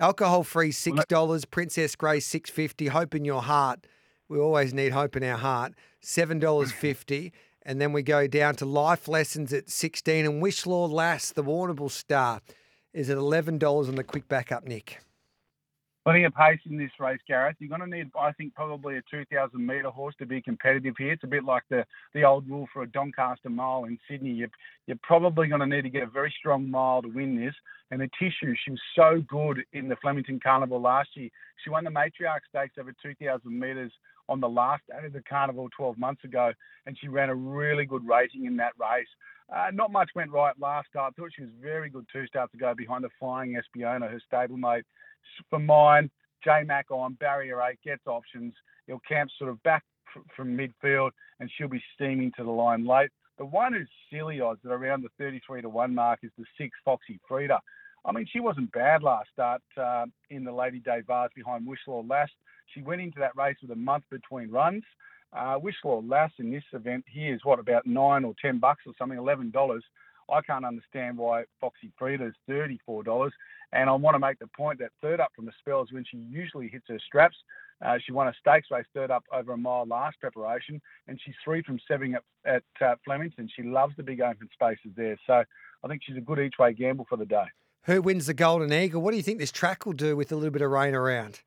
Alcohol 0.00 0.44
free 0.44 0.72
$6, 0.72 1.50
Princess 1.50 1.94
Grace 1.94 2.26
six 2.26 2.48
fifty. 2.48 2.86
Hope 2.86 3.14
in 3.14 3.26
your 3.26 3.42
heart. 3.42 3.86
We 4.30 4.38
always 4.38 4.72
need 4.72 4.92
hope 4.92 5.14
in 5.14 5.22
our 5.22 5.36
heart. 5.36 5.74
$7.50. 6.02 7.32
And 7.62 7.78
then 7.78 7.92
we 7.92 8.02
go 8.02 8.26
down 8.26 8.56
to 8.56 8.64
life 8.64 9.06
lessons 9.06 9.52
at 9.52 9.68
16 9.68 10.24
and 10.24 10.40
Wishful 10.40 10.88
Lass, 10.88 11.30
the 11.30 11.44
Warrnambool 11.44 11.90
star, 11.90 12.40
is 12.94 13.10
at 13.10 13.18
$11 13.18 13.62
on 13.86 13.96
the 13.96 14.02
quick 14.02 14.28
backup, 14.28 14.66
Nick. 14.66 15.02
Plenty 16.04 16.24
of 16.24 16.34
pace 16.34 16.60
in 16.64 16.78
this 16.78 16.90
race, 16.98 17.20
Gareth. 17.28 17.56
You're 17.58 17.68
going 17.68 17.82
to 17.82 17.96
need, 17.96 18.10
I 18.18 18.32
think, 18.32 18.54
probably 18.54 18.96
a 18.96 19.02
2,000 19.10 19.64
metre 19.64 19.90
horse 19.90 20.14
to 20.18 20.24
be 20.24 20.40
competitive 20.40 20.94
here. 20.96 21.12
It's 21.12 21.24
a 21.24 21.26
bit 21.26 21.44
like 21.44 21.64
the, 21.68 21.84
the 22.14 22.24
old 22.24 22.48
rule 22.48 22.66
for 22.72 22.82
a 22.82 22.86
Doncaster 22.86 23.50
mile 23.50 23.84
in 23.84 23.98
Sydney. 24.08 24.30
You're, 24.30 24.48
you're 24.86 24.98
probably 25.02 25.48
going 25.48 25.60
to 25.60 25.66
need 25.66 25.82
to 25.82 25.90
get 25.90 26.04
a 26.04 26.06
very 26.06 26.32
strong 26.38 26.70
mile 26.70 27.02
to 27.02 27.08
win 27.08 27.36
this. 27.36 27.54
And 27.90 28.00
the 28.00 28.08
tissue, 28.18 28.54
she 28.64 28.70
was 28.70 28.80
so 28.96 29.22
good 29.28 29.62
in 29.74 29.88
the 29.88 29.96
Flemington 29.96 30.40
Carnival 30.42 30.80
last 30.80 31.10
year. 31.16 31.28
She 31.62 31.68
won 31.68 31.84
the 31.84 31.90
Matriarch 31.90 32.40
Stakes 32.48 32.76
over 32.80 32.94
2,000 33.02 33.42
metres 33.46 33.92
on 34.30 34.40
the 34.40 34.48
last 34.48 34.82
day 34.86 35.04
of 35.04 35.12
the 35.12 35.22
Carnival 35.28 35.68
12 35.76 35.98
months 35.98 36.24
ago, 36.24 36.52
and 36.86 36.96
she 36.98 37.08
ran 37.08 37.28
a 37.28 37.34
really 37.34 37.84
good 37.84 38.08
rating 38.08 38.46
in 38.46 38.56
that 38.56 38.72
race. 38.78 39.08
Uh, 39.54 39.66
not 39.72 39.90
much 39.90 40.08
went 40.14 40.30
right 40.30 40.54
last 40.60 40.88
start. 40.88 41.12
I 41.12 41.20
thought 41.20 41.32
she 41.34 41.42
was 41.42 41.50
very 41.60 41.90
good 41.90 42.06
two 42.12 42.26
starts 42.26 42.54
ago 42.54 42.72
behind 42.74 43.02
the 43.02 43.10
Flying 43.18 43.56
Espiona, 43.56 44.08
her 44.08 44.20
stablemate. 44.32 44.84
For 45.48 45.58
mine, 45.58 46.10
J 46.44 46.62
Mac 46.64 46.90
on 46.90 47.14
barrier 47.14 47.60
eight 47.62 47.78
gets 47.84 48.06
options. 48.06 48.54
He'll 48.86 49.00
camp 49.00 49.30
sort 49.38 49.50
of 49.50 49.62
back 49.62 49.84
from 50.36 50.56
midfield, 50.56 51.10
and 51.38 51.50
she'll 51.56 51.68
be 51.68 51.82
steaming 51.94 52.32
to 52.36 52.44
the 52.44 52.50
line 52.50 52.86
late. 52.86 53.10
The 53.38 53.44
one 53.44 53.72
who's 53.72 53.88
silly 54.12 54.40
odds 54.40 54.60
at 54.64 54.70
around 54.70 55.02
the 55.02 55.08
33 55.18 55.62
to 55.62 55.68
one 55.68 55.94
mark 55.94 56.20
is 56.22 56.30
the 56.36 56.44
six 56.58 56.76
Foxy 56.84 57.18
Frida. 57.26 57.58
I 58.04 58.12
mean, 58.12 58.26
she 58.30 58.40
wasn't 58.40 58.72
bad 58.72 59.02
last 59.02 59.28
start 59.32 59.62
uh, 59.76 60.06
in 60.30 60.44
the 60.44 60.52
Lady 60.52 60.78
Day 60.78 61.02
Vars 61.06 61.30
behind 61.34 61.66
Wishful 61.66 62.06
Lass. 62.06 62.28
She 62.74 62.82
went 62.82 63.00
into 63.00 63.18
that 63.18 63.36
race 63.36 63.56
with 63.62 63.70
a 63.70 63.76
month 63.76 64.04
between 64.10 64.50
runs. 64.50 64.82
Uh, 65.32 65.56
Wishful 65.60 66.04
Lass 66.06 66.30
in 66.38 66.50
this 66.50 66.64
event 66.72 67.04
here 67.06 67.34
is 67.34 67.44
what 67.44 67.58
about 67.58 67.86
nine 67.86 68.24
or 68.24 68.34
ten 68.40 68.58
bucks 68.58 68.82
or 68.86 68.92
something, 68.98 69.18
eleven 69.18 69.50
dollars. 69.50 69.84
I 70.30 70.40
can't 70.42 70.64
understand 70.64 71.18
why 71.18 71.44
Foxy 71.60 71.92
Frida 71.98 72.26
is 72.26 72.34
$34. 72.48 73.30
And 73.72 73.88
I 73.88 73.92
want 73.92 74.14
to 74.14 74.18
make 74.18 74.38
the 74.38 74.48
point 74.48 74.78
that 74.80 74.90
third 75.00 75.20
up 75.20 75.32
from 75.34 75.46
the 75.46 75.52
spells 75.60 75.92
when 75.92 76.04
she 76.10 76.16
usually 76.16 76.68
hits 76.68 76.86
her 76.88 76.98
straps. 77.06 77.36
Uh, 77.84 77.96
she 78.04 78.12
won 78.12 78.28
a 78.28 78.34
stakes 78.40 78.68
race 78.70 78.84
third 78.94 79.10
up 79.10 79.24
over 79.32 79.52
a 79.52 79.56
mile 79.56 79.86
last 79.86 80.20
preparation, 80.20 80.80
and 81.08 81.18
she's 81.24 81.34
three 81.42 81.62
from 81.62 81.78
seven 81.88 82.14
at, 82.14 82.22
at 82.44 82.86
uh, 82.86 82.94
Flemington. 83.04 83.48
She 83.54 83.62
loves 83.62 83.94
the 83.96 84.02
big 84.02 84.20
open 84.20 84.48
spaces 84.52 84.90
there. 84.96 85.16
So 85.26 85.44
I 85.84 85.88
think 85.88 86.02
she's 86.04 86.16
a 86.16 86.20
good 86.20 86.38
each 86.38 86.58
way 86.58 86.72
gamble 86.72 87.06
for 87.08 87.16
the 87.16 87.24
day. 87.24 87.46
Who 87.84 88.02
wins 88.02 88.26
the 88.26 88.34
Golden 88.34 88.72
Eagle? 88.72 89.00
What 89.00 89.12
do 89.12 89.16
you 89.16 89.22
think 89.22 89.38
this 89.38 89.52
track 89.52 89.86
will 89.86 89.94
do 89.94 90.14
with 90.14 90.30
a 90.30 90.34
little 90.34 90.50
bit 90.50 90.62
of 90.62 90.70
rain 90.70 90.94
around? 90.94 91.40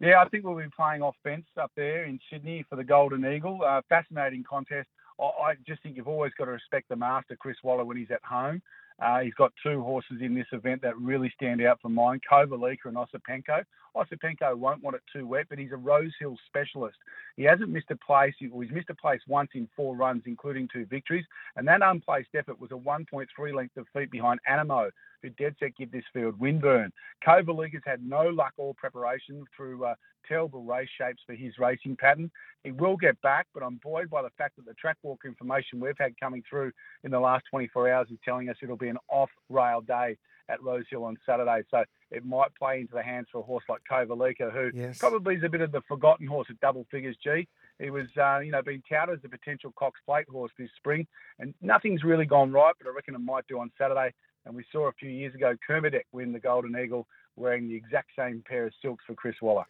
Yeah, 0.00 0.22
I 0.22 0.28
think 0.30 0.44
we'll 0.44 0.56
be 0.56 0.64
playing 0.74 1.02
off 1.02 1.14
fence 1.22 1.44
up 1.60 1.72
there 1.76 2.04
in 2.04 2.18
Sydney 2.32 2.64
for 2.70 2.76
the 2.76 2.84
Golden 2.84 3.26
Eagle. 3.26 3.60
Uh, 3.66 3.82
fascinating 3.88 4.44
contest. 4.48 4.88
I 5.20 5.54
just 5.66 5.82
think 5.82 5.96
you've 5.96 6.08
always 6.08 6.32
got 6.38 6.46
to 6.46 6.52
respect 6.52 6.88
the 6.88 6.96
master, 6.96 7.36
Chris 7.36 7.56
Waller, 7.62 7.84
when 7.84 7.96
he's 7.96 8.10
at 8.10 8.22
home. 8.24 8.62
Uh, 9.00 9.20
he's 9.20 9.34
got 9.34 9.52
two 9.62 9.82
horses 9.82 10.18
in 10.20 10.34
this 10.34 10.46
event 10.52 10.82
that 10.82 10.96
really 10.98 11.32
stand 11.34 11.62
out 11.62 11.80
for 11.80 11.88
mine, 11.88 12.20
Kovalica 12.30 12.86
and 12.86 12.96
Osipenko. 12.96 13.64
Osipenko 13.96 14.56
won't 14.56 14.82
want 14.82 14.96
it 14.96 15.02
too 15.12 15.26
wet, 15.26 15.46
but 15.48 15.58
he's 15.58 15.72
a 15.72 15.76
Rose 15.76 16.12
Hill 16.18 16.36
specialist. 16.46 16.96
He 17.36 17.44
hasn't 17.44 17.70
missed 17.70 17.90
a 17.90 17.96
place. 17.96 18.34
He's 18.38 18.50
missed 18.70 18.90
a 18.90 18.94
place 18.94 19.20
once 19.26 19.50
in 19.54 19.68
four 19.76 19.96
runs, 19.96 20.22
including 20.26 20.68
two 20.72 20.86
victories. 20.86 21.24
And 21.56 21.66
that 21.68 21.80
unplaced 21.82 22.30
effort 22.34 22.60
was 22.60 22.70
a 22.70 22.74
1.3 22.74 23.54
length 23.54 23.76
of 23.76 23.86
feet 23.94 24.10
behind 24.10 24.40
Anamoe, 24.48 24.90
who 25.22 25.30
dead 25.30 25.54
set 25.58 25.76
give 25.76 25.90
this 25.90 26.04
field 26.12 26.38
windburn. 26.38 26.90
Kovalica's 27.26 27.82
had 27.84 28.02
no 28.02 28.28
luck 28.28 28.52
all 28.56 28.74
preparation 28.74 29.44
through 29.56 29.84
uh, 29.84 29.94
terrible 30.26 30.62
race 30.62 30.88
shapes 30.98 31.22
for 31.26 31.34
his 31.34 31.58
racing 31.58 31.96
pattern. 31.96 32.30
He 32.64 32.72
will 32.72 32.96
get 32.96 33.20
back, 33.22 33.46
but 33.54 33.62
I'm 33.62 33.80
buoyed 33.82 34.10
by 34.10 34.22
the 34.22 34.30
fact 34.36 34.56
that 34.56 34.66
the 34.66 34.74
track 34.74 34.96
walk 35.02 35.22
information 35.24 35.80
we've 35.80 35.98
had 35.98 36.18
coming 36.20 36.42
through 36.48 36.72
in 37.04 37.10
the 37.10 37.20
last 37.20 37.44
24 37.50 37.90
hours 37.90 38.08
is 38.10 38.18
telling 38.24 38.48
us 38.48 38.56
it'll 38.62 38.76
be 38.76 38.88
an 38.88 38.98
off 39.08 39.30
rail 39.48 39.80
day 39.80 40.16
at 40.48 40.62
Rosehill 40.62 41.04
on 41.04 41.16
Saturday. 41.24 41.62
So 41.70 41.84
it 42.10 42.24
might 42.24 42.54
play 42.56 42.80
into 42.80 42.94
the 42.94 43.02
hands 43.02 43.26
for 43.30 43.38
a 43.38 43.42
horse 43.42 43.64
like 43.68 43.80
Kovalica, 43.90 44.52
who 44.52 44.70
yes. 44.76 44.98
probably 44.98 45.36
is 45.36 45.44
a 45.44 45.48
bit 45.48 45.60
of 45.60 45.72
the 45.72 45.80
forgotten 45.88 46.26
horse 46.26 46.48
at 46.50 46.58
double 46.60 46.86
figures 46.90 47.16
G. 47.22 47.46
He 47.78 47.90
was, 47.90 48.06
uh, 48.20 48.40
you 48.40 48.50
know, 48.50 48.62
being 48.62 48.82
touted 48.88 49.18
as 49.18 49.24
a 49.24 49.28
potential 49.28 49.72
Cox 49.78 50.00
Plate 50.04 50.26
horse 50.30 50.52
this 50.58 50.70
spring, 50.76 51.06
and 51.38 51.54
nothing's 51.62 52.02
really 52.04 52.26
gone 52.26 52.52
right, 52.52 52.74
but 52.78 52.88
I 52.88 52.94
reckon 52.94 53.14
it 53.14 53.18
might 53.18 53.46
do 53.46 53.58
on 53.60 53.70
Saturday. 53.78 54.12
And 54.46 54.54
we 54.54 54.64
saw 54.72 54.88
a 54.88 54.92
few 54.92 55.10
years 55.10 55.34
ago 55.34 55.54
Kermadec 55.68 56.04
win 56.12 56.32
the 56.32 56.40
Golden 56.40 56.76
Eagle 56.76 57.06
wearing 57.36 57.68
the 57.68 57.74
exact 57.74 58.10
same 58.18 58.42
pair 58.46 58.66
of 58.66 58.72
silks 58.82 59.04
for 59.06 59.14
Chris 59.14 59.36
Waller. 59.40 59.64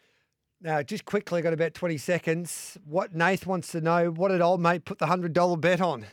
Now, 0.62 0.82
just 0.82 1.06
quickly, 1.06 1.40
got 1.40 1.54
about 1.54 1.74
20 1.74 1.96
seconds. 1.96 2.76
What 2.84 3.14
Nath 3.14 3.46
wants 3.46 3.72
to 3.72 3.80
know, 3.80 4.10
what 4.10 4.28
did 4.28 4.42
old 4.42 4.60
mate 4.60 4.84
put 4.84 4.98
the 4.98 5.06
$100 5.06 5.60
bet 5.60 5.80
on? 5.80 6.04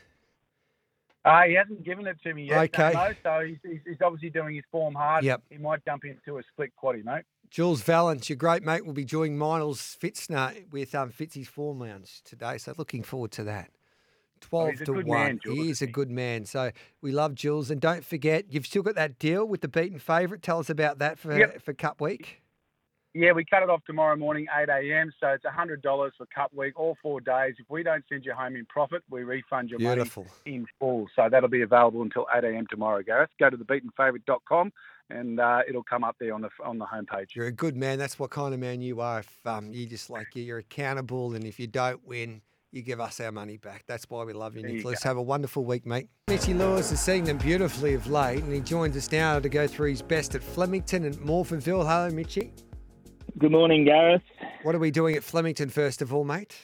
Uh, 1.28 1.42
he 1.42 1.56
hasn't 1.56 1.84
given 1.84 2.08
it 2.08 2.18
to 2.24 2.34
me 2.34 2.46
yet. 2.46 2.74
Okay. 2.74 2.94
No, 2.94 3.10
so 3.22 3.46
he's, 3.46 3.82
he's, 3.86 3.98
obviously 4.02 4.30
doing 4.30 4.56
his 4.56 4.64
form 4.72 4.96
hard. 4.96 5.26
Yep. 5.26 5.42
He 5.50 5.58
might 5.58 5.84
jump 5.84 6.06
into 6.06 6.38
a 6.38 6.44
split 6.54 6.72
quaddy, 6.82 7.04
mate. 7.04 7.24
Jules 7.50 7.82
Valence, 7.82 8.30
your 8.30 8.38
great 8.38 8.64
mate, 8.64 8.86
will 8.86 8.94
be 8.94 9.04
joining 9.04 9.38
Miles 9.38 9.98
Fitzner 10.02 10.72
with 10.72 10.96
um, 10.96 11.12
Fitzy's 11.12 11.50
Form 11.50 11.80
Lounge 11.80 12.22
today. 12.24 12.58
So 12.58 12.74
looking 12.78 13.04
forward 13.04 13.32
to 13.32 13.44
that. 13.44 13.72
12 14.40 14.70
oh, 14.70 14.86
to 14.86 14.92
1. 14.94 15.06
Man, 15.06 15.40
he 15.44 15.70
is 15.70 15.82
a 15.82 15.88
good 15.88 16.10
man. 16.10 16.46
So 16.46 16.72
we 17.02 17.12
love 17.12 17.36
Jules. 17.36 17.72
And 17.72 17.82
don't 17.82 18.06
forget, 18.06 18.46
you've 18.50 18.66
still 18.66 18.84
got 18.84 18.96
that 18.96 19.20
deal 19.20 19.46
with 19.46 19.60
the 19.60 19.68
beaten 19.68 20.00
favourite. 20.00 20.42
Tell 20.42 20.60
us 20.60 20.70
about 20.70 21.00
that 21.00 21.20
for, 21.20 21.38
yep. 21.38 21.62
for 21.62 21.74
Cup 21.74 22.00
Week. 22.00 22.42
Yeah, 23.18 23.32
we 23.32 23.46
cut 23.46 23.64
it 23.64 23.70
off 23.70 23.84
tomorrow 23.86 24.16
morning, 24.16 24.46
8 24.56 24.70
a.m. 24.70 25.12
So 25.20 25.30
it's 25.30 25.44
$100 25.44 25.82
for 25.82 26.28
Cup 26.28 26.54
Week, 26.54 26.80
all 26.80 26.96
four 27.02 27.20
days. 27.20 27.56
If 27.58 27.66
we 27.68 27.82
don't 27.82 28.04
send 28.08 28.26
you 28.26 28.34
home 28.34 28.56
in 28.56 28.64
profit, 28.66 29.02
we 29.10 29.24
refund 29.24 29.72
your 29.72 29.80
Beautiful. 29.80 30.28
money 30.46 30.58
in 30.58 30.68
full. 30.80 31.08
So 31.16 31.28
that'll 31.28 31.50
be 31.50 31.64
available 31.64 32.04
until 32.04 32.28
8 32.32 32.44
a.m. 32.44 32.68
tomorrow, 32.70 33.02
Gareth. 33.02 33.32
Go 33.40 33.50
to 33.50 33.58
thebeatenfavourite.com 33.58 34.72
and 35.10 35.40
uh, 35.40 35.62
it'll 35.68 35.82
come 35.82 36.04
up 36.04 36.16
there 36.20 36.32
on 36.36 36.42
the 36.42 36.50
on 36.64 36.78
the 36.78 36.86
homepage. 36.86 37.30
You're 37.34 37.48
a 37.48 37.52
good 37.52 37.76
man. 37.76 37.98
That's 37.98 38.20
what 38.20 38.30
kind 38.30 38.54
of 38.54 38.60
man 38.60 38.82
you 38.82 39.02
are. 39.02 39.20
If 39.20 39.48
um, 39.48 39.74
you 39.74 39.88
just 39.88 40.12
like 40.12 40.36
you, 40.36 40.44
you're 40.44 40.60
accountable, 40.60 41.34
and 41.34 41.46
if 41.46 41.60
you 41.60 41.66
don't 41.66 42.06
win, 42.06 42.42
you 42.72 42.84
give 42.84 43.00
us 43.00 43.20
our 43.20 43.32
money 43.32 43.58
back. 43.58 43.86
That's 43.88 44.08
why 44.10 44.26
we 44.26 44.34
love 44.34 44.56
you, 44.56 44.62
there 44.62 44.72
Nicholas. 44.72 45.04
You 45.04 45.08
Have 45.08 45.18
a 45.18 45.24
wonderful 45.24 45.66
week, 45.66 45.88
mate. 45.88 46.10
Mitchy 46.28 46.54
Lewis 46.54 46.92
is 46.92 47.00
seeing 47.00 47.24
them 47.24 47.38
beautifully 47.38 47.94
of 47.94 48.08
late, 48.08 48.44
and 48.44 48.54
he 48.54 48.60
joins 48.60 48.96
us 48.96 49.12
now 49.12 49.40
to 49.40 49.50
go 49.50 49.66
through 49.66 49.90
his 49.90 50.02
best 50.02 50.36
at 50.36 50.44
Flemington 50.44 51.06
and 51.06 51.16
Morphettville. 51.16 51.84
Hello, 51.84 52.12
Mitchy. 52.12 52.54
Good 53.40 53.52
morning, 53.52 53.86
Gareth. 53.86 54.24
What 54.64 54.74
are 54.74 54.80
we 54.80 54.90
doing 54.90 55.16
at 55.16 55.24
Flemington, 55.24 55.70
first 55.70 56.02
of 56.02 56.12
all, 56.12 56.24
mate? 56.24 56.56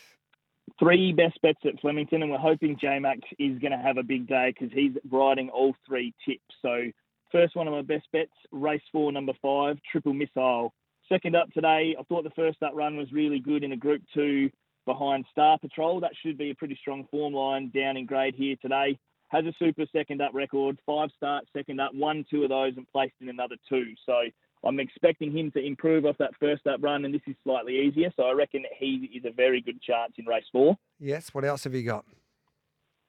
Three 0.79 1.13
best 1.13 1.39
bets 1.43 1.59
at 1.65 1.79
Flemington, 1.79 2.23
and 2.23 2.31
we're 2.31 2.39
hoping 2.39 2.79
J 2.81 2.97
Max 2.97 3.19
is 3.37 3.59
going 3.59 3.73
to 3.73 3.77
have 3.77 3.97
a 3.97 4.03
big 4.03 4.27
day 4.27 4.51
because 4.57 4.73
he's 4.73 4.93
riding 5.11 5.49
all 5.49 5.75
three 5.87 6.15
tips. 6.27 6.41
So, 6.63 6.85
first 7.31 7.55
one 7.55 7.67
of 7.67 7.73
my 7.73 7.83
best 7.83 8.07
bets, 8.11 8.31
race 8.51 8.81
four, 8.91 9.11
number 9.11 9.33
five, 9.39 9.77
Triple 9.91 10.13
Missile. 10.13 10.73
Second 11.07 11.35
up 11.35 11.51
today, 11.51 11.95
I 11.99 12.03
thought 12.03 12.23
the 12.23 12.31
first 12.31 12.63
up 12.63 12.71
run 12.73 12.97
was 12.97 13.11
really 13.11 13.39
good 13.39 13.63
in 13.63 13.73
a 13.73 13.77
Group 13.77 14.01
Two 14.11 14.49
behind 14.87 15.25
Star 15.29 15.59
Patrol. 15.59 15.99
That 15.99 16.13
should 16.23 16.39
be 16.39 16.49
a 16.49 16.55
pretty 16.55 16.77
strong 16.81 17.05
form 17.11 17.33
line 17.33 17.69
down 17.69 17.97
in 17.97 18.07
grade 18.07 18.33
here 18.35 18.55
today. 18.59 18.97
Has 19.27 19.45
a 19.45 19.53
super 19.59 19.85
second 19.91 20.23
up 20.23 20.33
record, 20.33 20.79
five 20.87 21.09
starts, 21.15 21.49
second 21.55 21.79
up, 21.79 21.91
won 21.93 22.25
two 22.31 22.41
of 22.43 22.49
those 22.49 22.73
and 22.77 22.87
placed 22.91 23.15
in 23.21 23.29
another 23.29 23.57
two. 23.69 23.93
So 24.07 24.23
I'm 24.65 24.79
expecting 24.79 25.35
him 25.35 25.51
to 25.51 25.59
improve 25.59 26.05
off 26.05 26.17
that 26.19 26.31
first 26.39 26.65
up 26.67 26.81
run, 26.81 27.05
and 27.05 27.13
this 27.13 27.21
is 27.27 27.35
slightly 27.43 27.79
easier. 27.79 28.11
So 28.15 28.23
I 28.23 28.31
reckon 28.31 28.63
he 28.79 29.09
is 29.13 29.25
a 29.25 29.31
very 29.31 29.61
good 29.61 29.81
chance 29.81 30.13
in 30.17 30.25
race 30.25 30.45
four. 30.51 30.77
Yes. 30.99 31.29
What 31.33 31.45
else 31.45 31.63
have 31.65 31.73
you 31.73 31.83
got? 31.83 32.05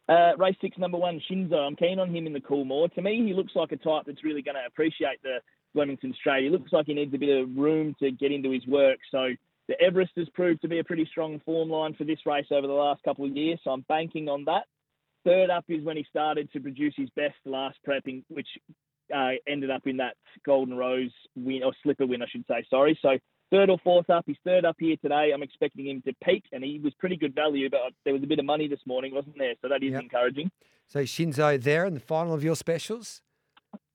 Uh, 0.09 0.37
race 0.37 0.57
six, 0.61 0.77
number 0.77 0.99
one, 0.99 1.21
Shinzo. 1.31 1.55
I'm 1.55 1.77
keen 1.77 1.99
on 1.99 2.14
him 2.14 2.27
in 2.27 2.33
the 2.33 2.40
Coolmore. 2.40 2.93
To 2.95 3.03
me, 3.03 3.25
he 3.25 3.33
looks 3.33 3.53
like 3.55 3.73
a 3.73 3.77
type 3.77 4.03
that's 4.07 4.25
really 4.25 4.43
going 4.43 4.57
to 4.57 4.67
appreciate 4.67 5.23
the 5.23 5.38
Flemington 5.73 6.14
Straight. 6.19 6.45
He 6.45 6.51
looks 6.51 6.73
like 6.73 6.87
he 6.87 6.95
needs 6.95 7.14
a 7.14 7.19
bit 7.19 7.40
of 7.40 7.57
room 7.57 7.95
to 8.01 8.11
get 8.11 8.31
into 8.31 8.51
his 8.51 8.67
work. 8.67 8.99
So 9.11 9.29
the 9.67 9.81
Everest 9.81 10.12
has 10.17 10.29
proved 10.35 10.61
to 10.62 10.69
be 10.69 10.79
a 10.79 10.85
pretty 10.85 11.07
strong 11.11 11.40
form 11.45 11.71
line 11.71 11.95
for 11.95 12.05
this 12.05 12.19
race 12.27 12.47
over 12.51 12.67
the 12.67 12.73
last 12.73 13.03
couple 13.03 13.25
of 13.25 13.35
years. 13.35 13.59
So 13.64 13.71
I'm 13.71 13.85
banking 13.88 14.29
on 14.29 14.45
that. 14.45 14.64
Third 15.25 15.49
up 15.49 15.64
is 15.69 15.83
when 15.83 15.97
he 15.97 16.05
started 16.11 16.53
to 16.53 16.61
produce 16.61 16.93
his 16.99 17.09
best 17.17 17.37
last 17.47 17.79
prepping, 17.88 18.25
which 18.29 18.49
uh, 19.14 19.31
ended 19.49 19.71
up 19.71 19.87
in 19.87 19.97
that 19.99 20.17
Golden 20.45 20.77
Rose 20.77 21.12
win 21.35 21.62
or 21.62 21.73
slipper 21.83 22.07
win, 22.07 22.23
I 22.23 22.27
should 22.29 22.45
say. 22.49 22.64
Sorry. 22.71 22.99
So 23.03 23.19
third 23.51 23.71
or 23.71 23.79
fourth 23.83 24.11
up. 24.11 24.25
He's 24.27 24.37
third 24.45 24.64
up 24.64 24.77
here 24.79 24.97
today. 25.03 25.31
I'm 25.35 25.43
expecting 25.43 25.87
him 25.87 26.03
to 26.07 26.12
peak, 26.25 26.45
and 26.53 26.62
he 26.62 26.81
was 26.83 26.93
pretty 26.95 27.17
good 27.17 27.35
value, 27.35 27.69
but 27.71 27.81
there 28.05 28.12
was 28.12 28.23
a 28.23 28.27
bit 28.27 28.38
of 28.38 28.45
money 28.45 28.69
this 28.69 28.81
morning, 28.87 29.14
wasn't 29.14 29.38
there? 29.38 29.55
So 29.62 29.69
that 29.69 29.83
is 29.83 29.93
yep. 29.93 30.03
encouraging. 30.03 30.51
So 30.88 31.01
Shinzo 31.01 31.62
there 31.62 31.87
in 31.87 31.95
the 31.95 32.01
final 32.01 32.35
of 32.35 32.45
your 32.45 32.57
specials. 32.57 33.23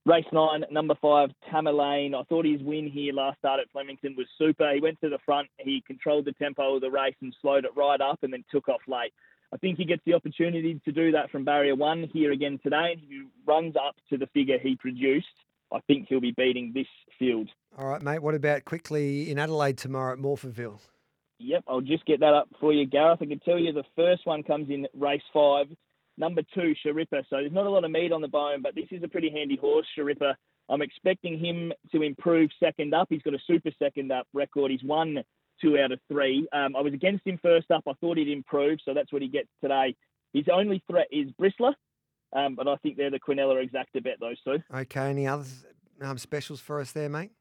Race 0.05 0.25
nine, 0.31 0.63
number 0.71 0.95
five, 1.01 1.29
Tamerlane. 1.51 2.15
I 2.15 2.23
thought 2.23 2.45
his 2.45 2.61
win 2.61 2.89
here 2.89 3.13
last 3.13 3.37
start 3.37 3.59
at 3.59 3.69
Flemington 3.71 4.15
was 4.17 4.27
super. 4.37 4.73
He 4.73 4.81
went 4.81 4.99
to 5.01 5.09
the 5.09 5.19
front, 5.25 5.49
he 5.57 5.83
controlled 5.85 6.25
the 6.25 6.31
tempo 6.33 6.75
of 6.75 6.81
the 6.81 6.89
race 6.89 7.15
and 7.21 7.35
slowed 7.41 7.65
it 7.65 7.71
right 7.75 7.99
up, 8.01 8.19
and 8.23 8.33
then 8.33 8.43
took 8.49 8.69
off 8.69 8.81
late. 8.87 9.13
I 9.51 9.57
think 9.57 9.77
he 9.77 9.85
gets 9.85 10.03
the 10.05 10.13
opportunity 10.13 10.79
to 10.85 10.91
do 10.91 11.11
that 11.11 11.31
from 11.31 11.43
barrier 11.43 11.75
one 11.75 12.09
here 12.13 12.31
again 12.31 12.59
today. 12.61 12.93
And 12.93 13.01
if 13.01 13.09
he 13.09 13.23
runs 13.47 13.75
up 13.75 13.95
to 14.09 14.17
the 14.17 14.27
figure 14.27 14.57
he 14.61 14.75
produced, 14.75 15.27
I 15.73 15.79
think 15.87 16.07
he'll 16.07 16.19
be 16.19 16.33
beating 16.35 16.71
this 16.73 16.87
field. 17.17 17.49
All 17.77 17.87
right, 17.87 18.01
mate. 18.01 18.21
What 18.21 18.35
about 18.35 18.65
quickly 18.65 19.29
in 19.29 19.39
Adelaide 19.39 19.77
tomorrow 19.77 20.13
at 20.13 20.19
Morphettville? 20.19 20.79
Yep, 21.39 21.63
I'll 21.67 21.81
just 21.81 22.05
get 22.05 22.19
that 22.19 22.33
up 22.33 22.49
for 22.59 22.73
you, 22.73 22.85
Gareth. 22.85 23.19
I 23.21 23.25
can 23.25 23.39
tell 23.39 23.57
you 23.57 23.71
the 23.71 23.83
first 23.95 24.25
one 24.25 24.43
comes 24.43 24.69
in 24.69 24.87
race 24.93 25.21
five, 25.33 25.67
number 26.17 26.41
two, 26.53 26.73
Sharippa. 26.85 27.23
So 27.29 27.37
there's 27.37 27.53
not 27.53 27.65
a 27.65 27.69
lot 27.69 27.85
of 27.85 27.91
meat 27.91 28.11
on 28.11 28.21
the 28.21 28.27
bone, 28.27 28.61
but 28.61 28.75
this 28.75 28.87
is 28.91 29.03
a 29.03 29.07
pretty 29.07 29.29
handy 29.29 29.55
horse, 29.55 29.87
Sharippa. 29.97 30.33
I'm 30.69 30.81
expecting 30.81 31.39
him 31.39 31.71
to 31.91 32.03
improve 32.03 32.49
second 32.59 32.93
up. 32.93 33.07
He's 33.09 33.21
got 33.21 33.33
a 33.33 33.39
super 33.47 33.71
second 33.79 34.11
up 34.11 34.27
record. 34.33 34.69
He's 34.69 34.83
won 34.83 35.23
two 35.61 35.77
out 35.77 35.91
of 35.91 35.99
three. 36.07 36.47
Um, 36.53 36.75
I 36.75 36.81
was 36.81 36.93
against 36.93 37.25
him 37.25 37.39
first 37.41 37.71
up. 37.71 37.83
I 37.87 37.93
thought 38.01 38.17
he'd 38.17 38.29
improve, 38.29 38.79
so 38.83 38.93
that's 38.93 39.11
what 39.11 39.21
he 39.21 39.27
gets 39.27 39.49
today. 39.61 39.95
His 40.33 40.45
only 40.51 40.83
threat 40.89 41.07
is 41.11 41.29
Bristler, 41.39 41.73
um, 42.33 42.55
but 42.55 42.67
I 42.67 42.75
think 42.77 42.97
they're 42.97 43.11
the 43.11 43.19
Quinella 43.19 43.63
exacta 43.63 44.03
bet, 44.03 44.19
those 44.19 44.39
two. 44.41 44.57
Okay, 44.73 45.09
any 45.09 45.27
other 45.27 45.45
um, 46.01 46.17
specials 46.17 46.59
for 46.59 46.79
us 46.79 46.91
there, 46.91 47.09
mate? 47.09 47.31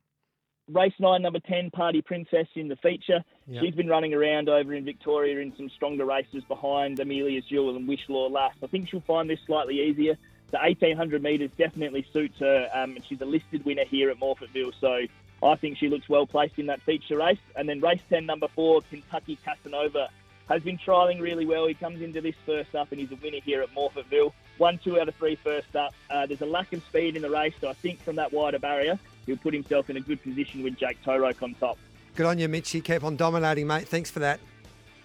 Race 0.70 0.92
nine, 0.98 1.22
number 1.22 1.40
10, 1.40 1.70
Party 1.70 2.02
Princess 2.02 2.46
in 2.54 2.68
the 2.68 2.76
feature. 2.76 3.24
Yep. 3.46 3.62
She's 3.62 3.74
been 3.74 3.88
running 3.88 4.12
around 4.12 4.50
over 4.50 4.74
in 4.74 4.84
Victoria 4.84 5.40
in 5.40 5.54
some 5.56 5.70
stronger 5.70 6.04
races 6.04 6.44
behind 6.46 7.00
Amelia's 7.00 7.44
Jewel 7.46 7.74
and 7.76 7.88
Wishful 7.88 8.30
Lass 8.30 8.52
last. 8.52 8.58
I 8.62 8.66
think 8.66 8.88
she'll 8.88 9.00
find 9.00 9.30
this 9.30 9.38
slightly 9.46 9.80
easier. 9.80 10.18
The 10.50 10.58
1800 10.58 11.22
metres 11.22 11.50
definitely 11.56 12.06
suits 12.12 12.38
her. 12.40 12.68
Um, 12.74 12.98
she's 13.08 13.20
a 13.20 13.26
listed 13.26 13.64
winner 13.64 13.84
here 13.86 14.10
at 14.10 14.18
Morphettville, 14.18 14.72
so 14.80 15.00
I 15.42 15.56
think 15.56 15.78
she 15.78 15.88
looks 15.88 16.08
well 16.08 16.26
placed 16.26 16.58
in 16.58 16.66
that 16.66 16.80
feature 16.82 17.16
race. 17.16 17.38
And 17.56 17.68
then 17.68 17.80
race 17.80 18.00
10, 18.10 18.26
number 18.26 18.48
four, 18.48 18.82
Kentucky 18.90 19.38
Casanova, 19.44 20.08
has 20.48 20.62
been 20.62 20.78
trialling 20.78 21.20
really 21.20 21.46
well. 21.46 21.66
He 21.66 21.74
comes 21.74 22.00
into 22.00 22.20
this 22.20 22.34
first 22.46 22.74
up 22.74 22.90
and 22.90 23.00
he's 23.00 23.12
a 23.12 23.16
winner 23.16 23.38
here 23.44 23.62
at 23.62 23.74
Morphettville. 23.74 24.32
One, 24.56 24.78
two 24.78 25.00
out 25.00 25.08
of 25.08 25.14
three 25.14 25.36
first 25.36 25.76
up. 25.76 25.94
Uh, 26.10 26.26
there's 26.26 26.40
a 26.40 26.46
lack 26.46 26.72
of 26.72 26.82
speed 26.84 27.16
in 27.16 27.22
the 27.22 27.30
race, 27.30 27.54
so 27.60 27.68
I 27.68 27.74
think 27.74 28.02
from 28.02 28.16
that 28.16 28.32
wider 28.32 28.58
barrier, 28.58 28.98
he'll 29.26 29.36
put 29.36 29.54
himself 29.54 29.90
in 29.90 29.96
a 29.96 30.00
good 30.00 30.22
position 30.22 30.62
with 30.62 30.76
Jake 30.76 31.02
Toeroek 31.04 31.42
on 31.42 31.54
top. 31.54 31.78
Good 32.16 32.26
on 32.26 32.38
you, 32.38 32.48
Mitchy. 32.48 32.80
Keep 32.80 33.04
on 33.04 33.16
dominating, 33.16 33.66
mate. 33.66 33.86
Thanks 33.86 34.10
for 34.10 34.18
that. 34.20 34.40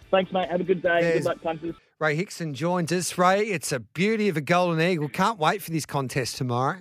Thanks, 0.09 0.31
mate. 0.31 0.49
Have 0.49 0.61
a 0.61 0.63
good 0.63 0.81
day. 0.81 1.01
There's... 1.01 1.17
Good 1.19 1.25
luck, 1.25 1.41
punters. 1.41 1.75
Ray 1.99 2.15
Hickson 2.15 2.53
joins 2.53 2.91
us. 2.91 3.17
Ray, 3.17 3.41
it's 3.41 3.71
a 3.71 3.79
beauty 3.79 4.29
of 4.29 4.37
a 4.37 4.41
golden 4.41 4.81
eagle. 4.81 5.07
Can't 5.09 5.37
wait 5.37 5.61
for 5.61 5.71
this 5.71 5.85
contest 5.85 6.37
tomorrow. 6.37 6.79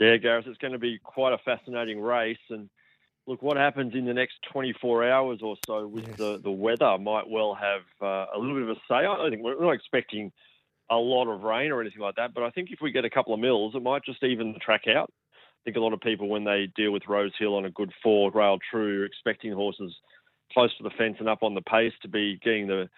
Yeah, 0.00 0.16
Gareth, 0.16 0.46
it's 0.48 0.58
going 0.58 0.72
to 0.72 0.78
be 0.78 0.98
quite 1.04 1.34
a 1.34 1.38
fascinating 1.44 2.00
race. 2.00 2.38
And 2.48 2.70
look, 3.26 3.42
what 3.42 3.58
happens 3.58 3.94
in 3.94 4.06
the 4.06 4.14
next 4.14 4.36
24 4.50 5.06
hours 5.08 5.40
or 5.42 5.56
so 5.66 5.86
with 5.86 6.06
yes. 6.08 6.16
the, 6.16 6.40
the 6.42 6.50
weather 6.50 6.96
might 6.98 7.28
well 7.28 7.54
have 7.54 7.82
uh, 8.00 8.26
a 8.34 8.38
little 8.38 8.54
bit 8.54 8.62
of 8.62 8.70
a 8.70 8.80
say. 8.88 8.94
I 8.94 9.02
don't 9.02 9.30
think 9.30 9.42
we're 9.42 9.60
not 9.60 9.72
expecting 9.72 10.32
a 10.90 10.96
lot 10.96 11.28
of 11.32 11.42
rain 11.42 11.70
or 11.70 11.82
anything 11.82 12.00
like 12.00 12.16
that, 12.16 12.32
but 12.32 12.42
I 12.42 12.50
think 12.50 12.70
if 12.72 12.80
we 12.80 12.90
get 12.90 13.04
a 13.04 13.10
couple 13.10 13.34
of 13.34 13.40
mils, 13.40 13.74
it 13.74 13.82
might 13.82 14.02
just 14.02 14.24
even 14.24 14.54
the 14.54 14.58
track 14.58 14.84
out. 14.88 15.12
I 15.32 15.60
think 15.64 15.76
a 15.76 15.80
lot 15.80 15.92
of 15.92 16.00
people, 16.00 16.28
when 16.28 16.44
they 16.44 16.72
deal 16.74 16.92
with 16.92 17.06
Rose 17.06 17.32
Hill 17.38 17.54
on 17.54 17.66
a 17.66 17.70
good 17.70 17.92
four 18.02 18.30
rail 18.30 18.58
true, 18.70 19.02
are 19.02 19.04
expecting 19.04 19.52
horses 19.52 19.94
close 20.54 20.74
to 20.78 20.82
the 20.82 20.90
fence 20.96 21.16
and 21.20 21.28
up 21.28 21.42
on 21.42 21.54
the 21.54 21.60
pace 21.60 21.92
to 22.00 22.08
be 22.08 22.40
getting 22.42 22.66
the 22.66 22.88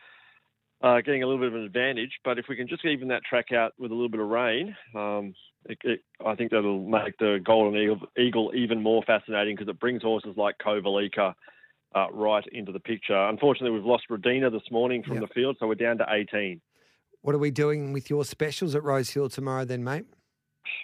uh, 0.83 1.01
getting 1.01 1.23
a 1.23 1.27
little 1.27 1.41
bit 1.41 1.49
of 1.49 1.55
an 1.55 1.65
advantage. 1.65 2.13
But 2.25 2.39
if 2.39 2.47
we 2.49 2.57
can 2.57 2.69
just 2.69 2.85
even 2.85 3.09
that 3.09 3.23
track 3.25 3.53
out 3.53 3.73
with 3.79 3.91
a 3.91 3.95
little 3.95 4.09
bit 4.09 4.21
of 4.21 4.29
rain, 4.29 4.77
um, 4.95 5.35
it, 5.67 5.79
it, 5.85 6.01
I 6.25 6.35
think 6.35 6.51
that'll 6.51 6.87
make 6.87 7.17
the 7.19 7.41
Golden 7.43 7.81
Eagle, 7.81 8.01
Eagle 8.19 8.53
even 8.55 8.83
more 8.83 9.03
fascinating 9.07 9.55
because 9.55 9.71
it 9.71 9.79
brings 9.79 10.03
horses 10.03 10.35
like 10.37 10.57
Kovalica 10.59 11.35
uh, 11.95 12.07
right 12.13 12.45
into 12.53 12.73
the 12.73 12.81
picture. 12.81 13.17
Unfortunately, 13.29 13.71
we've 13.71 13.87
lost 13.87 14.05
Radina 14.11 14.51
this 14.51 14.71
morning 14.71 15.03
from 15.03 15.19
yep. 15.19 15.29
the 15.29 15.35
field, 15.35 15.57
so 15.61 15.67
we're 15.67 15.75
down 15.75 15.99
to 15.99 16.07
18. 16.11 16.61
What 17.21 17.35
are 17.35 17.39
we 17.39 17.53
doing 17.53 17.93
with 17.93 18.11
your 18.11 18.25
specials 18.25 18.75
at 18.75 18.83
Rose 18.83 19.11
Hill 19.11 19.29
tomorrow 19.29 19.65
then, 19.65 19.85
mate? 19.85 20.07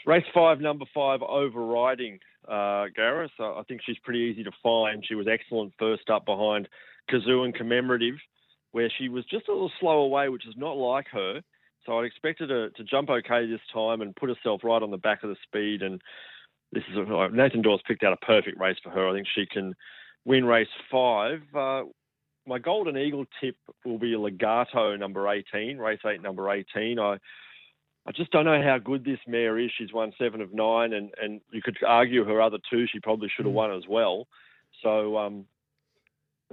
Race 0.06 0.24
five, 0.32 0.60
number 0.60 0.84
five, 0.94 1.20
overriding 1.22 2.20
uh, 2.46 2.86
Gareth. 2.94 3.32
I 3.40 3.62
think 3.66 3.80
she's 3.84 3.98
pretty 3.98 4.20
easy 4.20 4.44
to 4.44 4.52
find. 4.62 5.04
She 5.06 5.16
was 5.16 5.26
excellent 5.26 5.72
first 5.78 6.08
up 6.10 6.24
behind 6.24 6.68
Kazoo 7.10 7.44
and 7.44 7.54
Commemorative 7.54 8.14
where 8.78 8.92
she 8.96 9.08
was 9.08 9.24
just 9.24 9.48
a 9.48 9.52
little 9.52 9.72
slow 9.80 10.02
away, 10.02 10.28
which 10.28 10.46
is 10.46 10.54
not 10.56 10.76
like 10.76 11.08
her. 11.10 11.42
So 11.84 11.98
I'd 11.98 12.04
expected 12.04 12.48
her 12.50 12.70
to 12.70 12.84
jump 12.84 13.10
okay 13.10 13.44
this 13.44 13.60
time 13.74 14.02
and 14.02 14.14
put 14.14 14.28
herself 14.28 14.60
right 14.62 14.80
on 14.80 14.92
the 14.92 14.96
back 14.96 15.24
of 15.24 15.30
the 15.30 15.36
speed. 15.42 15.82
And 15.82 16.00
this 16.70 16.84
is 16.88 16.96
a, 16.96 17.28
Nathan 17.32 17.60
Dawes 17.60 17.80
picked 17.88 18.04
out 18.04 18.12
a 18.12 18.24
perfect 18.24 18.56
race 18.60 18.76
for 18.80 18.90
her. 18.90 19.08
I 19.08 19.14
think 19.14 19.26
she 19.34 19.46
can 19.46 19.74
win 20.24 20.44
race 20.44 20.68
five. 20.92 21.42
Uh, 21.52 21.86
my 22.46 22.60
Golden 22.60 22.96
Eagle 22.96 23.24
tip 23.40 23.56
will 23.84 23.98
be 23.98 24.14
Legato 24.14 24.94
number 24.94 25.28
18, 25.28 25.78
race 25.78 25.98
eight 26.06 26.22
number 26.22 26.48
18. 26.48 27.00
I 27.00 27.18
I 28.06 28.12
just 28.12 28.30
don't 28.30 28.44
know 28.44 28.62
how 28.62 28.78
good 28.78 29.04
this 29.04 29.18
mare 29.26 29.58
is. 29.58 29.72
She's 29.76 29.92
won 29.92 30.12
seven 30.16 30.40
of 30.40 30.54
nine, 30.54 30.92
and, 30.92 31.10
and 31.20 31.40
you 31.50 31.62
could 31.62 31.76
argue 31.84 32.24
her 32.24 32.40
other 32.40 32.58
two 32.70 32.86
she 32.86 33.00
probably 33.00 33.28
should 33.28 33.44
have 33.44 33.52
mm. 33.52 33.56
won 33.56 33.76
as 33.76 33.88
well. 33.88 34.28
So 34.84 35.18
um, 35.18 35.46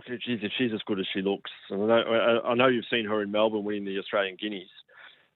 she's, 0.04 0.39
she's 0.58 0.74
as 0.74 0.82
good 0.86 1.00
as 1.00 1.08
she 1.14 1.22
looks. 1.22 1.52
And 1.70 1.84
I 1.84 1.88
know, 1.88 2.41
I 2.46 2.54
know 2.56 2.68
you've 2.68 2.86
seen 2.89 3.06
her 3.06 3.22
in 3.22 3.32
Melbourne 3.32 3.64
winning 3.64 3.86
the 3.86 4.00
Australian 4.00 4.38
Guineas 4.39 4.70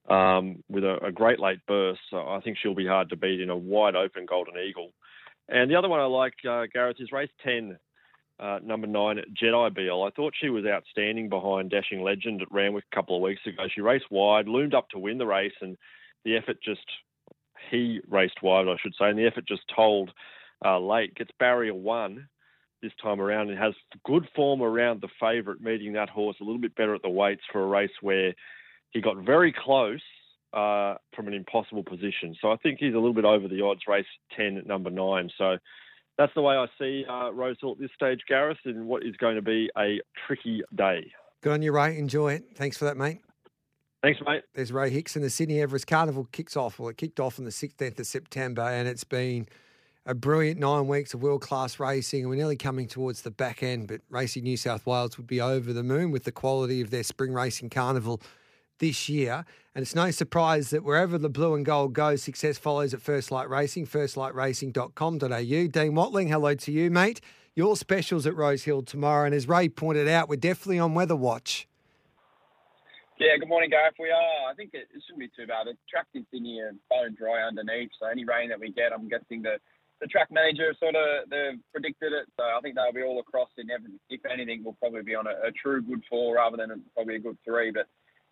um, 0.10 0.64
with 0.70 0.84
a, 0.84 0.98
a, 1.06 1.12
great 1.12 1.40
late 1.40 1.60
burst. 1.68 2.02
So 2.10 2.18
I 2.18 2.40
think 2.42 2.58
she'll 2.58 2.76
be 2.76 2.88
hard 2.88 3.10
to 3.10 3.16
beat 3.16 3.42
in 3.42 3.50
a 3.50 3.58
wide 3.58 3.96
open 3.96 4.26
Golden 4.26 4.56
Eagle. 4.58 4.92
And 5.48 5.70
the 5.70 5.76
other 5.76 5.90
one 5.90 6.00
I 6.00 6.06
like, 6.06 6.34
uh, 6.48 6.66
Gareth, 6.72 6.98
is 7.00 7.12
race 7.12 7.30
10, 7.44 7.78
uh, 8.40 8.60
number 8.64 8.88
nine, 8.88 9.20
Jedi 9.42 9.74
Beal. 9.74 10.04
I 10.04 10.12
thought 10.12 10.34
she 10.40 10.50
was 10.50 10.66
outstanding 10.66 11.30
behind 11.30 11.72
Dashing 11.72 12.04
Legend 12.04 12.42
at 12.42 12.52
Randwick 12.52 12.86
a 12.92 12.96
couple 12.96 13.16
of 13.16 13.22
weeks 13.22 13.42
ago. 13.46 13.64
She 13.74 13.82
raced 13.82 14.12
wide, 14.12 14.48
loomed 14.48 14.74
up 14.74 14.90
to 14.90 15.00
win 15.00 15.18
the 15.18 15.26
race, 15.26 15.54
and 15.62 15.78
the 16.24 16.38
effort 16.38 16.58
just, 16.64 16.86
he 17.72 18.00
raced 18.08 18.42
wide, 18.42 18.68
I 18.68 18.76
should 18.82 18.94
say, 19.00 19.10
and 19.10 19.18
the 19.18 19.28
effort 19.28 19.48
just 19.48 19.64
told 19.76 20.12
uh, 20.64 20.80
late. 20.80 21.16
Gets 21.16 21.32
barrier 21.40 21.74
one 21.74 22.30
this 22.82 22.92
time 23.02 23.20
around 23.20 23.50
and 23.50 23.58
has 23.58 23.74
good 24.06 24.28
form 24.36 24.62
around 24.62 25.02
the 25.02 25.10
favourite, 25.20 25.62
meeting 25.62 25.94
that 25.94 26.10
horse 26.10 26.38
a 26.42 26.44
little 26.44 26.62
bit 26.62 26.76
better 26.76 26.96
at 26.96 27.02
the 27.02 27.10
weights 27.10 27.42
for 27.52 27.64
a 27.64 27.68
race 27.68 27.92
where 28.02 28.34
he 28.92 29.02
got 29.02 29.18
very 29.18 29.54
close 29.54 30.02
uh, 30.54 30.96
from 31.16 31.28
an 31.28 31.34
impossible 31.34 31.84
position. 31.84 32.36
So 32.42 32.52
I 32.52 32.58
think 32.58 32.80
he's 32.80 32.94
a 32.94 32.98
little 32.98 33.14
bit 33.14 33.26
over 33.26 33.48
the 33.48 33.62
odds, 33.62 33.82
race 33.88 34.06
10 34.36 34.58
at 34.58 34.66
number 34.68 34.90
nine. 34.90 35.30
So 35.38 35.58
that's 36.18 36.34
the 36.36 36.42
way 36.42 36.56
I 36.56 36.66
see 36.78 37.06
uh, 37.10 37.32
Rosehill 37.32 37.74
at 37.74 37.80
this 37.80 37.92
stage, 37.96 38.22
Gareth, 38.28 38.58
in 38.66 38.88
what 38.88 39.04
is 39.04 39.16
going 39.18 39.36
to 39.36 39.42
be 39.42 39.70
a 39.78 40.02
tricky 40.28 40.64
day. 40.76 41.12
Good 41.42 41.54
on 41.54 41.62
you, 41.62 41.72
Ray. 41.72 41.98
Enjoy 41.98 42.34
it. 42.34 42.46
Thanks 42.56 42.78
for 42.78 42.86
that, 42.86 42.98
mate. 42.98 43.20
Thanks, 44.02 44.20
mate. 44.26 44.44
There's 44.54 44.72
Ray 44.72 44.90
Hickson 44.90 45.22
the 45.22 45.30
Sydney 45.30 45.62
Everest 45.62 45.86
Carnival 45.86 46.28
kicks 46.32 46.56
off. 46.56 46.80
Well, 46.80 46.90
it 46.90 46.98
kicked 46.98 47.20
off 47.20 47.38
on 47.38 47.46
the 47.46 47.52
16th 47.52 48.00
of 48.00 48.08
September, 48.08 48.62
and 48.62 48.88
it's 48.88 49.04
been– 49.04 49.48
a 50.10 50.16
brilliant 50.16 50.60
nine 50.60 50.88
weeks 50.88 51.14
of 51.14 51.22
world 51.22 51.42
class 51.42 51.80
racing, 51.80 52.22
and 52.22 52.30
we're 52.32 52.36
nearly 52.36 52.56
coming 52.56 52.88
towards 52.88 53.22
the 53.22 53.30
back 53.30 53.62
end. 53.62 53.88
But 53.88 54.02
Racing 54.10 54.42
New 54.42 54.58
South 54.58 54.88
Wales 54.88 55.18
would 55.18 55.28
be 55.28 55.40
over 55.40 55.72
the 55.72 55.84
moon 55.84 56.10
with 56.10 56.24
the 56.24 56.32
quality 56.32 56.82
of 56.82 56.90
their 56.90 57.04
spring 57.04 57.32
racing 57.32 57.70
carnival 57.70 58.20
this 58.80 59.08
year. 59.08 59.46
And 59.76 59.84
it's 59.84 59.94
no 59.94 60.10
surprise 60.10 60.72
that 60.72 60.84
wherever 60.84 61.20
the 61.20 61.30
blue 61.30 61.54
and 61.54 61.64
gold 61.64 61.94
goes, 61.94 62.24
success 62.24 62.58
follows 62.58 62.92
at 62.96 63.04
First 63.04 63.30
Light 63.30 63.48
Racing, 63.48 63.86
firstlightracing.com.au. 63.86 65.68
Dean 65.68 65.94
Watling, 65.94 66.28
hello 66.30 66.56
to 66.56 66.72
you, 66.72 66.90
mate. 66.90 67.22
Your 67.54 67.78
specials 67.78 68.26
at 68.26 68.36
Rose 68.36 68.64
Hill 68.64 68.82
tomorrow. 68.82 69.28
And 69.28 69.36
as 69.36 69.48
Ray 69.48 69.70
pointed 69.70 70.08
out, 70.08 70.28
we're 70.28 70.38
definitely 70.38 70.80
on 70.80 70.96
weather 70.96 71.16
watch. 71.16 71.68
Yeah, 73.20 73.38
good 73.38 73.50
morning, 73.50 73.70
Gareth. 73.70 73.94
We 74.00 74.10
are. 74.10 74.50
I 74.50 74.56
think 74.56 74.72
it, 74.74 74.88
it 74.96 75.04
shouldn't 75.06 75.20
be 75.20 75.30
too 75.38 75.46
bad. 75.46 75.68
The 75.68 75.78
track 75.88 76.08
is 76.16 76.24
in 76.34 76.46
here 76.46 76.74
bone 76.90 77.16
dry 77.16 77.46
underneath, 77.46 77.92
so 78.00 78.08
any 78.08 78.24
rain 78.24 78.50
that 78.50 78.60
we 78.60 78.72
get, 78.72 78.92
I'm 78.92 79.08
guessing 79.08 79.44
the 79.44 79.60
the 80.02 80.08
track 80.08 80.32
manager 80.32 80.74
sort 80.80 80.96
of 80.96 81.30
they've 81.30 81.60
predicted 81.72 82.14
it, 82.14 82.28
so 82.40 82.44
I 82.44 82.60
think 82.62 82.76
they'll 82.76 82.96
be 82.96 83.04
all 83.04 83.20
across 83.20 83.50
in 83.58 83.70
every, 83.70 83.92
if 84.10 84.22
anything, 84.26 84.64
we'll 84.64 84.80
probably 84.80 85.04
be 85.04 85.16
on 85.16 85.28
a, 85.28 85.36
a, 85.48 85.52
true 85.52 85.82
good 85.82 86.04
four 86.10 86.36
rather 86.36 86.58
than 86.58 86.72
a, 86.72 86.78
probably 86.96 87.16
a 87.16 87.20
good 87.20 87.38
three. 87.44 87.72
But 87.72 87.88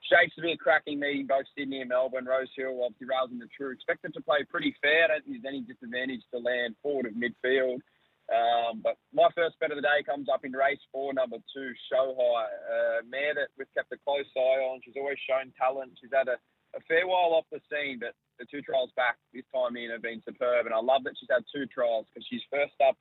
shapes 0.07 0.35
to 0.35 0.41
be 0.41 0.53
a 0.53 0.57
cracking 0.57 0.99
meeting, 0.99 1.27
both 1.27 1.45
Sydney 1.57 1.81
and 1.81 1.89
Melbourne. 1.89 2.25
Rose 2.25 2.47
Hill 2.55 2.79
obviously 2.83 3.07
raising 3.11 3.39
the 3.39 3.51
true. 3.51 3.71
Expect 3.71 4.03
them 4.03 4.13
to 4.13 4.23
play 4.23 4.47
pretty 4.47 4.75
fair. 4.81 5.05
I 5.05 5.19
don't 5.19 5.25
think 5.25 5.43
there's 5.43 5.53
any 5.53 5.63
disadvantage 5.67 6.23
to 6.31 6.39
land 6.39 6.75
forward 6.81 7.07
of 7.07 7.19
midfield. 7.19 7.83
Um, 8.27 8.83
but 8.83 8.99
my 9.15 9.27
first 9.35 9.55
bet 9.59 9.71
of 9.71 9.79
the 9.79 9.87
day 9.87 10.03
comes 10.03 10.27
up 10.27 10.43
in 10.43 10.51
race 10.51 10.83
four, 10.91 11.13
number 11.13 11.37
two, 11.51 11.71
Show 11.91 12.15
High. 12.15 12.51
Uh, 12.67 12.99
mare 13.07 13.35
that 13.35 13.55
we've 13.57 13.71
kept 13.75 13.91
a 13.91 13.99
close 14.03 14.27
eye 14.35 14.63
on. 14.67 14.79
She's 14.83 14.99
always 14.99 15.19
shown 15.23 15.51
talent. 15.55 15.95
She's 15.99 16.11
had 16.11 16.27
a, 16.27 16.35
a 16.77 16.81
fair 16.85 17.09
while 17.09 17.33
off 17.33 17.49
the 17.49 17.59
scene, 17.67 17.97
but 17.97 18.13
the 18.37 18.45
two 18.45 18.61
trials 18.61 18.93
back 18.93 19.17
this 19.33 19.45
time 19.49 19.73
in 19.75 19.89
have 19.89 20.05
been 20.05 20.21
superb, 20.21 20.69
and 20.69 20.75
I 20.77 20.79
love 20.79 21.01
that 21.09 21.17
she's 21.17 21.29
had 21.33 21.41
two 21.49 21.65
trials 21.65 22.05
because 22.07 22.25
she's 22.29 22.45
first 22.53 22.77
up 22.85 22.93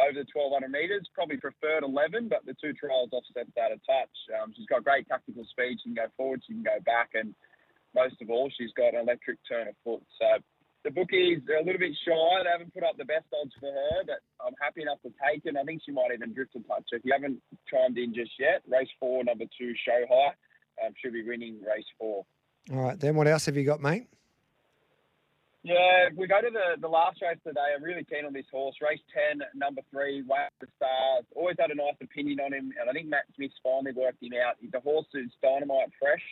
over 0.00 0.16
the 0.16 0.24
1200 0.32 0.72
metres. 0.72 1.04
Probably 1.12 1.36
preferred 1.36 1.84
11, 1.84 2.32
but 2.32 2.48
the 2.48 2.56
two 2.56 2.72
trials 2.72 3.12
offset 3.12 3.44
that 3.56 3.76
a 3.76 3.78
touch. 3.84 4.16
Um, 4.32 4.56
she's 4.56 4.66
got 4.66 4.88
great 4.88 5.04
tactical 5.04 5.44
speed. 5.52 5.84
She 5.84 5.92
can 5.92 6.00
go 6.00 6.08
forward, 6.16 6.40
she 6.48 6.56
can 6.56 6.64
go 6.64 6.80
back, 6.88 7.12
and 7.12 7.36
most 7.92 8.16
of 8.24 8.32
all, 8.32 8.48
she's 8.56 8.72
got 8.72 8.96
an 8.96 9.04
electric 9.04 9.36
turn 9.44 9.68
of 9.68 9.76
foot. 9.84 10.00
So 10.16 10.40
the 10.84 10.90
bookies 10.94 11.44
are 11.52 11.60
a 11.60 11.66
little 11.66 11.82
bit 11.82 11.92
shy. 12.00 12.32
They 12.40 12.48
haven't 12.48 12.72
put 12.72 12.88
up 12.88 12.96
the 12.96 13.04
best 13.04 13.28
odds 13.36 13.52
for 13.60 13.68
her, 13.68 14.00
but 14.08 14.24
I'm 14.40 14.56
happy 14.56 14.80
enough 14.80 15.02
to 15.04 15.12
take 15.20 15.44
it. 15.44 15.60
I 15.60 15.64
think 15.68 15.84
she 15.84 15.92
might 15.92 16.14
even 16.14 16.32
drift 16.32 16.56
a 16.56 16.64
touch. 16.64 16.88
If 16.96 17.04
you 17.04 17.12
haven't 17.12 17.42
chimed 17.68 17.98
in 17.98 18.14
just 18.14 18.32
yet, 18.40 18.64
race 18.64 18.88
four, 18.96 19.20
number 19.24 19.44
two, 19.58 19.76
Show 19.84 20.08
High, 20.08 20.32
um, 20.80 20.96
should 20.96 21.12
be 21.12 21.26
winning 21.26 21.60
race 21.60 21.88
four. 21.98 22.24
All 22.68 22.78
right, 22.78 22.98
then 22.98 23.16
what 23.16 23.26
else 23.26 23.46
have 23.46 23.56
you 23.56 23.64
got, 23.64 23.80
mate? 23.80 24.06
Yeah, 25.62 26.08
we 26.16 26.26
go 26.26 26.40
to 26.40 26.48
the, 26.48 26.80
the 26.80 26.88
last 26.88 27.20
race 27.20 27.36
today. 27.44 27.76
I'm 27.76 27.84
really 27.84 28.04
keen 28.04 28.24
on 28.24 28.32
this 28.32 28.48
horse. 28.50 28.76
Race 28.80 29.02
10, 29.12 29.44
number 29.54 29.82
three, 29.90 30.22
Way 30.22 30.48
the 30.60 30.66
Stars. 30.76 31.24
Always 31.36 31.56
had 31.60 31.70
a 31.70 31.74
nice 31.74 32.00
opinion 32.00 32.40
on 32.40 32.54
him, 32.54 32.72
and 32.80 32.88
I 32.88 32.92
think 32.92 33.08
Matt 33.08 33.28
Smith's 33.36 33.60
finally 33.62 33.92
worked 33.92 34.22
him 34.22 34.32
out. 34.40 34.56
The 34.60 34.80
horse 34.80 35.08
is 35.12 35.28
dynamite 35.42 35.92
fresh. 36.00 36.24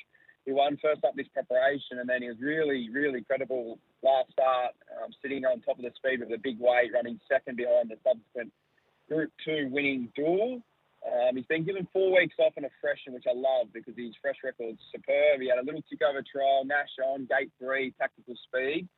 He 0.47 0.53
won 0.53 0.79
first 0.81 1.05
up 1.05 1.13
this 1.15 1.29
preparation, 1.29 2.01
and 2.01 2.09
then 2.09 2.23
he 2.23 2.29
was 2.29 2.41
really, 2.41 2.89
really 2.89 3.21
credible 3.21 3.79
last 4.03 4.33
start, 4.33 4.73
um, 4.97 5.13
sitting 5.21 5.45
on 5.45 5.61
top 5.61 5.77
of 5.77 5.85
the 5.85 5.93
speed 5.97 6.21
with 6.21 6.33
a 6.33 6.41
big 6.41 6.57
weight, 6.59 6.93
running 6.95 7.21
second 7.29 7.59
behind 7.59 7.91
the 7.91 8.01
subsequent 8.01 8.51
Group 9.11 9.31
2 9.45 9.69
winning 9.71 10.09
duel. 10.17 10.63
Um, 11.09 11.37
he's 11.37 11.47
been 11.47 11.65
given 11.65 11.89
four 11.93 12.13
weeks 12.13 12.37
off 12.39 12.53
in 12.57 12.65
a 12.65 12.73
freshen, 12.81 13.15
which 13.15 13.25
I 13.29 13.35
love 13.35 13.73
because 13.73 13.95
his 13.97 14.15
fresh 14.21 14.37
record's 14.45 14.81
superb. 14.93 15.41
He 15.41 15.49
had 15.49 15.59
a 15.59 15.65
little 15.65 15.83
tick 15.89 16.01
over 16.05 16.21
trial, 16.21 16.65
Nash 16.65 16.93
on, 17.05 17.27
gate 17.27 17.51
three, 17.59 17.95
tactical 17.99 18.35
speed 18.47 18.89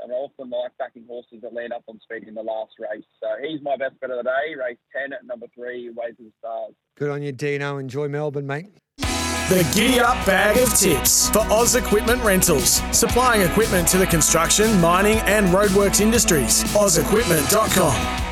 and 0.00 0.12
I 0.12 0.14
often 0.16 0.50
like 0.50 0.76
backing 0.78 1.04
horses 1.06 1.40
that 1.42 1.52
land 1.52 1.72
up 1.72 1.84
on 1.88 2.00
speed 2.00 2.26
in 2.26 2.34
the 2.34 2.42
last 2.42 2.72
race. 2.78 3.04
So 3.20 3.28
he's 3.42 3.60
my 3.62 3.76
best 3.76 3.98
bet 4.00 4.10
of 4.10 4.18
the 4.18 4.24
day. 4.24 4.54
Race 4.58 4.78
10 4.92 5.12
at 5.12 5.26
number 5.26 5.46
three, 5.54 5.90
Ways 5.90 6.14
of 6.18 6.26
the 6.26 6.32
Stars. 6.38 6.74
Good 6.96 7.10
on 7.10 7.22
you, 7.22 7.32
Dino. 7.32 7.78
Enjoy 7.78 8.08
Melbourne, 8.08 8.46
mate. 8.46 8.66
The 8.98 9.70
Giddy 9.74 10.00
Up 10.00 10.24
Bag 10.24 10.56
of 10.56 10.74
Tips 10.74 11.28
for 11.28 11.40
Oz 11.52 11.74
Equipment 11.74 12.22
Rentals. 12.24 12.80
Supplying 12.96 13.42
equipment 13.42 13.86
to 13.88 13.98
the 13.98 14.06
construction, 14.06 14.80
mining, 14.80 15.18
and 15.20 15.46
roadworks 15.48 16.00
industries. 16.00 16.64
OzEquipment.com. 16.74 18.23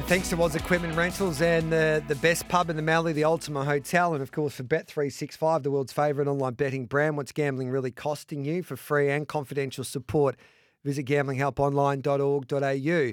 And 0.00 0.08
thanks 0.08 0.30
to 0.30 0.42
Oz 0.42 0.56
Equipment 0.56 0.96
Rentals 0.96 1.42
and 1.42 1.70
the, 1.70 2.02
the 2.08 2.14
best 2.14 2.48
pub 2.48 2.70
in 2.70 2.76
the 2.76 2.82
Mallee, 2.82 3.12
the 3.12 3.24
Ultima 3.24 3.66
Hotel. 3.66 4.14
And 4.14 4.22
of 4.22 4.32
course, 4.32 4.54
for 4.54 4.62
Bet365, 4.62 5.62
the 5.62 5.70
world's 5.70 5.92
favourite 5.92 6.26
online 6.26 6.54
betting 6.54 6.86
brand. 6.86 7.18
What's 7.18 7.32
gambling 7.32 7.68
really 7.68 7.90
costing 7.90 8.42
you? 8.42 8.62
For 8.62 8.76
free 8.76 9.10
and 9.10 9.28
confidential 9.28 9.84
support, 9.84 10.36
visit 10.82 11.04
gamblinghelponline.org.au. 11.04 13.12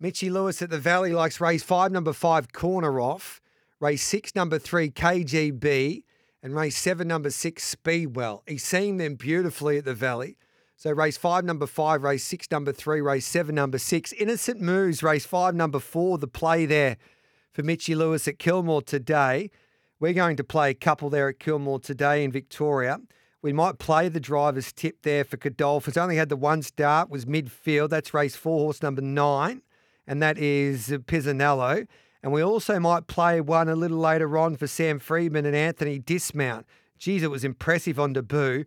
Mitchy 0.00 0.30
Lewis 0.30 0.62
at 0.62 0.70
the 0.70 0.78
Valley 0.78 1.12
likes 1.12 1.38
race 1.38 1.62
five, 1.62 1.92
number 1.92 2.14
five, 2.14 2.50
corner 2.50 2.98
off. 2.98 3.42
Race 3.78 4.02
six, 4.02 4.34
number 4.34 4.58
three, 4.58 4.88
KGB. 4.88 6.02
and 6.42 6.56
race 6.56 6.78
seven, 6.78 7.08
number 7.08 7.28
six, 7.28 7.62
Speedwell. 7.62 8.42
He's 8.46 8.64
seeing 8.64 8.96
them 8.96 9.16
beautifully 9.16 9.76
at 9.76 9.84
the 9.84 9.92
Valley. 9.92 10.38
So 10.78 10.90
race 10.90 11.16
five, 11.16 11.42
number 11.42 11.66
five, 11.66 12.02
race 12.02 12.22
six, 12.22 12.50
number 12.50 12.70
three, 12.70 13.00
race 13.00 13.26
seven, 13.26 13.54
number 13.54 13.78
six. 13.78 14.12
Innocent 14.12 14.60
Moves, 14.60 15.02
race 15.02 15.24
five, 15.24 15.54
number 15.54 15.78
four, 15.78 16.18
the 16.18 16.28
play 16.28 16.66
there 16.66 16.98
for 17.50 17.62
Mitchy 17.62 17.94
Lewis 17.94 18.28
at 18.28 18.38
Kilmore 18.38 18.82
today. 18.82 19.50
We're 20.00 20.12
going 20.12 20.36
to 20.36 20.44
play 20.44 20.68
a 20.68 20.74
couple 20.74 21.08
there 21.08 21.30
at 21.30 21.38
Kilmore 21.38 21.80
today 21.80 22.22
in 22.22 22.30
Victoria. 22.30 22.98
We 23.40 23.54
might 23.54 23.78
play 23.78 24.10
the 24.10 24.20
driver's 24.20 24.70
tip 24.70 25.00
there 25.00 25.24
for 25.24 25.38
Godolph. 25.38 25.88
It's 25.88 25.96
only 25.96 26.16
had 26.16 26.28
the 26.28 26.36
one 26.36 26.60
start, 26.60 27.08
was 27.08 27.24
midfield. 27.24 27.88
That's 27.88 28.12
race 28.12 28.36
four, 28.36 28.58
horse 28.58 28.82
number 28.82 29.00
nine, 29.00 29.62
and 30.06 30.22
that 30.22 30.36
is 30.36 30.88
Pizzanello. 30.88 31.86
And 32.22 32.32
we 32.32 32.42
also 32.42 32.78
might 32.78 33.06
play 33.06 33.40
one 33.40 33.70
a 33.70 33.76
little 33.76 33.96
later 33.96 34.36
on 34.36 34.56
for 34.56 34.66
Sam 34.66 34.98
Freedman 34.98 35.46
and 35.46 35.56
Anthony 35.56 35.98
Dismount. 35.98 36.66
Geez, 36.98 37.22
it 37.22 37.30
was 37.30 37.44
impressive 37.44 37.98
on 37.98 38.12
debut. 38.12 38.66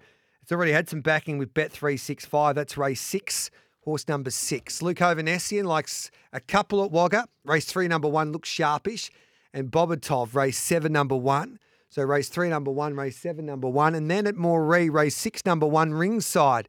It's 0.50 0.54
already 0.56 0.72
had 0.72 0.90
some 0.90 1.02
backing 1.02 1.38
with 1.38 1.54
Bet365. 1.54 2.56
That's 2.56 2.76
race 2.76 3.02
six, 3.02 3.52
horse 3.84 4.08
number 4.08 4.32
six. 4.32 4.82
Luke 4.82 4.98
Ovanessian 4.98 5.66
likes 5.66 6.10
a 6.34 6.40
couple 6.40 6.84
at 6.84 6.90
Wagga. 6.90 7.28
Race 7.46 7.66
three, 7.66 7.88
number 7.88 8.08
one, 8.08 8.32
looks 8.32 8.50
sharpish. 8.50 9.12
And 9.54 9.70
Bobatov, 9.70 10.34
race 10.34 10.58
seven, 10.58 10.92
number 10.92 11.16
one. 11.16 11.60
So 11.90 12.02
race 12.02 12.30
three, 12.30 12.50
number 12.50 12.72
one, 12.72 12.96
race 12.96 13.18
seven, 13.18 13.46
number 13.46 13.70
one. 13.70 13.94
And 13.94 14.10
then 14.10 14.26
at 14.26 14.38
Moree, 14.38 14.92
race 14.92 15.16
six, 15.16 15.46
number 15.46 15.68
one, 15.68 15.94
ringside 15.94 16.68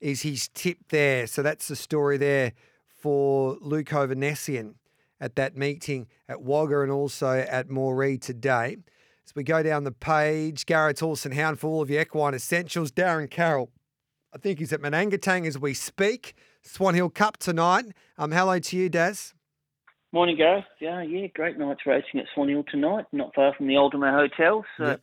is 0.00 0.22
his 0.22 0.48
tip 0.54 0.78
there. 0.88 1.26
So 1.26 1.42
that's 1.42 1.68
the 1.68 1.76
story 1.76 2.16
there 2.16 2.54
for 2.86 3.58
Luke 3.60 3.88
Ovanessian 3.88 4.76
at 5.20 5.36
that 5.36 5.54
meeting 5.54 6.06
at 6.30 6.40
Wagga 6.40 6.80
and 6.80 6.90
also 6.90 7.32
at 7.46 7.68
Moree 7.68 8.18
today. 8.18 8.78
As 9.28 9.34
we 9.34 9.42
go 9.44 9.62
down 9.62 9.84
the 9.84 9.92
page, 9.92 10.64
Garrards 10.64 11.00
Horse 11.00 11.26
and 11.26 11.34
Hound 11.34 11.60
for 11.60 11.66
all 11.66 11.82
of 11.82 11.90
your 11.90 12.00
equine 12.00 12.32
essentials. 12.32 12.90
Darren 12.90 13.28
Carroll, 13.30 13.70
I 14.34 14.38
think 14.38 14.58
he's 14.58 14.72
at 14.72 14.80
Manangatang 14.80 15.46
as 15.46 15.58
we 15.58 15.74
speak. 15.74 16.34
Swan 16.62 16.94
Hill 16.94 17.10
Cup 17.10 17.36
tonight. 17.36 17.84
Um, 18.16 18.32
hello 18.32 18.58
to 18.58 18.76
you, 18.78 18.88
Daz. 18.88 19.34
Morning, 20.12 20.34
Gareth. 20.34 20.64
Yeah, 20.80 21.02
yeah, 21.02 21.26
great 21.34 21.58
night's 21.58 21.84
racing 21.84 22.20
at 22.20 22.26
Swan 22.34 22.48
Hill 22.48 22.64
tonight, 22.70 23.04
not 23.12 23.34
far 23.34 23.52
from 23.54 23.66
the 23.66 23.76
Ultima 23.76 24.10
Hotel. 24.12 24.64
So 24.78 24.86
Yep. 24.86 25.00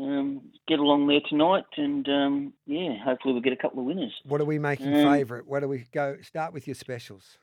um, 0.00 0.40
get 0.66 0.78
along 0.78 1.06
there 1.06 1.20
tonight, 1.28 1.66
and 1.76 2.08
um, 2.08 2.52
yeah, 2.64 2.94
hopefully 3.04 3.34
we'll 3.34 3.42
get 3.42 3.52
a 3.52 3.56
couple 3.56 3.80
of 3.80 3.84
winners. 3.84 4.14
What 4.24 4.40
are 4.40 4.46
we 4.46 4.58
making 4.58 4.94
Um, 4.96 5.12
favourite? 5.12 5.46
Where 5.46 5.60
do 5.60 5.68
we 5.68 5.84
go? 5.92 6.16
Start 6.22 6.54
with 6.54 6.66
your 6.66 6.74
specials. 6.74 7.36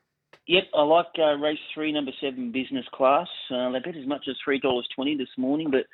Yep, 0.47 0.63
I 0.73 0.82
like 0.82 1.05
uh, 1.19 1.36
race 1.36 1.59
three, 1.71 1.91
number 1.91 2.13
seven, 2.19 2.51
business 2.51 2.86
class. 2.95 3.28
Uh, 3.51 3.69
they 3.69 3.80
bet 3.80 3.95
as 3.95 4.07
much 4.07 4.26
as 4.28 4.36
three 4.43 4.57
dollars 4.59 4.88
twenty 4.95 5.15
this 5.15 5.30
morning, 5.38 5.69
but 5.69 5.86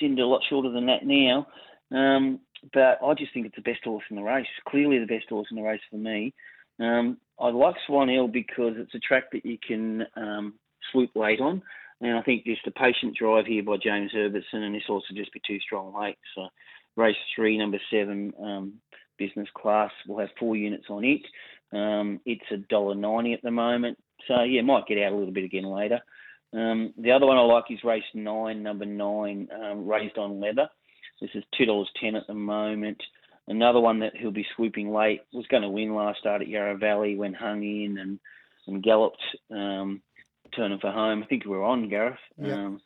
into 0.00 0.22
a 0.22 0.24
lot 0.24 0.42
shorter 0.48 0.70
than 0.70 0.86
that 0.86 1.04
now. 1.04 1.46
Um, 1.92 2.40
but 2.72 2.98
I 3.02 3.14
just 3.14 3.32
think 3.32 3.46
it's 3.46 3.56
the 3.56 3.62
best 3.62 3.84
horse 3.84 4.04
in 4.10 4.16
the 4.16 4.22
race. 4.22 4.46
Clearly, 4.68 4.98
the 4.98 5.06
best 5.06 5.28
horse 5.28 5.48
in 5.50 5.56
the 5.56 5.62
race 5.62 5.80
for 5.90 5.96
me. 5.96 6.34
Um, 6.78 7.18
I 7.38 7.48
like 7.48 7.74
Swan 7.86 8.08
Hill 8.08 8.28
because 8.28 8.74
it's 8.76 8.94
a 8.94 8.98
track 8.98 9.24
that 9.32 9.44
you 9.44 9.58
can 9.66 10.06
um, 10.16 10.54
swoop 10.92 11.10
late 11.14 11.40
on, 11.40 11.62
and 12.00 12.16
I 12.16 12.22
think 12.22 12.44
just 12.44 12.66
a 12.66 12.70
patient 12.70 13.16
drive 13.16 13.46
here 13.46 13.62
by 13.62 13.76
James 13.82 14.12
Herbertson, 14.12 14.62
and 14.62 14.74
this 14.74 14.82
horse 14.86 15.04
will 15.08 15.16
just 15.16 15.32
be 15.32 15.40
too 15.46 15.58
strong 15.60 15.94
late. 15.98 16.18
So, 16.34 16.48
race 16.96 17.16
three, 17.34 17.58
number 17.58 17.78
seven, 17.90 18.32
um, 18.42 18.74
business 19.18 19.48
class 19.54 19.90
will 20.06 20.18
have 20.18 20.30
four 20.38 20.56
units 20.56 20.86
on 20.88 21.04
it. 21.04 21.22
Um, 21.72 22.20
it's 22.26 22.50
a 22.50 22.56
dollar 22.56 22.94
ninety 22.94 23.32
at 23.32 23.42
the 23.42 23.50
moment, 23.50 23.98
so 24.26 24.42
yeah, 24.42 24.62
might 24.62 24.86
get 24.86 24.98
out 24.98 25.12
a 25.12 25.16
little 25.16 25.32
bit 25.32 25.44
again 25.44 25.64
later. 25.64 26.00
Um, 26.52 26.92
the 26.98 27.12
other 27.12 27.26
one 27.26 27.36
I 27.36 27.42
like 27.42 27.64
is 27.70 27.84
race 27.84 28.02
nine, 28.14 28.62
number 28.62 28.84
nine, 28.84 29.48
um, 29.54 29.86
raised 29.86 30.18
on 30.18 30.40
leather. 30.40 30.68
This 31.20 31.30
is 31.34 31.44
two 31.56 31.66
dollars 31.66 31.90
ten 32.00 32.16
at 32.16 32.26
the 32.26 32.34
moment. 32.34 33.00
Another 33.46 33.80
one 33.80 34.00
that 34.00 34.16
he'll 34.16 34.30
be 34.30 34.46
swooping 34.56 34.92
late 34.92 35.22
was 35.32 35.46
going 35.48 35.62
to 35.62 35.68
win 35.68 35.94
last 35.94 36.20
start 36.20 36.42
at 36.42 36.48
Yarra 36.48 36.76
Valley 36.76 37.16
when 37.16 37.34
hung 37.34 37.62
in 37.62 37.98
and 37.98 38.18
and 38.66 38.82
galloped, 38.82 39.22
um, 39.50 40.02
turning 40.54 40.78
for 40.78 40.90
home. 40.90 41.22
I 41.22 41.26
think 41.26 41.44
we 41.44 41.50
were 41.50 41.64
on 41.64 41.88
Gareth. 41.88 42.18
Yeah. 42.36 42.54
Um, 42.54 42.80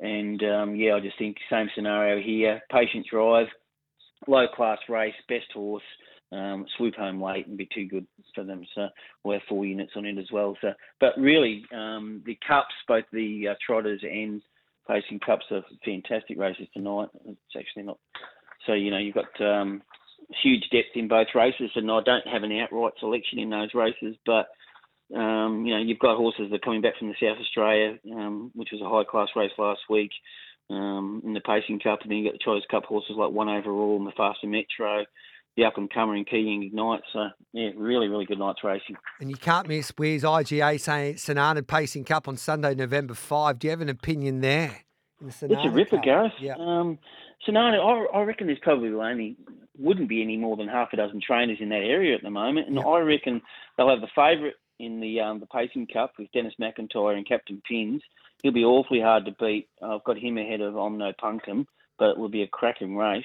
and 0.00 0.42
um, 0.42 0.76
yeah, 0.76 0.94
I 0.94 1.00
just 1.00 1.18
think 1.18 1.36
same 1.50 1.70
scenario 1.74 2.20
here. 2.22 2.60
Patient 2.70 3.06
drive, 3.10 3.46
low 4.26 4.46
class 4.48 4.78
race, 4.88 5.14
best 5.28 5.52
horse. 5.54 5.82
Um, 6.32 6.64
swoop 6.78 6.94
home 6.94 7.22
late 7.22 7.46
and 7.46 7.58
be 7.58 7.68
too 7.74 7.86
good 7.86 8.06
for 8.34 8.42
them. 8.42 8.64
So 8.74 8.88
have 9.30 9.42
four 9.48 9.66
units 9.66 9.92
on 9.96 10.06
it 10.06 10.16
as 10.16 10.30
well. 10.32 10.56
So, 10.62 10.72
but 10.98 11.12
really, 11.18 11.62
um, 11.74 12.22
the 12.24 12.38
cups, 12.46 12.72
both 12.88 13.04
the 13.12 13.48
uh, 13.48 13.54
trotters 13.64 14.00
and 14.02 14.40
pacing 14.88 15.20
cups, 15.20 15.44
are 15.50 15.62
fantastic 15.84 16.38
races 16.38 16.68
tonight. 16.72 17.08
It's 17.26 17.38
actually 17.58 17.82
not. 17.82 17.98
So 18.66 18.72
you 18.72 18.90
know 18.90 18.96
you've 18.96 19.14
got 19.14 19.40
um, 19.40 19.82
huge 20.42 20.62
depth 20.72 20.96
in 20.96 21.06
both 21.06 21.28
races, 21.34 21.70
and 21.74 21.90
I 21.90 22.00
don't 22.02 22.26
have 22.26 22.44
an 22.44 22.58
outright 22.58 22.94
selection 22.98 23.38
in 23.38 23.50
those 23.50 23.74
races, 23.74 24.16
but. 24.26 24.48
Um, 25.14 25.66
you 25.66 25.74
know, 25.74 25.80
you've 25.82 25.98
got 25.98 26.16
horses 26.16 26.46
that 26.48 26.56
are 26.56 26.58
coming 26.60 26.80
back 26.80 26.96
from 26.98 27.08
the 27.08 27.14
South 27.20 27.36
Australia, 27.38 27.98
um, 28.12 28.50
which 28.54 28.70
was 28.72 28.80
a 28.80 28.88
high 28.88 29.04
class 29.04 29.28
race 29.36 29.50
last 29.58 29.82
week 29.90 30.10
um, 30.70 31.22
in 31.24 31.34
the 31.34 31.40
Pacing 31.40 31.80
Cup, 31.80 32.00
and 32.02 32.10
then 32.10 32.18
you've 32.18 32.32
got 32.32 32.38
the 32.38 32.44
Choice 32.44 32.62
Cup 32.70 32.84
horses 32.84 33.16
like 33.16 33.30
One 33.30 33.48
Overall 33.48 33.98
and 33.98 34.06
the 34.06 34.12
Faster 34.12 34.46
Metro, 34.46 35.04
the 35.56 35.64
Up 35.64 35.76
and 35.76 35.92
Comer 35.92 36.14
and 36.14 36.26
Keying 36.26 36.62
Ignite. 36.62 37.02
So, 37.12 37.28
yeah, 37.52 37.70
really, 37.76 38.08
really 38.08 38.24
good 38.24 38.38
night's 38.38 38.64
racing. 38.64 38.96
And 39.20 39.30
you 39.30 39.36
can't 39.36 39.68
miss 39.68 39.92
Weir's 39.98 40.22
IGA 40.22 40.80
saying 40.80 41.18
Sonata 41.18 41.62
Pacing 41.62 42.04
Cup 42.04 42.28
on 42.28 42.36
Sunday, 42.36 42.74
November 42.74 43.14
5. 43.14 43.58
Do 43.58 43.66
you 43.66 43.70
have 43.70 43.80
an 43.80 43.88
opinion 43.88 44.40
there? 44.40 44.84
the 45.20 45.28
It's 45.28 45.42
a 45.64 45.70
ripper, 45.70 45.96
Cup? 45.96 46.04
Gareth. 46.04 46.32
Yeah. 46.40 46.54
Um, 46.58 46.98
Sonata, 47.44 47.76
I, 47.78 48.18
I 48.18 48.22
reckon 48.22 48.46
there's 48.46 48.58
probably 48.60 48.88
only 48.90 49.36
wouldn't 49.78 50.08
be 50.08 50.22
any 50.22 50.36
more 50.36 50.56
than 50.56 50.68
half 50.68 50.92
a 50.92 50.96
dozen 50.96 51.20
trainers 51.20 51.58
in 51.60 51.68
that 51.70 51.82
area 51.82 52.14
at 52.14 52.22
the 52.22 52.30
moment, 52.30 52.66
and 52.68 52.76
Yep. 52.76 52.86
I 52.86 52.98
reckon 53.00 53.42
they'll 53.76 53.88
have 53.88 54.00
the 54.00 54.08
favourite 54.14 54.54
in 54.78 55.00
the 55.00 55.20
um, 55.20 55.40
the 55.40 55.46
Pacing 55.46 55.86
Cup 55.86 56.12
with 56.18 56.30
Dennis 56.32 56.54
McIntyre 56.60 57.16
and 57.16 57.26
Captain 57.26 57.60
Pins. 57.68 58.02
He'll 58.42 58.52
be 58.52 58.64
awfully 58.64 59.00
hard 59.00 59.24
to 59.26 59.32
beat. 59.32 59.68
I've 59.82 60.04
got 60.04 60.18
him 60.18 60.38
ahead 60.38 60.60
of 60.60 60.74
Omno 60.74 61.14
Punkum, 61.22 61.66
but 61.98 62.10
it 62.10 62.18
will 62.18 62.28
be 62.28 62.42
a 62.42 62.48
cracking 62.48 62.96
race. 62.96 63.24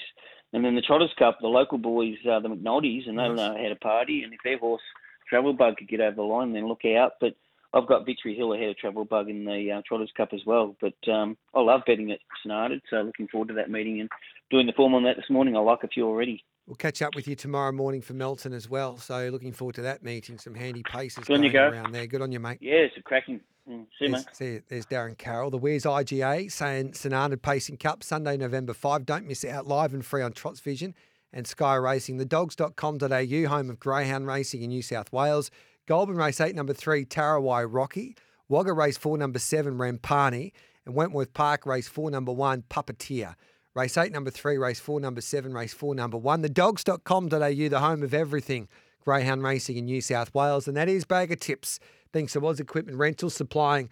And 0.54 0.64
then 0.64 0.76
the 0.76 0.82
Trotters 0.82 1.14
Cup, 1.20 1.39
the 1.41 1.48
local 1.48 1.78
boys, 1.78 2.16
uh, 2.30 2.39
the 2.39 2.50
McNultys, 2.50 3.08
and 3.08 3.18
they'll 3.18 3.36
Yes. 3.36 3.38
know 3.38 3.58
how 3.62 3.70
to 3.70 3.76
party. 3.76 4.24
And 4.24 4.34
if 4.34 4.39
their 4.43 4.58
horse 4.58 4.82
Travel 5.30 5.54
Bug 5.54 5.78
could 5.78 5.89
get 5.89 6.00
over 6.00 6.16
the 6.16 6.22
line, 6.22 6.54
then 6.54 6.68
look 6.68 6.86
out. 6.86 7.14
But 7.20 7.36
I've 7.74 7.86
got 7.88 8.06
Victory 8.06 8.34
Hill 8.36 8.54
ahead 8.54 8.70
of 8.70 8.78
Travel 8.78 9.04
Bug 9.04 9.30
in 9.30 9.43
the 9.43 9.72
uh, 9.74 9.82
Trotters 9.86 10.12
Cup 10.16 10.30
as 10.34 10.41
well. 10.45 10.76
But 10.80 10.95
um, 11.12 11.38
I 11.54 11.60
love 11.60 11.82
betting 11.86 12.12
at 12.12 12.20
Sonata, 12.41 12.80
so 12.89 13.02
looking 13.02 13.28
forward 13.28 13.50
to 13.50 13.54
that 13.56 13.70
meeting 13.70 14.00
and 14.00 14.10
doing 14.50 14.68
the 14.68 14.74
form 14.74 14.93
on 14.93 15.04
that 15.04 15.18
this 15.18 15.30
morning. 15.30 15.56
I 15.58 15.60
like 15.60 15.84
a 15.84 15.88
few 15.89 16.08
already. 16.08 16.43
We'll 16.66 16.76
catch 16.76 17.02
up 17.02 17.14
with 17.16 17.28
you 17.28 17.36
tomorrow 17.36 17.72
morning 17.74 18.02
for 18.02 18.14
Melton 18.14 18.54
as 18.54 18.70
well. 18.70 18.98
So 18.98 19.30
looking 19.30 19.52
forward 19.54 19.76
to 19.76 19.82
that 19.84 20.02
meeting. 20.04 20.38
Some 20.38 20.56
handy 20.56 20.84
paces 20.84 21.26
Good 21.26 21.36
you, 21.36 21.39
going 21.43 21.52
Gareth. 21.52 21.74
around 21.74 21.91
there. 21.91 22.08
Good 22.08 22.22
on 22.22 22.32
you, 22.32 22.39
mate. 22.39 22.58
Yeah, 22.62 22.76
it's 22.76 22.95
a 22.98 23.02
cracking. 23.02 23.41
Mm, 23.70 23.88
see 23.97 24.07
There's, 24.39 24.61
there's 24.70 24.86
Darren 24.86 25.18
Carroll. 25.18 25.49
The 25.49 25.57
Wears 25.57 25.84
IGA 25.84 26.51
saying 26.51 26.93
Sonata 26.93 27.38
Pacing 27.38 27.78
Cup, 27.78 28.03
Sunday, 28.03 28.38
November 28.38 28.74
5. 28.74 29.05
Don't 29.05 29.26
miss 29.26 29.43
out. 29.43 29.68
Live 29.68 29.93
and 29.93 30.05
free 30.05 30.22
on 30.22 30.32
Trots 30.32 30.59
Vision 30.59 30.95
and 31.34 31.45
Sky 31.45 31.76
Racing. 31.76 32.18
Thedogs.com.au, 32.18 33.49
home 33.49 33.70
of 33.70 33.80
Greyhound 33.80 34.28
Racing 34.28 34.61
in 34.61 34.70
New 34.70 34.82
South 34.82 35.11
Wales. 35.11 35.51
Goulburn 35.86 36.18
Race 36.18 36.41
8, 36.41 36.55
number 36.55 36.74
3, 36.74 37.05
Tarawai 37.05 37.68
Rocky. 37.70 38.15
Wagga 38.49 38.74
Race 38.74 38.97
4, 38.97 39.18
number 39.18 39.39
7, 39.39 39.78
Rampani. 39.78 40.51
And 40.86 40.95
Wentworth 40.95 41.34
Park 41.34 41.65
Race 41.65 41.88
4, 41.88 42.11
number 42.11 42.32
1, 42.32 42.63
Puppeteer. 42.70 43.36
Race 43.74 43.97
8, 43.97 44.11
number 44.11 44.32
3, 44.32 44.57
Race 44.57 44.80
4, 44.80 44.99
number 44.99 45.22
7, 45.22 45.53
Race 45.53 45.74
4, 45.74 45.93
number 45.93 46.18
1. 46.18 46.43
Thedogs.com.au, 46.43 47.70
the 47.70 47.80
home 47.80 48.03
of 48.03 48.13
everything 48.13 48.70
Greyhound 49.01 49.43
Racing 49.43 49.78
in 49.78 49.86
New 49.86 50.01
South 50.01 50.34
Wales. 50.34 50.68
And 50.68 50.76
that 50.76 50.89
is 50.89 51.05
Bag 51.05 51.32
of 51.32 51.39
Tips. 51.39 51.80
Thanks 52.14 52.34
to 52.34 52.45
Oz 52.45 52.60
Equipment 52.60 52.97
Rental, 52.97 53.30
supplying 53.30 53.89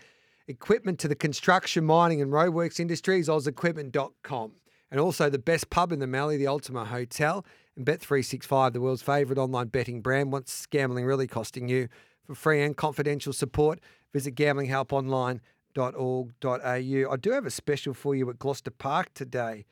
equipment 0.47 0.99
to 0.99 1.07
the 1.07 1.15
construction, 1.15 1.85
mining, 1.85 2.21
and 2.21 2.31
roadworks 2.31 2.79
industries, 2.79 3.27
ozequipment.com. 3.27 4.51
And 4.91 4.99
also 4.99 5.29
the 5.29 5.39
best 5.39 5.69
pub 5.69 5.91
in 5.91 5.99
the 5.99 6.07
Mallee, 6.07 6.37
the 6.37 6.47
Ultima 6.47 6.85
Hotel, 6.85 7.45
and 7.75 7.85
Bet365, 7.85 8.73
the 8.73 8.81
world's 8.81 9.01
favourite 9.01 9.39
online 9.39 9.67
betting 9.67 10.01
brand. 10.01 10.31
What's 10.31 10.65
gambling 10.67 11.05
really 11.05 11.27
costing 11.27 11.67
you? 11.67 11.89
For 12.25 12.35
free 12.35 12.63
and 12.63 12.75
confidential 12.75 13.33
support, 13.33 13.79
visit 14.13 14.35
gamblinghelponline.org.au. 14.35 17.11
I 17.11 17.17
do 17.17 17.31
have 17.31 17.45
a 17.45 17.51
special 17.51 17.93
for 17.93 18.15
you 18.15 18.29
at 18.29 18.39
Gloucester 18.39 18.71
Park 18.71 19.13
today. 19.13 19.65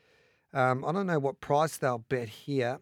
Um, 0.53 0.85
I 0.85 0.91
don't 0.91 1.07
know 1.07 1.19
what 1.19 1.41
price 1.41 1.77
they'll 1.77 1.97
bet 1.97 2.29
here, 2.29 2.79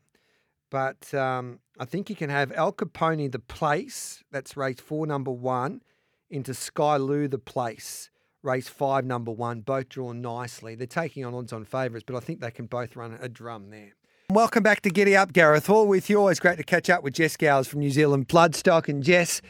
but 0.71 1.13
um, 1.13 1.59
I 1.77 1.85
think 1.85 2.09
you 2.09 2.15
can 2.15 2.31
have 2.31 2.51
El 2.55 2.73
Capone 2.73 3.31
the 3.31 3.39
place, 3.39 4.23
that's 4.31 4.57
race 4.57 4.79
four, 4.79 5.05
number 5.05 5.31
one, 5.31 5.81
into 6.29 6.53
Sky 6.53 6.97
the 6.97 7.37
place, 7.37 8.09
race 8.41 8.69
five, 8.69 9.05
number 9.05 9.31
one, 9.31 9.61
both 9.61 9.89
drawn 9.89 10.21
nicely. 10.21 10.73
They're 10.73 10.87
taking 10.87 11.25
on 11.25 11.35
odds 11.35 11.53
on 11.53 11.65
favourites, 11.65 12.05
but 12.07 12.15
I 12.15 12.21
think 12.21 12.39
they 12.39 12.49
can 12.49 12.65
both 12.65 12.95
run 12.95 13.19
a 13.21 13.29
drum 13.29 13.69
there. 13.69 13.91
Welcome 14.31 14.63
back 14.63 14.79
to 14.83 14.89
Giddy 14.89 15.15
Up, 15.15 15.33
Gareth 15.33 15.67
Hall 15.67 15.85
with 15.87 16.09
you. 16.09 16.17
Always 16.17 16.39
great 16.39 16.55
to 16.55 16.63
catch 16.63 16.89
up 16.89 17.03
with 17.03 17.15
Jess 17.15 17.35
Gowers 17.35 17.67
from 17.67 17.81
New 17.81 17.91
Zealand 17.91 18.29
Bloodstock. 18.29 18.87
And 18.87 19.03
Jess, 19.03 19.41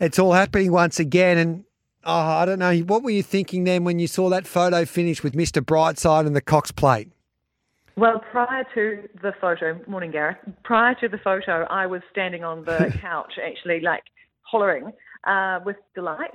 it's 0.00 0.18
all 0.18 0.32
happening 0.32 0.72
once 0.72 0.98
again. 0.98 1.36
And 1.36 1.64
oh, 2.04 2.12
I 2.14 2.46
don't 2.46 2.58
know, 2.58 2.74
what 2.78 3.02
were 3.02 3.10
you 3.10 3.22
thinking 3.22 3.64
then 3.64 3.84
when 3.84 3.98
you 3.98 4.06
saw 4.06 4.30
that 4.30 4.46
photo 4.46 4.86
finish 4.86 5.22
with 5.22 5.34
Mr. 5.34 5.62
Brightside 5.62 6.26
and 6.26 6.34
the 6.34 6.40
Cox 6.40 6.70
plate? 6.70 7.10
Well, 8.00 8.24
prior 8.32 8.64
to 8.72 9.06
the 9.20 9.34
photo, 9.42 9.78
morning 9.86 10.10
Gareth, 10.10 10.38
prior 10.64 10.94
to 11.00 11.08
the 11.08 11.18
photo, 11.18 11.66
I 11.68 11.84
was 11.84 12.00
standing 12.10 12.42
on 12.42 12.64
the 12.64 12.90
couch 13.02 13.34
actually 13.38 13.80
like 13.80 14.04
hollering 14.40 14.90
uh, 15.24 15.60
with 15.66 15.76
delight. 15.94 16.30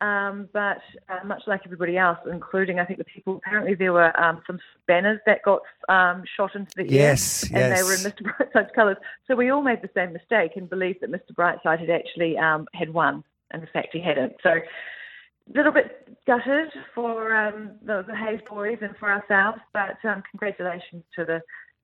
Um, 0.00 0.48
but 0.52 0.78
uh, 1.08 1.26
much 1.26 1.42
like 1.48 1.62
everybody 1.64 1.98
else, 1.98 2.18
including 2.30 2.78
I 2.78 2.84
think 2.84 3.00
the 3.00 3.04
people, 3.04 3.38
apparently 3.38 3.74
there 3.74 3.92
were 3.92 4.16
um, 4.16 4.42
some 4.46 4.60
banners 4.86 5.18
that 5.26 5.42
got 5.42 5.62
um, 5.88 6.22
shot 6.36 6.54
into 6.54 6.70
the 6.76 6.88
yes, 6.88 7.50
air, 7.50 7.64
and 7.64 7.72
yes. 7.72 7.80
they 7.80 7.82
were 7.82 7.94
in 7.94 8.12
Mr. 8.12 8.22
Brightside's 8.22 8.70
colours. 8.76 8.96
So 9.26 9.34
we 9.34 9.50
all 9.50 9.62
made 9.62 9.82
the 9.82 9.90
same 9.96 10.12
mistake 10.12 10.52
and 10.54 10.70
believed 10.70 11.00
that 11.00 11.10
Mr. 11.10 11.34
Brightside 11.36 11.80
had 11.80 11.90
actually 11.90 12.38
um, 12.38 12.68
had 12.74 12.94
won, 12.94 13.24
and 13.50 13.60
in 13.60 13.68
fact 13.72 13.88
he 13.90 14.00
hadn't. 14.00 14.34
So 14.40 14.60
little 15.54 15.72
bit 15.72 16.08
gutted 16.26 16.70
for 16.94 17.34
um, 17.34 17.72
the, 17.84 18.04
the 18.06 18.14
Hayes 18.14 18.40
boys 18.48 18.78
and 18.82 18.96
for 18.96 19.10
ourselves, 19.10 19.58
but 19.72 19.96
um, 20.04 20.22
congratulations 20.30 21.04
to 21.16 21.24
the 21.24 21.40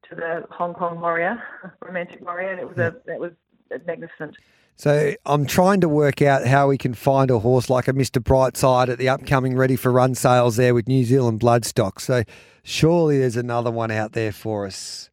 to 0.08 0.14
the 0.14 0.44
Hong 0.50 0.74
Kong 0.74 1.00
warrior, 1.00 1.42
romantic 1.80 2.20
warrior. 2.20 2.58
It 2.58 2.68
was 2.68 2.78
a 2.78 2.94
that 3.06 3.18
was 3.18 3.32
magnificent. 3.86 4.36
So 4.76 5.14
I'm 5.24 5.46
trying 5.46 5.80
to 5.82 5.88
work 5.88 6.20
out 6.20 6.46
how 6.46 6.68
we 6.68 6.76
can 6.76 6.94
find 6.94 7.30
a 7.30 7.38
horse 7.38 7.70
like 7.70 7.86
a 7.86 7.92
Mr. 7.92 8.20
Brightside 8.20 8.88
at 8.88 8.98
the 8.98 9.08
upcoming 9.08 9.56
Ready 9.56 9.76
for 9.76 9.92
Run 9.92 10.14
sales 10.16 10.56
there 10.56 10.74
with 10.74 10.88
New 10.88 11.04
Zealand 11.04 11.40
Bloodstock. 11.40 12.00
So 12.00 12.24
surely 12.64 13.18
there's 13.18 13.36
another 13.36 13.70
one 13.70 13.92
out 13.92 14.12
there 14.12 14.32
for 14.32 14.66
us. 14.66 15.10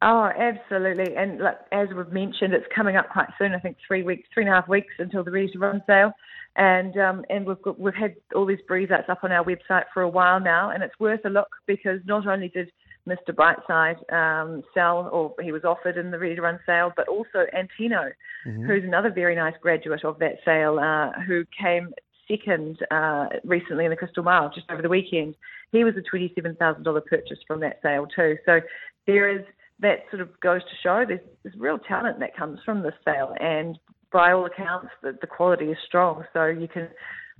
Oh, 0.00 0.30
absolutely. 0.36 1.14
And 1.14 1.38
like, 1.38 1.58
as 1.70 1.88
we've 1.94 2.08
mentioned, 2.08 2.54
it's 2.54 2.66
coming 2.74 2.96
up 2.96 3.10
quite 3.10 3.28
soon. 3.38 3.54
I 3.54 3.58
think 3.58 3.76
three 3.86 4.02
weeks, 4.02 4.26
three 4.32 4.44
and 4.44 4.52
a 4.52 4.56
half 4.56 4.68
weeks 4.68 4.94
until 4.98 5.22
the 5.22 5.30
Ready 5.30 5.50
to 5.52 5.58
Run 5.58 5.82
sale. 5.86 6.12
And 6.56 6.96
um, 6.98 7.24
and 7.30 7.46
we've 7.46 7.62
got, 7.62 7.80
we've 7.80 7.94
had 7.94 8.14
all 8.34 8.44
these 8.44 8.58
breeze 8.68 8.90
outs 8.90 9.08
up 9.08 9.24
on 9.24 9.32
our 9.32 9.44
website 9.44 9.84
for 9.94 10.02
a 10.02 10.08
while 10.08 10.38
now, 10.38 10.70
and 10.70 10.82
it's 10.82 10.98
worth 11.00 11.24
a 11.24 11.30
look 11.30 11.48
because 11.66 12.00
not 12.04 12.26
only 12.26 12.48
did 12.48 12.70
Mr. 13.08 13.30
Brightside 13.34 14.12
um, 14.12 14.62
sell, 14.74 15.08
or 15.12 15.34
he 15.42 15.50
was 15.50 15.64
offered 15.64 15.96
in 15.96 16.10
the 16.10 16.18
Ready 16.18 16.36
to 16.36 16.42
Run 16.42 16.60
sale, 16.66 16.92
but 16.96 17.08
also 17.08 17.46
Antino, 17.56 18.10
Mm-hmm. 18.46 18.66
who's 18.66 18.82
another 18.82 19.12
very 19.12 19.36
nice 19.36 19.54
graduate 19.60 20.04
of 20.04 20.18
that 20.18 20.34
sale, 20.44 20.78
uh, 20.80 21.12
who 21.22 21.44
came 21.60 21.94
second 22.28 22.78
uh, 22.90 23.26
recently 23.44 23.84
in 23.84 23.90
the 23.90 23.96
Crystal 23.96 24.24
Mile 24.24 24.50
just 24.52 24.68
over 24.68 24.82
the 24.82 24.88
weekend. 24.88 25.36
He 25.70 25.84
was 25.84 25.94
a 25.96 26.16
$27,000 26.16 27.06
purchase 27.06 27.38
from 27.46 27.60
that 27.60 27.78
sale 27.82 28.06
too. 28.06 28.36
So 28.44 28.60
there 29.06 29.30
is 29.30 29.44
that 29.78 30.04
sort 30.10 30.22
of 30.22 30.28
goes 30.40 30.60
to 30.62 30.70
show 30.82 31.04
there's, 31.06 31.20
there's 31.42 31.54
real 31.56 31.78
talent 31.78 32.20
that 32.20 32.36
comes 32.36 32.58
from 32.64 32.82
this 32.82 32.94
sale, 33.04 33.34
and 33.40 33.78
by 34.12 34.32
all 34.32 34.46
accounts, 34.46 34.88
the, 35.02 35.16
the 35.20 35.26
quality 35.26 35.66
is 35.66 35.78
strong. 35.86 36.24
So 36.32 36.46
you 36.46 36.68
can 36.68 36.88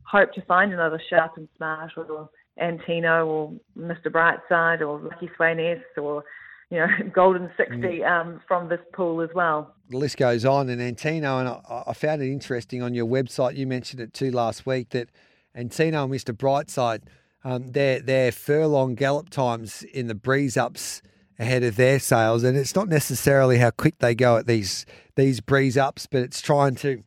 hope 0.05 0.33
to 0.35 0.43
find 0.43 0.73
another 0.73 1.01
Sharp 1.09 1.33
and 1.37 1.49
Smart 1.57 1.93
or 1.97 2.31
Antino 2.61 3.27
or 3.27 3.53
Mr. 3.79 4.07
Brightside 4.07 4.81
or 4.81 5.01
Lucky 5.01 5.31
Swain 5.37 5.59
S 5.59 5.79
or 5.97 6.25
you 6.71 6.79
know 6.79 6.87
Golden 7.15 7.51
60 7.57 8.05
um, 8.05 8.41
from 8.47 8.69
this 8.69 8.81
pool 8.93 9.21
as 9.21 9.31
well. 9.35 9.75
The 9.91 9.99
list 9.99 10.17
goes 10.17 10.45
on. 10.45 10.69
And 10.69 10.81
Antino, 10.81 11.39
and 11.39 11.49
I, 11.49 11.85
I 11.89 11.93
found 11.93 12.23
it 12.23 12.31
interesting 12.31 12.83
on 12.83 12.95
your 12.95 13.07
website, 13.07 13.57
you 13.57 13.67
mentioned 13.67 14.01
it 14.01 14.13
too 14.13 14.31
last 14.31 14.67
week, 14.67 14.91
that 14.91 15.09
Antino 15.57 16.05
and 16.05 16.13
Mr. 16.13 16.35
Brightside, 16.35 17.03
um, 17.45 17.73
their, 17.73 18.01
their 18.01 18.33
furlong 18.33 18.95
gallop 18.95 19.29
times 19.29 19.83
in 19.83 20.07
the 20.07 20.15
breeze 20.15 20.57
ups 20.57 21.03
ahead 21.43 21.63
of 21.63 21.77
their 21.77 21.99
sales. 21.99 22.45
And 22.45 22.57
it's 22.57 22.75
not 22.75 22.89
necessarily 22.89 23.59
how 23.59 23.71
quick 23.71 23.99
they 23.99 24.15
go 24.15 24.37
at 24.37 24.47
these 24.47 24.87
these 25.17 25.41
breeze 25.41 25.77
ups, 25.77 26.07
but 26.07 26.23
it's 26.23 26.41
trying 26.41 26.75
to 26.77 27.03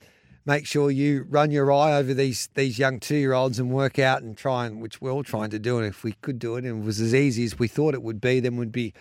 make 0.45 0.67
sure 0.67 0.91
you 0.91 1.25
run 1.27 1.49
your 1.49 1.71
eye 1.71 1.93
over 1.93 2.13
these 2.13 2.49
these 2.53 2.77
young 2.77 2.99
two 2.99 3.15
year 3.15 3.33
olds 3.33 3.57
and 3.57 3.71
work 3.71 3.97
out 3.97 4.21
and 4.21 4.37
try 4.37 4.65
and 4.67 4.81
which 4.81 5.01
we're 5.01 5.11
all 5.11 5.23
trying 5.23 5.49
to 5.49 5.59
do. 5.59 5.77
And 5.77 5.87
if 5.87 6.03
we 6.03 6.13
could 6.21 6.37
do 6.37 6.55
it 6.55 6.65
and 6.65 6.83
it 6.83 6.85
was 6.85 6.99
as 7.01 7.15
easy 7.15 7.45
as 7.45 7.57
we 7.57 7.67
thought 7.67 7.93
it 7.95 8.03
would 8.03 8.21
be, 8.21 8.39
then 8.39 8.57
we'd 8.57 8.71
be 8.71 8.93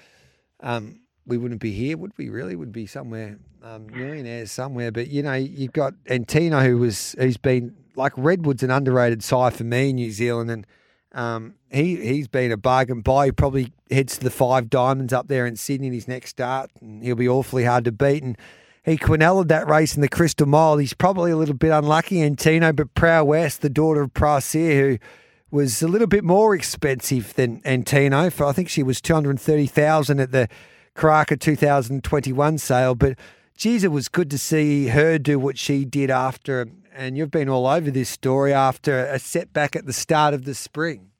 um, 0.60 1.00
we 1.26 1.36
wouldn't 1.36 1.60
be 1.60 1.72
here, 1.72 1.96
would 1.96 2.12
we? 2.16 2.28
Really, 2.28 2.56
would 2.56 2.72
be 2.72 2.86
somewhere 2.86 3.38
um, 3.62 3.86
millionaires 3.86 4.52
somewhere. 4.52 4.92
But 4.92 5.08
you 5.08 5.22
know, 5.22 5.34
you've 5.34 5.72
got 5.72 5.94
Antino, 6.08 6.60
who 6.60 6.78
was 6.78 7.14
who's 7.18 7.36
been 7.36 7.76
like 7.96 8.12
Redwood's 8.16 8.62
an 8.62 8.70
underrated 8.70 9.22
side 9.22 9.54
for 9.54 9.64
me 9.64 9.90
in 9.90 9.96
New 9.96 10.10
Zealand, 10.10 10.50
and 10.50 10.66
um, 11.14 11.54
he 11.70 11.96
he's 11.96 12.28
been 12.28 12.52
a 12.52 12.56
bargain 12.56 13.00
buy. 13.00 13.26
He 13.26 13.32
probably 13.32 13.72
heads 13.90 14.18
to 14.18 14.24
the 14.24 14.30
Five 14.30 14.68
Diamonds 14.68 15.12
up 15.12 15.28
there 15.28 15.46
in 15.46 15.56
Sydney 15.56 15.86
in 15.86 15.92
his 15.92 16.08
next 16.08 16.30
start, 16.30 16.70
and 16.80 17.02
he'll 17.02 17.16
be 17.16 17.28
awfully 17.28 17.64
hard 17.64 17.84
to 17.84 17.92
beat. 17.92 18.22
And 18.22 18.36
he 18.84 18.98
quinelled 18.98 19.48
that 19.48 19.68
race 19.68 19.94
in 19.94 20.02
the 20.02 20.08
Crystal 20.08 20.46
Mile. 20.46 20.76
He's 20.76 20.92
probably 20.92 21.30
a 21.30 21.36
little 21.36 21.54
bit 21.54 21.70
unlucky, 21.70 22.22
Antino, 22.22 22.72
but 22.72 22.92
Prowess, 22.94 23.56
the 23.56 23.70
daughter 23.70 24.02
of 24.02 24.12
Proisir, 24.12 24.74
who 24.74 24.98
was 25.50 25.80
a 25.82 25.88
little 25.88 26.08
bit 26.08 26.24
more 26.24 26.54
expensive 26.54 27.32
than 27.34 27.62
Antino. 27.64 28.28
For 28.28 28.44
I 28.44 28.52
think 28.52 28.68
she 28.68 28.82
was 28.82 29.00
two 29.00 29.14
hundred 29.14 29.40
thirty 29.40 29.66
thousand 29.66 30.20
at 30.20 30.32
the 30.32 30.48
Karaka 30.96 31.38
2021 31.38 32.58
sale. 32.58 32.94
But 32.94 33.18
geez, 33.56 33.84
it 33.84 33.92
was 33.92 34.08
good 34.08 34.30
to 34.30 34.38
see 34.38 34.88
her 34.88 35.18
do 35.18 35.38
what 35.38 35.58
she 35.58 35.84
did 35.84 36.10
after. 36.10 36.66
And 36.94 37.16
you've 37.16 37.32
been 37.32 37.48
all 37.48 37.66
over 37.66 37.90
this 37.90 38.08
story 38.08 38.52
after 38.52 39.00
a 39.06 39.18
setback 39.18 39.74
at 39.74 39.84
the 39.84 39.92
start 39.92 40.32
of 40.32 40.44
the 40.44 40.54
spring. 40.54 41.10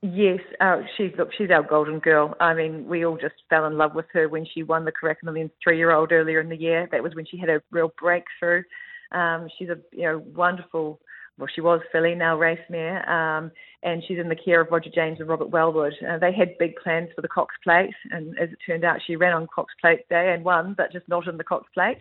Yes, 0.00 0.40
uh, 0.58 0.78
she's 0.96 1.12
look, 1.16 1.28
she's 1.36 1.50
our 1.50 1.62
golden 1.62 2.00
girl. 2.00 2.34
I 2.40 2.54
mean, 2.54 2.88
we 2.88 3.04
all 3.04 3.18
just 3.18 3.34
fell 3.48 3.66
in 3.66 3.76
love 3.76 3.94
with 3.94 4.06
her 4.14 4.28
when 4.28 4.46
she 4.52 4.62
won 4.62 4.84
the 4.84 4.90
Karaka 4.90 5.22
Millions 5.22 5.52
three-year-old 5.62 6.10
earlier 6.10 6.40
in 6.40 6.48
the 6.48 6.56
year. 6.56 6.88
That 6.90 7.02
was 7.02 7.14
when 7.14 7.26
she 7.26 7.36
had 7.36 7.48
a 7.48 7.62
real 7.70 7.92
breakthrough. 8.00 8.64
Um, 9.12 9.48
she's 9.56 9.68
a 9.68 9.76
you 9.92 10.02
know 10.02 10.24
wonderful. 10.34 10.98
Well, 11.38 11.48
she 11.54 11.60
was 11.60 11.80
filly, 11.92 12.14
now 12.14 12.36
race 12.36 12.60
mare, 12.68 13.08
um, 13.08 13.52
and 13.82 14.02
she's 14.06 14.18
in 14.18 14.28
the 14.28 14.36
care 14.36 14.60
of 14.60 14.68
Roger 14.70 14.90
James 14.94 15.20
and 15.20 15.28
Robert 15.28 15.50
Wellwood. 15.50 15.94
Uh, 16.06 16.18
they 16.18 16.32
had 16.32 16.58
big 16.58 16.76
plans 16.76 17.10
for 17.14 17.22
the 17.22 17.28
Cox 17.28 17.54
Plate, 17.62 17.94
and 18.10 18.36
as 18.38 18.50
it 18.50 18.58
turned 18.66 18.84
out, 18.84 19.00
she 19.06 19.16
ran 19.16 19.34
on 19.34 19.46
Cox 19.54 19.72
Plate 19.80 20.08
Day 20.08 20.32
and 20.34 20.44
won, 20.44 20.74
but 20.76 20.92
just 20.92 21.08
not 21.08 21.28
in 21.28 21.36
the 21.36 21.44
Cox 21.44 21.66
Plate. 21.74 21.98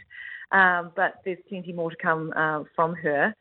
Um, 0.51 0.91
but 0.95 1.15
there's 1.23 1.37
plenty 1.47 1.71
more 1.71 1.89
to 1.89 1.95
come 1.95 2.33
uh, 2.35 2.63
from 2.75 2.93
her. 2.95 3.33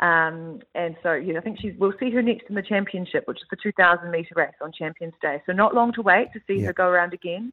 Um, 0.00 0.60
and 0.74 0.96
so, 1.02 1.14
yeah, 1.14 1.38
I 1.38 1.40
think 1.40 1.58
she's. 1.60 1.74
We'll 1.78 1.94
see 1.98 2.10
her 2.10 2.22
next 2.22 2.44
in 2.48 2.54
the 2.54 2.62
championship, 2.62 3.26
which 3.26 3.38
is 3.38 3.48
the 3.50 3.56
2,000 3.60 4.10
metre 4.10 4.34
race 4.36 4.54
on 4.62 4.70
Champions 4.72 5.14
Day. 5.20 5.42
So 5.46 5.52
not 5.52 5.74
long 5.74 5.92
to 5.94 6.02
wait 6.02 6.28
to 6.34 6.40
see 6.46 6.60
her 6.62 6.72
go 6.72 6.86
around 6.86 7.14
again. 7.14 7.52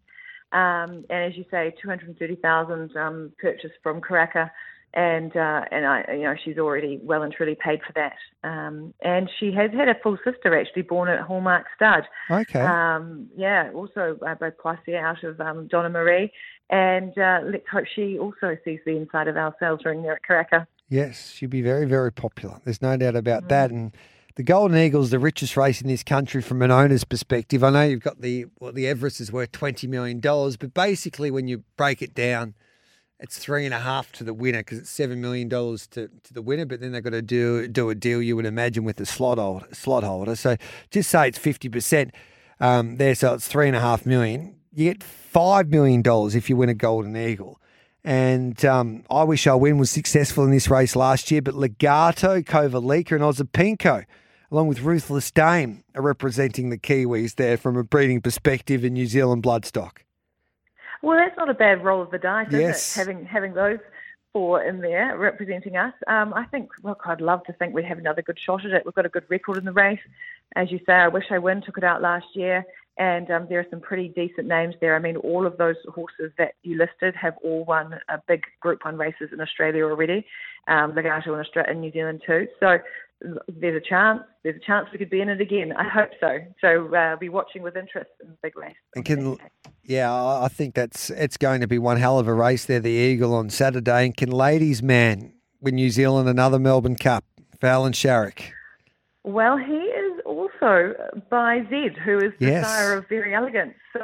Um, 0.52 1.06
and 1.10 1.32
as 1.32 1.36
you 1.36 1.46
say, 1.50 1.74
230,000 1.82 2.96
um, 2.96 3.32
purchase 3.40 3.72
from 3.82 4.00
Karaka, 4.00 4.52
and 4.96 5.36
uh, 5.36 5.62
and 5.72 5.86
I, 5.86 6.06
you 6.14 6.24
know, 6.24 6.36
she's 6.44 6.58
already 6.58 7.00
well 7.04 7.22
and 7.22 7.34
truly 7.34 7.56
paid 7.56 7.82
for 7.86 7.94
that. 7.94 8.16
Um, 8.48 8.94
and 9.02 9.30
she 9.40 9.52
has 9.52 9.72
had 9.72 9.90
a 9.90 9.96
full 10.02 10.18
sister 10.24 10.58
actually 10.58 10.84
born 10.84 11.10
at 11.10 11.20
Hallmark 11.20 11.66
Stud. 11.76 12.04
Okay. 12.32 12.62
Um, 12.62 13.28
yeah, 13.36 13.72
also 13.74 14.18
uh, 14.26 14.36
by 14.36 14.50
Proisir 14.52 15.02
out 15.02 15.24
of 15.24 15.40
um, 15.42 15.68
Donna 15.68 15.90
Marie. 15.90 16.32
And 16.70 17.16
uh, 17.18 17.42
let's 17.44 17.68
hope 17.72 17.86
she 17.94 18.18
also 18.18 18.58
sees 18.66 18.80
the 18.86 18.96
inside 18.96 19.28
of 19.28 19.38
our 19.38 19.54
sales 19.60 19.82
ring 19.86 20.02
there 20.02 20.14
at 20.16 20.22
Karaka. 20.28 20.66
Yes, 20.90 21.32
she'd 21.32 21.50
be 21.50 21.62
very, 21.62 21.86
very 21.86 22.12
popular. 22.12 22.60
There's 22.64 22.82
no 22.82 22.96
doubt 22.98 23.16
about 23.16 23.50
that. 23.50 23.72
And 23.72 23.92
the 24.36 24.44
Golden 24.44 24.78
Eagle's 24.78 25.12
the 25.12 25.20
richest 25.20 25.58
race 25.58 25.82
in 25.82 25.88
this 25.88 26.04
country 26.04 26.42
from 26.42 26.62
an 26.62 26.72
owner's 26.72 27.04
perspective. 27.04 27.64
I 27.64 27.70
know 27.70 27.84
you've 27.84 28.02
got 28.02 28.22
the 28.22 28.46
well, 28.60 28.72
the 28.72 28.88
Everest 28.88 29.20
is 29.20 29.32
worth 29.32 29.52
twenty 29.52 29.88
million 29.88 30.20
dollars, 30.20 30.58
but 30.58 30.74
basically 30.74 31.32
when 31.32 31.48
you 31.48 31.64
break 31.78 32.02
it 32.02 32.14
down, 32.14 32.56
it's 33.20 33.38
three 33.38 33.66
and 33.66 33.74
a 33.74 33.80
half 33.80 34.12
to 34.14 34.24
the 34.24 34.34
winner 34.34 34.60
because 34.60 34.80
it's 34.80 34.90
seven 34.90 35.22
million 35.22 35.48
dollars 35.48 35.88
to, 35.88 36.10
to 36.24 36.34
the 36.34 36.42
winner. 36.42 36.66
But 36.66 36.82
then 36.82 36.92
they've 36.92 37.04
got 37.04 37.12
to 37.12 37.22
do 37.22 37.68
do 37.68 37.90
a 37.90 37.96
deal 37.96 38.22
you 38.22 38.36
would 38.36 38.46
imagine 38.46 38.84
with 38.84 38.98
the 38.98 39.06
slot 39.06 39.38
holder. 39.38 39.68
Slot 39.74 40.04
holder. 40.04 40.36
So 40.36 40.58
just 40.92 41.10
say 41.10 41.28
it's 41.28 41.38
fifty 41.38 41.70
percent 41.70 42.14
um, 42.60 42.98
there, 42.98 43.16
so 43.16 43.34
it's 43.34 43.48
three 43.48 43.68
and 43.68 43.76
a 43.76 43.82
half 43.82 44.06
million. 44.06 44.56
You 44.74 44.92
get 44.92 45.04
five 45.04 45.70
million 45.70 46.02
dollars 46.02 46.36
if 46.36 46.50
you 46.50 46.58
win 46.58 46.70
a 46.70 46.74
Golden 46.74 47.16
Eagle. 47.16 47.60
And 48.04 48.64
um, 48.64 49.04
I 49.10 49.24
wish 49.24 49.48
I 49.48 49.56
win 49.56 49.80
was 49.80 49.90
successful 49.90 50.44
in 50.44 50.52
this 50.52 50.70
race 50.70 50.96
last 50.96 51.32
year, 51.32 51.42
but 51.42 51.56
Legato, 51.56 52.42
Kovalica, 52.42 53.14
and 53.14 53.22
Osipenko, 53.22 54.06
along 54.52 54.68
with 54.68 54.82
Ruthless 54.82 55.32
Dame, 55.32 55.84
are 55.96 56.04
representing 56.04 56.70
the 56.70 56.78
Kiwis 56.78 57.34
there 57.34 57.58
from 57.58 57.76
a 57.76 57.84
breeding 57.84 58.22
perspective 58.22 58.86
in 58.86 58.94
New 58.94 59.08
Zealand 59.08 59.42
bloodstock. 59.42 60.05
Well, 61.06 61.18
that's 61.18 61.38
not 61.38 61.50
a 61.50 61.54
bad 61.54 61.84
roll 61.84 62.02
of 62.02 62.10
the 62.10 62.18
dice, 62.18 62.48
is 62.48 62.60
Yes. 62.60 62.98
it? 62.98 63.00
Having 63.00 63.26
having 63.26 63.54
those 63.54 63.78
four 64.34 64.64
in 64.64 64.82
there 64.82 65.16
representing 65.18 65.78
us. 65.78 65.94
Um, 66.08 66.34
I 66.34 66.46
think, 66.46 66.72
look, 66.84 67.04
I'd 67.06 67.22
love 67.22 67.44
to 67.46 67.54
think 67.54 67.76
we'd 67.76 67.86
have 67.86 68.00
another 68.00 68.24
good 68.24 68.40
shot 68.40 68.66
at 68.66 68.72
it. 68.72 68.84
We've 68.86 68.94
got 68.96 69.06
a 69.06 69.10
good 69.10 69.24
record 69.30 69.58
in 69.58 69.66
the 69.66 69.72
race. 69.72 70.00
As 70.56 70.72
you 70.72 70.80
say, 70.86 70.94
I 70.94 71.08
wish 71.08 71.26
I 71.30 71.38
win 71.38 71.62
took 71.62 71.78
it 71.78 71.84
out 71.84 72.02
last 72.02 72.26
year. 72.34 72.66
And 72.98 73.30
um, 73.30 73.46
there 73.50 73.60
are 73.60 73.66
some 73.70 73.82
pretty 73.82 74.08
decent 74.10 74.48
names 74.48 74.74
there. 74.82 74.96
I 74.96 75.00
mean, 75.00 75.18
all 75.18 75.46
of 75.46 75.58
those 75.58 75.76
horses 75.94 76.32
that 76.38 76.56
you 76.64 76.78
listed 76.78 77.14
have 77.16 77.36
all 77.44 77.66
won 77.66 78.00
uh, 78.10 78.18
big 78.28 78.42
Group 78.62 78.84
One 78.84 78.98
races 78.98 79.30
in 79.32 79.40
Australia 79.42 79.84
already. 79.84 80.26
Um, 80.68 80.96
Legato 80.96 81.34
in 81.34 81.40
Australia, 81.40 81.72
in 81.72 81.82
New 81.82 81.92
Zealand 81.92 82.24
too. 82.26 82.48
So 82.60 82.80
there's 83.48 83.82
a 83.82 83.88
chance. 83.88 84.22
There's 84.44 84.58
a 84.58 84.66
chance 84.66 84.88
we 84.92 84.98
could 84.98 85.10
be 85.10 85.22
in 85.22 85.30
it 85.30 85.42
again. 85.42 85.74
I 85.74 85.88
hope 85.88 86.10
so. 86.20 86.38
So 86.62 86.90
uh, 86.94 86.98
I'll 86.98 87.18
be 87.18 87.30
watching 87.30 87.62
with 87.62 87.76
interest 87.76 88.10
in 88.22 88.30
the 88.30 88.38
big 88.42 88.58
race. 88.58 88.76
And 88.96 89.06
can, 89.06 89.38
yeah, 89.84 90.14
I 90.14 90.48
think 90.48 90.76
that's 90.76 91.10
it's 91.10 91.38
going 91.38 91.62
to 91.62 91.68
be 91.68 91.80
one 91.80 91.98
hell 91.98 92.20
of 92.20 92.28
a 92.28 92.34
race 92.34 92.66
there, 92.66 92.80
the 92.80 92.90
Eagle 92.90 93.34
on 93.34 93.50
Saturday. 93.50 94.06
And 94.06 94.16
can 94.18 94.32
ladies, 94.32 94.84
man, 94.84 95.34
win 95.62 95.76
New 95.76 95.90
Zealand 95.90 96.30
another 96.30 96.60
Melbourne 96.60 96.96
Cup? 96.98 97.24
Alan 97.64 97.94
Sharrock. 97.94 98.44
Well, 99.24 99.58
he 99.58 99.74
is 99.74 100.22
also 100.24 100.46
also 100.62 100.94
by 101.30 101.66
Zed, 101.70 101.98
who 102.04 102.20
is 102.20 102.34
the 102.40 102.48
Yes. 102.48 102.68
sire 102.68 102.98
of 102.98 103.08
Very 103.08 103.34
Elegant. 103.34 103.76
So 103.94 104.00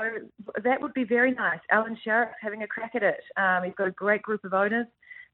that 0.63 0.81
would 0.81 0.93
be 0.93 1.03
very 1.03 1.31
nice. 1.31 1.59
Alan 1.69 1.97
Sharrock's 2.05 2.35
having 2.41 2.63
a 2.63 2.67
crack 2.67 2.95
at 2.95 3.03
it. 3.03 3.21
Um, 3.37 3.63
he's 3.63 3.73
got 3.75 3.87
a 3.87 3.91
great 3.91 4.21
group 4.21 4.43
of 4.43 4.53
owners. 4.53 4.87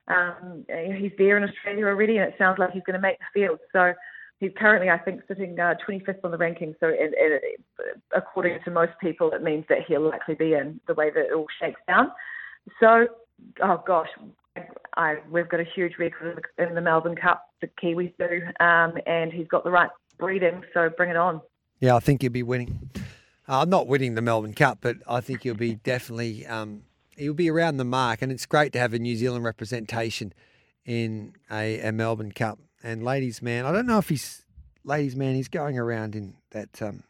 Um, 0.08 0.66
he's 0.98 1.12
there 1.18 1.38
in 1.38 1.44
Australia 1.44 1.88
already, 1.88 2.18
and 2.18 2.28
it 2.28 2.36
sounds 2.38 2.60
like 2.60 2.72
he's 2.72 2.84
going 2.86 2.96
to 2.96 3.02
make 3.02 3.18
the 3.20 3.26
field. 3.34 3.60
So 3.74 3.94
he's 4.40 4.52
currently, 4.58 4.90
I 4.90 4.98
think, 4.98 5.22
sitting 5.28 5.60
uh, 5.60 5.76
25th 5.88 6.24
on 6.24 6.32
the 6.32 6.38
ranking. 6.38 6.76
So 6.80 6.92
according 8.16 8.60
to 8.64 8.72
most 8.72 8.94
people, 9.02 9.32
it 9.32 9.44
means 9.44 9.66
that 9.70 9.80
he'll 9.88 10.08
likely 10.08 10.36
be 10.36 10.54
in 10.54 10.80
the 10.88 10.94
way 10.94 11.10
that 11.10 11.26
it 11.26 11.34
all 11.34 11.48
shakes 11.62 11.82
down. 11.88 12.12
So, 12.80 13.08
oh 13.62 13.84
gosh, 13.86 14.10
I, 14.96 15.16
we've 15.30 15.50
got 15.50 15.60
a 15.60 15.66
huge 15.76 15.94
record 16.00 16.42
in 16.58 16.76
the, 16.76 16.82
Melbourne 16.82 17.16
Cup. 17.16 17.48
The 17.62 17.68
Kiwis 17.82 18.14
do, 18.18 18.42
um, 18.64 18.94
and 19.06 19.32
he's 19.32 19.48
got 19.48 19.64
the 19.64 19.72
right 19.72 19.90
breeding. 20.20 20.64
So 20.74 20.90
bring 20.96 21.10
it 21.10 21.18
on. 21.18 21.42
Yeah, 21.80 21.96
I 21.96 22.00
think 22.00 22.22
he'll 22.22 22.32
be 22.32 22.44
winning. 22.44 22.90
Uh, 23.48 23.62
I'm 23.62 23.70
not 23.70 23.88
winning 23.88 24.16
the 24.16 24.22
Melbourne 24.22 24.54
Cup, 24.54 24.80
but 24.82 24.98
I 25.08 25.22
think 25.22 25.44
he'll 25.44 25.54
be 25.54 25.76
definitely 25.76 26.46
um, 26.48 26.84
he'll 27.18 27.34
be 27.34 27.50
around 27.50 27.78
the 27.78 27.84
mark, 27.86 28.22
and 28.22 28.32
it's 28.32 28.46
great 28.46 28.72
to 28.74 28.80
have 28.80 28.94
a 28.94 29.00
New 29.00 29.16
Zealand 29.16 29.44
representation 29.44 30.34
in 30.86 31.34
a, 31.52 31.80
a 31.82 31.92
Melbourne 31.92 32.32
Cup. 32.32 32.60
And 32.84 33.04
ladies 33.04 33.42
man, 33.42 33.66
I 33.66 33.72
don't 33.72 33.88
know 33.88 33.98
if 33.98 34.10
he's 34.10 34.46
ladies 34.84 35.16
man. 35.16 35.36
He's 35.36 35.48
going 35.50 35.78
around 35.78 36.16
in 36.16 36.36
that 36.52 36.82
um, 36.82 37.04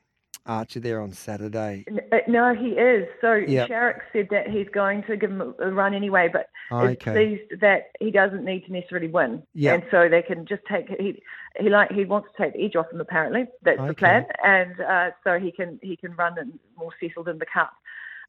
Archer 0.45 0.79
there 0.79 1.01
on 1.01 1.11
Saturday. 1.11 1.85
Uh, 2.11 2.17
No, 2.27 2.55
he 2.55 2.69
is. 2.69 3.07
So 3.21 3.33
Yep. 3.33 3.69
Sharrock 3.69 3.99
said 4.13 4.29
that 4.31 4.49
he's 4.49 4.67
going 4.69 5.03
to 5.03 5.17
give 5.17 5.29
him 5.29 5.53
a 5.59 5.71
run 5.71 5.93
anyway, 5.93 6.29
but 6.31 6.47
it 6.71 7.07
Okay. 7.07 7.37
sees 7.49 7.59
that 7.59 7.91
he 7.99 8.11
doesn't 8.11 8.43
need 8.45 8.65
to 8.65 8.71
necessarily 8.71 9.09
win. 9.09 9.43
Yep. 9.53 9.73
And 9.73 9.83
so 9.91 10.07
they 10.09 10.21
can 10.21 10.45
just 10.45 10.61
take 10.71 10.87
he 10.99 11.21
he 11.59 11.69
like 11.69 11.91
he 11.91 12.05
wants 12.05 12.29
to 12.35 12.43
take 12.43 12.53
the 12.53 12.63
edge 12.65 12.75
off 12.77 12.91
him 12.91 13.01
apparently. 13.01 13.45
That's 13.63 13.79
Okay. 13.79 13.87
the 13.89 13.93
plan. 13.93 14.25
And 14.43 14.79
uh, 14.79 15.09
so 15.23 15.37
he 15.37 15.51
can 15.51 15.79
he 15.83 15.97
can 15.97 16.15
run 16.15 16.39
and 16.39 16.57
more 16.77 16.91
settled 16.99 17.27
in 17.27 17.37
the 17.39 17.45
cup. 17.45 17.73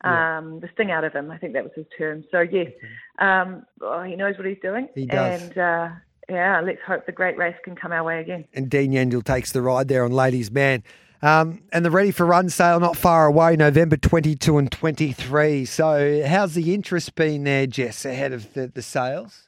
Yeah. 0.04 0.38
Um, 0.38 0.60
the 0.60 0.68
sting 0.74 0.90
out 0.90 1.04
of 1.04 1.12
him, 1.12 1.30
I 1.30 1.38
think 1.38 1.54
that 1.54 1.64
was 1.64 1.72
his 1.74 1.86
term. 1.96 2.24
So 2.30 2.40
yes, 2.40 2.70
um, 3.18 3.64
oh, 3.80 4.02
he 4.02 4.16
knows 4.16 4.36
what 4.36 4.46
he's 4.46 4.58
doing. 4.62 4.88
He 4.94 5.06
does. 5.06 5.42
And 5.42 5.58
uh, 5.58 5.88
yeah, 6.28 6.60
let's 6.60 6.80
hope 6.86 7.06
the 7.06 7.12
great 7.12 7.36
race 7.36 7.56
can 7.64 7.74
come 7.74 7.90
our 7.92 8.04
way 8.04 8.20
again. 8.20 8.44
and 8.54 8.70
Dean 8.70 8.92
Yendall 8.92 9.24
takes 9.24 9.52
the 9.52 9.62
ride 9.62 9.88
there 9.88 10.04
on 10.04 10.12
Ladies 10.12 10.50
Man. 10.50 10.82
Um, 11.20 11.62
and 11.72 11.84
the 11.84 11.90
Ready 11.90 12.12
for 12.12 12.24
Run 12.24 12.48
sale 12.48 12.78
not 12.78 12.96
far 12.96 13.26
away, 13.26 13.56
November 13.56 13.96
22 13.96 14.56
and 14.56 14.70
23. 14.70 15.64
So, 15.64 16.22
how's 16.24 16.54
the 16.54 16.72
interest 16.74 17.16
been 17.16 17.42
there, 17.42 17.66
Jess, 17.66 18.04
ahead 18.04 18.32
of 18.32 18.52
the, 18.54 18.68
the 18.68 18.82
sales? 18.82 19.47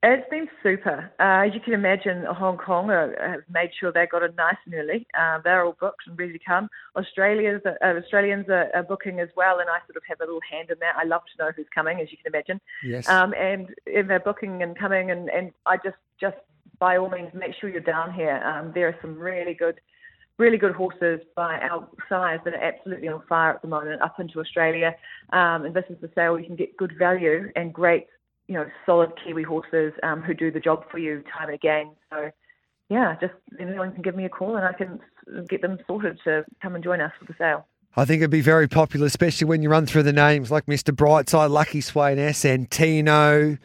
It's 0.00 0.28
been 0.30 0.46
super. 0.62 1.10
Uh, 1.18 1.48
as 1.48 1.54
you 1.54 1.60
can 1.60 1.74
imagine, 1.74 2.24
Hong 2.24 2.56
Kong 2.56 2.88
uh, 2.88 3.08
have 3.20 3.40
made 3.52 3.70
sure 3.80 3.90
they 3.90 4.06
got 4.06 4.22
it 4.22 4.36
nice 4.36 4.54
and 4.64 4.74
early. 4.74 5.04
Uh, 5.18 5.40
they're 5.42 5.64
all 5.64 5.76
booked 5.80 6.06
and 6.06 6.16
ready 6.16 6.32
to 6.32 6.38
come. 6.38 6.68
Australia's, 6.94 7.60
uh, 7.66 7.84
Australians 7.84 8.48
are, 8.48 8.70
are 8.74 8.84
booking 8.84 9.18
as 9.18 9.28
well, 9.36 9.58
and 9.58 9.68
I 9.68 9.78
sort 9.86 9.96
of 9.96 10.04
have 10.08 10.20
a 10.20 10.24
little 10.24 10.40
hand 10.48 10.70
in 10.70 10.78
that. 10.78 10.94
I 10.96 11.02
love 11.04 11.22
to 11.36 11.44
know 11.44 11.50
who's 11.56 11.66
coming, 11.74 11.98
as 12.00 12.12
you 12.12 12.18
can 12.22 12.32
imagine. 12.32 12.60
Yes. 12.84 13.08
Um, 13.08 13.34
and, 13.34 13.74
and 13.92 14.08
they're 14.08 14.20
booking 14.20 14.62
and 14.62 14.78
coming, 14.78 15.10
and, 15.10 15.30
and 15.30 15.50
I 15.66 15.78
just, 15.78 15.96
just 16.20 16.36
by 16.78 16.96
all 16.96 17.10
means, 17.10 17.30
make 17.34 17.54
sure 17.60 17.68
you're 17.68 17.80
down 17.80 18.12
here. 18.12 18.36
Um, 18.44 18.70
there 18.72 18.86
are 18.86 18.96
some 19.02 19.18
really 19.18 19.54
good, 19.54 19.80
really 20.36 20.58
good 20.58 20.76
horses 20.76 21.18
by 21.34 21.58
our 21.58 21.88
size 22.08 22.38
that 22.44 22.54
are 22.54 22.62
absolutely 22.62 23.08
on 23.08 23.22
fire 23.28 23.54
at 23.54 23.62
the 23.62 23.68
moment 23.68 24.00
up 24.00 24.20
into 24.20 24.38
Australia. 24.38 24.94
Um, 25.32 25.64
and 25.64 25.74
this 25.74 25.86
is 25.90 25.96
the 26.00 26.10
sale 26.14 26.38
you 26.38 26.46
can 26.46 26.54
get 26.54 26.76
good 26.76 26.92
value 26.96 27.50
and 27.56 27.74
great, 27.74 28.06
you 28.48 28.54
know, 28.54 28.66
solid 28.84 29.12
Kiwi 29.22 29.44
horses 29.44 29.92
um, 30.02 30.22
who 30.22 30.34
do 30.34 30.50
the 30.50 30.60
job 30.60 30.84
for 30.90 30.98
you 30.98 31.22
time 31.32 31.48
and 31.48 31.54
again. 31.54 31.90
So, 32.10 32.30
yeah, 32.88 33.14
just 33.20 33.34
anyone 33.60 33.92
can 33.92 34.02
give 34.02 34.16
me 34.16 34.24
a 34.24 34.28
call 34.28 34.56
and 34.56 34.64
I 34.64 34.72
can 34.72 34.98
get 35.48 35.62
them 35.62 35.78
sorted 35.86 36.18
to 36.24 36.44
come 36.62 36.74
and 36.74 36.82
join 36.82 37.00
us 37.00 37.12
for 37.18 37.26
the 37.26 37.34
sale. 37.38 37.66
I 37.96 38.04
think 38.04 38.20
it'd 38.20 38.30
be 38.30 38.40
very 38.40 38.68
popular, 38.68 39.06
especially 39.06 39.46
when 39.46 39.62
you 39.62 39.68
run 39.68 39.86
through 39.86 40.04
the 40.04 40.12
names 40.12 40.50
like 40.50 40.66
Mr. 40.66 40.94
Brightside, 40.94 41.50
Lucky 41.50 41.80
Swain, 41.80 42.16
Santino, 42.16 43.58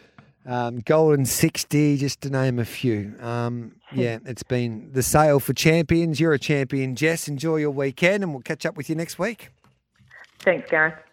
um, 0.45 0.79
Golden 0.79 1.25
60, 1.25 1.97
just 1.97 2.21
to 2.21 2.29
name 2.29 2.59
a 2.59 2.65
few. 2.65 3.15
Um, 3.19 3.75
yeah, 3.93 4.19
it's 4.25 4.43
been 4.43 4.89
the 4.91 5.03
sale 5.03 5.39
for 5.39 5.53
champions. 5.53 6.19
You're 6.19 6.33
a 6.33 6.39
champion, 6.39 6.95
Jess. 6.95 7.27
Enjoy 7.27 7.57
your 7.57 7.71
weekend, 7.71 8.23
and 8.23 8.33
we'll 8.33 8.41
catch 8.41 8.65
up 8.65 8.75
with 8.75 8.89
you 8.89 8.95
next 8.95 9.19
week. 9.19 9.49
Thanks, 10.39 10.69
Gareth. 10.69 10.95